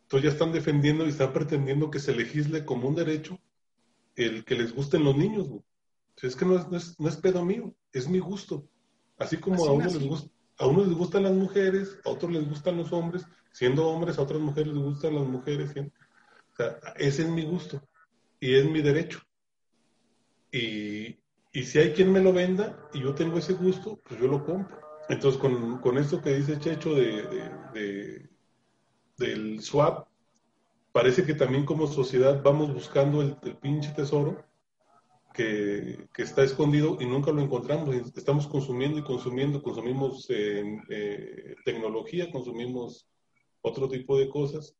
Entonces 0.02 0.30
ya 0.30 0.32
están 0.32 0.52
defendiendo 0.52 1.04
y 1.04 1.10
están 1.10 1.32
pretendiendo 1.32 1.90
que 1.90 1.98
se 1.98 2.14
legisle 2.14 2.64
como 2.64 2.88
un 2.88 2.94
derecho 2.94 3.38
el 4.16 4.44
que 4.44 4.54
les 4.54 4.74
gusten 4.74 5.04
los 5.04 5.16
niños, 5.16 5.48
güey. 5.48 5.62
Es 6.22 6.36
que 6.36 6.44
no 6.44 6.56
es, 6.56 6.68
no 6.68 6.76
es, 6.76 6.98
no 6.98 7.08
es 7.08 7.16
pedo 7.16 7.44
mío, 7.44 7.74
es 7.92 8.08
mi 8.08 8.18
gusto. 8.18 8.68
Así 9.18 9.36
como 9.36 9.56
así, 9.56 9.68
a 9.68 9.72
uno 9.72 9.84
así. 9.86 9.98
les 9.98 10.08
gusta 10.08 10.38
a 10.58 10.66
unos 10.66 10.88
les 10.88 10.96
gustan 10.96 11.22
las 11.22 11.32
mujeres, 11.32 11.98
a 12.04 12.10
otros 12.10 12.32
les 12.32 12.48
gustan 12.48 12.76
los 12.76 12.92
hombres, 12.92 13.24
siendo 13.52 13.86
hombres, 13.86 14.18
a 14.18 14.22
otras 14.22 14.40
mujeres 14.40 14.72
les 14.72 14.82
gustan 14.82 15.14
las 15.14 15.26
mujeres. 15.26 15.70
Siendo... 15.72 15.92
O 16.52 16.56
sea, 16.56 16.78
ese 16.96 17.22
es 17.22 17.28
mi 17.28 17.44
gusto 17.44 17.80
y 18.40 18.54
es 18.54 18.68
mi 18.68 18.82
derecho. 18.82 19.20
Y, 20.50 21.20
y, 21.52 21.62
si 21.62 21.78
hay 21.78 21.92
quien 21.92 22.10
me 22.10 22.20
lo 22.20 22.32
venda 22.32 22.88
y 22.92 23.00
yo 23.00 23.14
tengo 23.14 23.38
ese 23.38 23.52
gusto, 23.52 24.00
pues 24.04 24.20
yo 24.20 24.26
lo 24.26 24.44
compro. 24.44 24.80
Entonces, 25.08 25.40
con, 25.40 25.78
con 25.78 25.98
esto 25.98 26.20
que 26.20 26.34
dice 26.34 26.58
Checho 26.58 26.94
de, 26.94 27.22
de, 27.22 27.50
de, 27.74 28.30
del 29.16 29.62
swap, 29.62 30.08
parece 30.90 31.24
que 31.24 31.34
también 31.34 31.64
como 31.64 31.86
sociedad 31.86 32.42
vamos 32.42 32.72
buscando 32.72 33.22
el, 33.22 33.36
el 33.42 33.56
pinche 33.58 33.90
tesoro 33.90 34.44
que, 35.32 36.08
está 36.16 36.42
escondido 36.42 36.98
y 37.00 37.06
nunca 37.06 37.30
lo 37.32 37.40
encontramos. 37.40 37.94
Estamos 38.16 38.46
consumiendo 38.46 38.98
y 38.98 39.02
consumiendo, 39.02 39.62
consumimos 39.62 40.26
eh, 40.30 40.64
eh, 40.88 41.54
tecnología, 41.64 42.30
consumimos 42.30 43.06
otro 43.60 43.88
tipo 43.88 44.18
de 44.18 44.28
cosas, 44.28 44.76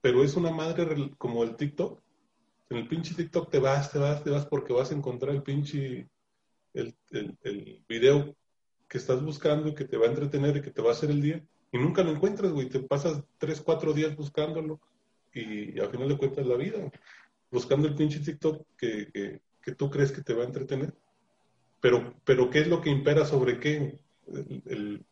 pero 0.00 0.22
es 0.22 0.36
una 0.36 0.50
madre 0.50 1.10
como 1.18 1.42
el 1.44 1.56
TikTok. 1.56 2.00
En 2.70 2.78
el 2.78 2.88
pinche 2.88 3.14
TikTok 3.14 3.50
te 3.50 3.58
vas, 3.58 3.92
te 3.92 3.98
vas, 3.98 4.24
te 4.24 4.30
vas 4.30 4.46
porque 4.46 4.72
vas 4.72 4.90
a 4.90 4.94
encontrar 4.94 5.34
el 5.34 5.42
pinche, 5.42 6.08
el, 6.72 6.96
el, 7.10 7.84
video 7.88 8.34
que 8.88 8.98
estás 8.98 9.22
buscando 9.22 9.68
y 9.68 9.74
que 9.74 9.84
te 9.84 9.96
va 9.96 10.06
a 10.06 10.10
entretener 10.10 10.56
y 10.56 10.62
que 10.62 10.70
te 10.70 10.82
va 10.82 10.90
a 10.90 10.92
hacer 10.92 11.10
el 11.10 11.20
día. 11.20 11.44
Y 11.72 11.78
nunca 11.78 12.02
lo 12.02 12.10
encuentras, 12.10 12.52
güey. 12.52 12.68
Te 12.68 12.80
pasas 12.80 13.22
tres, 13.38 13.60
cuatro 13.60 13.92
días 13.92 14.16
buscándolo 14.16 14.80
y, 15.32 15.78
al 15.78 15.90
final 15.90 16.08
de 16.08 16.18
cuentas 16.18 16.46
la 16.46 16.56
vida. 16.56 16.90
Buscando 17.50 17.86
el 17.86 17.94
pinche 17.94 18.20
TikTok 18.20 18.66
que, 18.76 19.40
que 19.64 19.74
tú 19.74 19.90
crees 19.90 20.12
que 20.12 20.22
te 20.22 20.34
va 20.34 20.42
a 20.42 20.46
entretener. 20.46 20.94
Pero, 21.80 22.14
pero 22.24 22.50
¿qué 22.50 22.60
es 22.60 22.68
lo 22.68 22.80
que 22.80 22.90
impera 22.90 23.24
sobre 23.24 23.58
qué? 23.58 23.98
El, 24.26 24.62
el, 24.66 25.06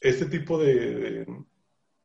este 0.00 0.26
tipo 0.26 0.58
de, 0.58 0.74
de, 0.74 1.26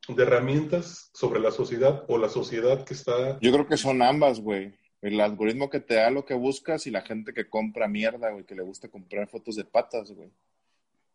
de, 0.08 0.24
herramientas 0.24 1.10
sobre 1.14 1.40
la 1.40 1.52
sociedad 1.52 2.06
o 2.08 2.18
la 2.18 2.30
sociedad 2.30 2.84
que 2.84 2.94
está... 2.94 3.40
Yo 3.40 3.52
creo 3.52 3.68
que 3.68 3.78
son 3.78 4.02
ambas, 4.02 4.40
güey. 4.40 4.74
El 5.02 5.20
algoritmo 5.22 5.70
que 5.70 5.80
te 5.80 5.96
da 5.96 6.10
lo 6.10 6.26
que 6.26 6.34
buscas 6.34 6.86
y 6.88 6.92
la 6.92 7.02
gente 7.02 7.34
que 7.34 7.50
compra 7.50 7.88
mierda, 7.88 8.32
güey, 8.32 8.46
que 8.46 8.56
le 8.56 8.64
gusta 8.64 8.90
comprar 8.90 9.28
fotos 9.30 9.56
de 9.56 9.66
patas, 9.66 10.12
güey. 10.12 10.30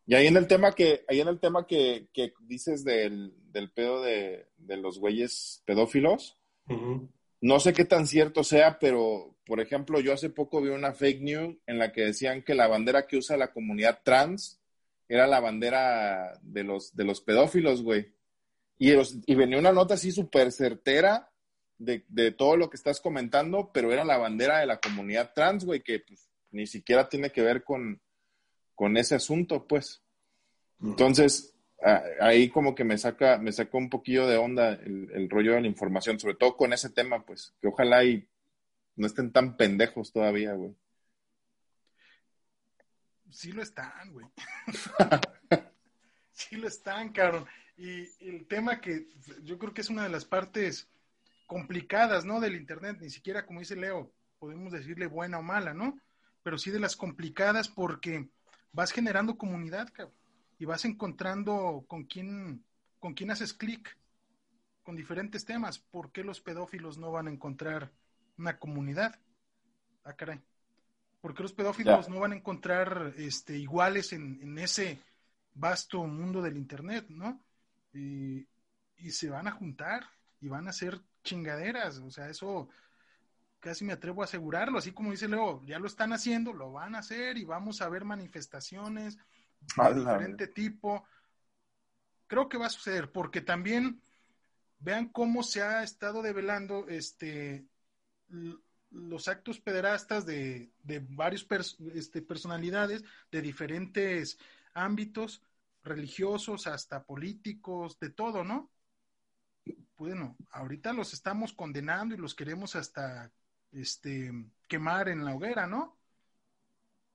Y 0.06 0.14
ahí 0.14 0.26
en 0.26 0.36
el 0.36 0.46
tema 0.46 0.72
que, 0.72 1.04
ahí 1.08 1.20
en 1.20 1.28
el 1.28 1.40
tema 1.40 1.66
que, 1.66 2.08
que 2.12 2.32
dices 2.40 2.84
del, 2.84 3.32
del 3.52 3.70
pedo 3.70 4.02
de, 4.02 4.46
de 4.58 4.76
los 4.76 4.98
güeyes 4.98 5.62
pedófilos, 5.64 6.36
uh 6.68 6.74
-huh. 6.74 7.08
No 7.44 7.60
sé 7.60 7.74
qué 7.74 7.84
tan 7.84 8.06
cierto 8.06 8.42
sea, 8.42 8.78
pero 8.78 9.36
por 9.44 9.60
ejemplo, 9.60 10.00
yo 10.00 10.14
hace 10.14 10.30
poco 10.30 10.62
vi 10.62 10.70
una 10.70 10.94
fake 10.94 11.20
news 11.20 11.56
en 11.66 11.78
la 11.78 11.92
que 11.92 12.00
decían 12.00 12.42
que 12.42 12.54
la 12.54 12.68
bandera 12.68 13.06
que 13.06 13.18
usa 13.18 13.36
la 13.36 13.52
comunidad 13.52 14.00
trans 14.02 14.62
era 15.10 15.26
la 15.26 15.40
bandera 15.40 16.38
de 16.40 16.64
los, 16.64 16.96
de 16.96 17.04
los 17.04 17.20
pedófilos, 17.20 17.82
güey. 17.82 18.14
Y, 18.78 18.92
los, 18.92 19.18
y 19.26 19.34
venía 19.34 19.58
una 19.58 19.72
nota 19.72 19.92
así 19.92 20.10
súper 20.10 20.52
certera 20.52 21.30
de, 21.76 22.06
de, 22.08 22.32
todo 22.32 22.56
lo 22.56 22.70
que 22.70 22.78
estás 22.78 22.98
comentando, 22.98 23.70
pero 23.74 23.92
era 23.92 24.06
la 24.06 24.16
bandera 24.16 24.60
de 24.60 24.66
la 24.66 24.78
comunidad 24.78 25.32
trans, 25.34 25.66
güey, 25.66 25.82
que 25.82 25.98
pues, 25.98 26.30
ni 26.50 26.66
siquiera 26.66 27.10
tiene 27.10 27.30
que 27.30 27.42
ver 27.42 27.62
con, 27.62 28.00
con 28.74 28.96
ese 28.96 29.16
asunto, 29.16 29.66
pues. 29.66 30.02
Entonces, 30.82 31.53
ahí 32.20 32.48
como 32.48 32.74
que 32.74 32.84
me 32.84 32.96
saca, 32.98 33.38
me 33.38 33.52
saca 33.52 33.76
un 33.76 33.90
poquillo 33.90 34.26
de 34.26 34.36
onda 34.36 34.70
el, 34.72 35.10
el 35.12 35.28
rollo 35.28 35.52
de 35.54 35.60
la 35.60 35.66
información, 35.66 36.18
sobre 36.18 36.34
todo 36.34 36.56
con 36.56 36.72
ese 36.72 36.90
tema, 36.90 37.24
pues, 37.24 37.54
que 37.60 37.68
ojalá 37.68 38.04
y 38.04 38.26
no 38.96 39.06
estén 39.06 39.32
tan 39.32 39.56
pendejos 39.56 40.12
todavía, 40.12 40.54
güey. 40.54 40.74
Sí 43.30 43.52
lo 43.52 43.62
están, 43.62 44.12
güey. 44.12 44.26
sí 46.32 46.56
lo 46.56 46.68
están, 46.68 47.10
cabrón. 47.10 47.46
Y 47.76 48.06
el 48.24 48.46
tema 48.46 48.80
que 48.80 49.08
yo 49.42 49.58
creo 49.58 49.74
que 49.74 49.80
es 49.80 49.90
una 49.90 50.04
de 50.04 50.10
las 50.10 50.24
partes 50.24 50.88
complicadas, 51.46 52.24
¿no? 52.24 52.40
Del 52.40 52.54
Internet, 52.54 52.98
ni 53.00 53.10
siquiera, 53.10 53.44
como 53.44 53.60
dice 53.60 53.74
Leo, 53.74 54.12
podemos 54.38 54.72
decirle 54.72 55.06
buena 55.06 55.38
o 55.38 55.42
mala, 55.42 55.74
¿no? 55.74 55.98
Pero 56.44 56.58
sí 56.58 56.70
de 56.70 56.78
las 56.78 56.96
complicadas 56.96 57.68
porque 57.68 58.28
vas 58.72 58.92
generando 58.92 59.36
comunidad, 59.36 59.88
cabrón, 59.92 60.14
y 60.64 60.66
vas 60.66 60.86
encontrando 60.86 61.84
con 61.86 62.04
quién, 62.04 62.64
con 62.98 63.12
quién 63.12 63.30
haces 63.30 63.52
clic 63.52 63.98
con 64.82 64.96
diferentes 64.96 65.44
temas. 65.44 65.78
¿Por 65.78 66.10
qué 66.10 66.24
los 66.24 66.40
pedófilos 66.40 66.96
no 66.96 67.12
van 67.12 67.28
a 67.28 67.30
encontrar 67.30 67.92
una 68.38 68.58
comunidad. 68.58 69.20
Ah, 70.04 70.14
caray. 70.14 70.40
¿Por 71.20 71.34
qué 71.34 71.42
los 71.42 71.52
pedófilos 71.52 72.06
ya. 72.06 72.14
no 72.14 72.18
van 72.18 72.32
a 72.32 72.36
encontrar 72.36 73.12
este, 73.18 73.58
iguales 73.58 74.14
en, 74.14 74.40
en, 74.40 74.58
ese 74.58 75.00
vasto 75.52 76.02
mundo 76.06 76.40
del 76.40 76.56
Internet, 76.56 77.10
¿no? 77.10 77.44
Y, 77.92 78.48
y, 78.96 79.10
se 79.10 79.28
van 79.28 79.46
a 79.48 79.52
juntar 79.52 80.08
y 80.40 80.48
van 80.48 80.66
a 80.66 80.70
hacer 80.70 80.98
chingaderas. 81.22 81.98
O 81.98 82.10
sea, 82.10 82.30
eso 82.30 82.70
casi 83.60 83.84
me 83.84 83.92
atrevo 83.92 84.22
a 84.22 84.24
asegurarlo. 84.24 84.78
Así 84.78 84.92
como 84.92 85.10
dice 85.10 85.28
Leo, 85.28 85.62
ya 85.66 85.78
lo 85.78 85.88
están 85.88 86.14
haciendo, 86.14 86.54
lo 86.54 86.72
van 86.72 86.94
a 86.94 87.00
hacer 87.00 87.36
y 87.36 87.44
vamos 87.44 87.82
a 87.82 87.90
ver 87.90 88.06
manifestaciones 88.06 89.18
de 89.76 89.94
diferente 89.94 90.46
tipo. 90.48 91.04
creo 92.26 92.48
que 92.48 92.58
va 92.58 92.66
a 92.66 92.70
suceder, 92.70 93.12
porque 93.12 93.40
también 93.40 94.00
vean 94.78 95.08
cómo 95.08 95.42
se 95.42 95.62
ha 95.62 95.82
estado 95.82 96.22
develando 96.22 96.86
este 96.88 97.66
los 98.90 99.28
actos 99.28 99.60
pederastas 99.60 100.24
de, 100.24 100.70
de 100.82 101.00
varios 101.00 101.46
este, 101.94 102.22
personalidades 102.22 103.02
de 103.30 103.42
diferentes 103.42 104.38
ámbitos 104.72 105.42
religiosos 105.82 106.66
hasta 106.66 107.04
políticos, 107.04 107.98
de 107.98 108.10
todo, 108.10 108.44
¿no? 108.44 108.70
Bueno, 109.96 110.36
ahorita 110.50 110.92
los 110.92 111.12
estamos 111.12 111.52
condenando 111.52 112.14
y 112.14 112.18
los 112.18 112.34
queremos 112.34 112.76
hasta 112.76 113.32
este 113.72 114.32
quemar 114.68 115.08
en 115.08 115.24
la 115.24 115.34
hoguera, 115.34 115.66
¿no? 115.66 115.98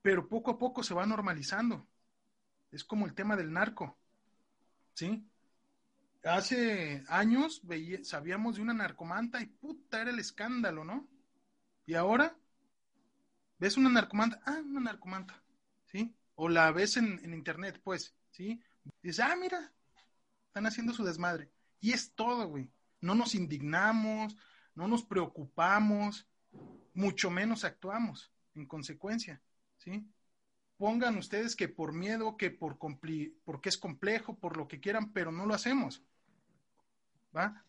Pero 0.02 0.28
poco 0.28 0.52
a 0.52 0.58
poco 0.58 0.82
se 0.82 0.94
va 0.94 1.06
normalizando. 1.06 1.86
Es 2.70 2.84
como 2.84 3.06
el 3.06 3.14
tema 3.14 3.36
del 3.36 3.52
narco. 3.52 3.96
¿Sí? 4.94 5.26
Hace 6.24 7.02
años 7.08 7.62
sabíamos 8.02 8.56
de 8.56 8.62
una 8.62 8.74
narcomanta 8.74 9.40
y 9.40 9.46
puta 9.46 10.02
era 10.02 10.10
el 10.10 10.18
escándalo, 10.18 10.84
¿no? 10.84 11.08
Y 11.86 11.94
ahora 11.94 12.36
ves 13.58 13.76
una 13.76 13.88
narcomanta, 13.88 14.40
ah, 14.44 14.60
una 14.64 14.80
narcomanta, 14.80 15.42
¿sí? 15.86 16.14
O 16.34 16.48
la 16.48 16.70
ves 16.72 16.98
en, 16.98 17.32
internet, 17.32 17.80
pues, 17.82 18.14
¿sí? 18.30 18.62
dices, 19.02 19.20
ah, 19.20 19.34
mira, 19.36 19.72
están 20.46 20.66
haciendo 20.66 20.92
su 20.92 21.04
desmadre. 21.04 21.50
Y 21.80 21.92
es 21.92 22.12
todo, 22.14 22.48
güey. 22.48 22.70
No 23.00 23.14
nos 23.14 23.34
indignamos, 23.34 24.36
no 24.74 24.88
nos 24.88 25.02
preocupamos, 25.02 26.28
mucho 26.92 27.30
menos 27.30 27.64
actuamos 27.64 28.30
en 28.54 28.66
consecuencia, 28.66 29.40
¿sí? 29.78 30.06
Pongan 30.80 31.18
ustedes 31.18 31.56
que 31.56 31.68
por 31.68 31.92
miedo, 31.92 32.38
que 32.38 32.50
por 32.50 32.78
porque 33.44 33.68
es 33.68 33.76
complejo, 33.76 34.38
por 34.38 34.56
lo 34.56 34.66
que 34.66 34.80
quieran, 34.80 35.12
pero 35.12 35.30
no 35.30 35.44
lo 35.44 35.52
hacemos. 35.52 36.02
¿Va? 37.36 37.62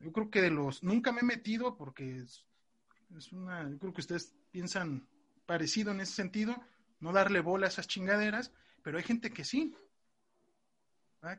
Yo 0.00 0.12
creo 0.12 0.30
que 0.30 0.42
de 0.42 0.50
los, 0.50 0.82
nunca 0.82 1.12
me 1.12 1.20
he 1.20 1.24
metido 1.24 1.78
porque 1.78 2.18
es, 2.18 2.44
una, 3.32 3.66
yo 3.66 3.78
creo 3.78 3.94
que 3.94 4.02
ustedes 4.02 4.34
piensan 4.50 5.08
parecido 5.46 5.92
en 5.92 6.02
ese 6.02 6.12
sentido, 6.12 6.62
no 7.00 7.10
darle 7.10 7.40
bola 7.40 7.68
a 7.68 7.70
esas 7.70 7.88
chingaderas, 7.88 8.52
pero 8.82 8.98
hay 8.98 9.04
gente 9.04 9.30
que 9.30 9.42
sí, 9.42 9.74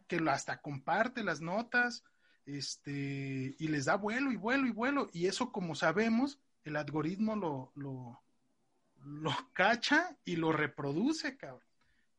que 0.08 0.18
hasta 0.28 0.62
comparte 0.62 1.24
las 1.24 1.42
notas, 1.42 2.06
este, 2.48 3.56
y 3.60 3.68
les 3.68 3.86
da 3.86 3.98
vuelo 3.98 4.32
y 4.32 4.36
vuelo 4.36 4.66
y 4.66 4.72
vuelo, 4.72 5.12
y 5.14 5.28
eso 5.28 5.52
como 5.52 5.76
sabemos, 5.76 6.40
el 6.64 6.76
algoritmo 6.76 7.36
lo, 7.36 7.72
lo, 7.76 8.24
lo 9.04 9.32
cacha 9.54 10.16
y 10.26 10.36
lo 10.36 10.52
reproduce, 10.52 11.38
cabrón. 11.38 11.68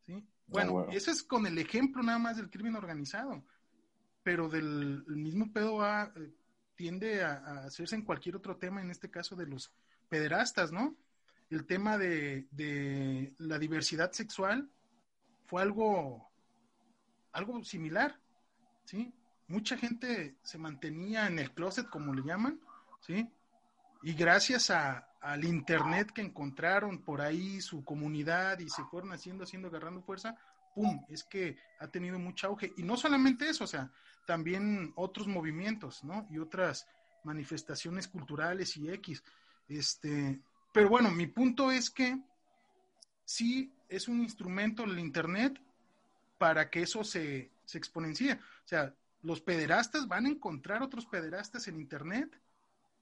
¿sí? 0.07 0.27
Bueno, 0.47 0.87
ese 0.91 1.11
es 1.11 1.23
con 1.23 1.47
el 1.47 1.59
ejemplo 1.59 2.03
nada 2.03 2.19
más 2.19 2.37
del 2.37 2.51
crimen 2.51 2.77
organizado, 2.77 3.45
pero 4.23 4.49
del 4.49 5.05
mismo 5.07 5.53
pedo 5.53 5.83
a, 5.83 6.13
eh, 6.17 6.33
tiende 6.75 7.23
a, 7.23 7.65
hacerse 7.67 7.97
en 7.97 8.05
cualquier 8.05 8.37
otro 8.37 8.57
tema, 8.57 8.81
en 8.81 8.91
este 8.91 9.11
caso 9.11 9.37
de 9.37 9.47
los 9.47 9.73
pederastas, 10.09 10.73
¿no? 10.73 10.97
El 11.51 11.67
tema 11.67 11.99
de, 11.99 12.47
de 12.51 13.35
la 13.39 13.59
diversidad 13.59 14.13
sexual 14.13 14.71
fue 15.47 15.63
algo, 15.63 16.31
algo 17.33 17.63
similar, 17.65 18.19
¿sí? 18.85 19.13
Mucha 19.49 19.77
gente 19.79 20.37
se 20.43 20.59
mantenía 20.59 21.27
en 21.27 21.39
el 21.39 21.53
closet, 21.53 21.89
como 21.89 22.15
le 22.15 22.23
llaman, 22.23 22.61
¿sí? 23.01 23.29
Y 24.03 24.15
gracias 24.15 24.71
a, 24.71 25.08
al 25.21 25.45
internet 25.45 26.13
que 26.13 26.23
encontraron 26.23 26.99
por 26.99 27.21
ahí 27.21 27.61
su 27.61 27.85
comunidad 27.85 28.59
y 28.61 28.69
se 28.69 28.85
fueron 28.85 29.13
haciendo, 29.13 29.45
haciendo, 29.45 29.69
agarrando 29.69 30.03
fuerza, 30.03 30.37
¡pum! 30.75 31.05
Es 31.09 31.25
que 31.25 31.57
ha 31.81 31.89
tenido 31.89 32.19
mucho 32.19 32.47
auge. 32.47 32.73
Y 32.77 32.83
no 32.83 32.97
solamente 32.97 33.49
eso, 33.49 33.65
o 33.65 33.67
sea, 33.67 33.91
también 34.27 34.93
otros 34.97 35.27
movimientos, 35.27 36.05
¿no? 36.05 36.27
Y 36.31 36.39
otras 36.39 36.87
manifestaciones 37.25 38.07
culturales 38.09 38.77
y 38.77 38.91
X. 38.91 39.23
Este, 39.69 40.41
pero 40.73 40.89
bueno, 40.89 41.11
mi 41.11 41.27
punto 41.27 41.73
es 41.73 41.91
que 41.91 42.19
sí 43.25 43.73
es 43.89 44.07
un 44.09 44.23
instrumento 44.23 44.85
el 44.85 44.99
Internet 44.99 45.61
para 46.39 46.71
que 46.71 46.83
eso 46.83 47.03
se, 47.03 47.51
se 47.65 47.79
exponencie. 47.79 48.35
O 48.35 48.69
sea, 48.69 48.95
los 49.23 49.41
pederastas 49.41 50.07
van 50.07 50.27
a 50.27 50.31
encontrar 50.31 50.83
otros 50.83 51.07
pederastas 51.07 51.67
en 51.69 51.81
Internet 51.81 52.39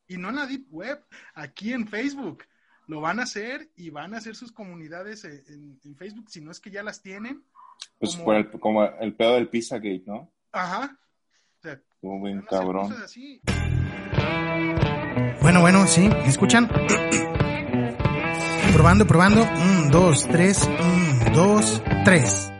y 0.08 0.16
no 0.16 0.30
en 0.30 0.36
la 0.36 0.46
Deep 0.46 0.66
Web, 0.70 1.04
aquí 1.34 1.72
en 1.72 1.88
Facebook. 1.88 2.44
Lo 2.86 3.00
van 3.00 3.18
a 3.18 3.24
hacer 3.24 3.70
y 3.76 3.90
van 3.90 4.14
a 4.14 4.18
hacer 4.18 4.36
sus 4.36 4.52
comunidades 4.52 5.24
en, 5.24 5.96
Facebook, 5.96 6.30
si 6.30 6.40
no 6.40 6.52
es 6.52 6.60
que 6.60 6.70
ya 6.70 6.82
las 6.82 7.02
tienen. 7.02 7.42
Pues 7.98 8.16
como, 8.16 8.32
el, 8.32 8.50
como 8.50 8.84
el 8.84 9.14
pedo 9.14 9.34
del 9.34 9.48
Pizzagate, 9.48 10.04
¿no? 10.06 10.30
Ajá, 10.52 10.96
cabrón. 12.48 12.94
Bueno, 15.40 15.60
bueno, 15.60 15.86
sí, 15.86 16.08
¿me 16.08 16.28
escuchan? 16.28 16.68
probando, 18.72 19.06
probando. 19.06 19.42
Un, 19.42 19.90
dos, 19.90 20.26
tres, 20.28 20.68
un, 20.68 21.32
dos, 21.32 21.82
tres. 22.04 22.52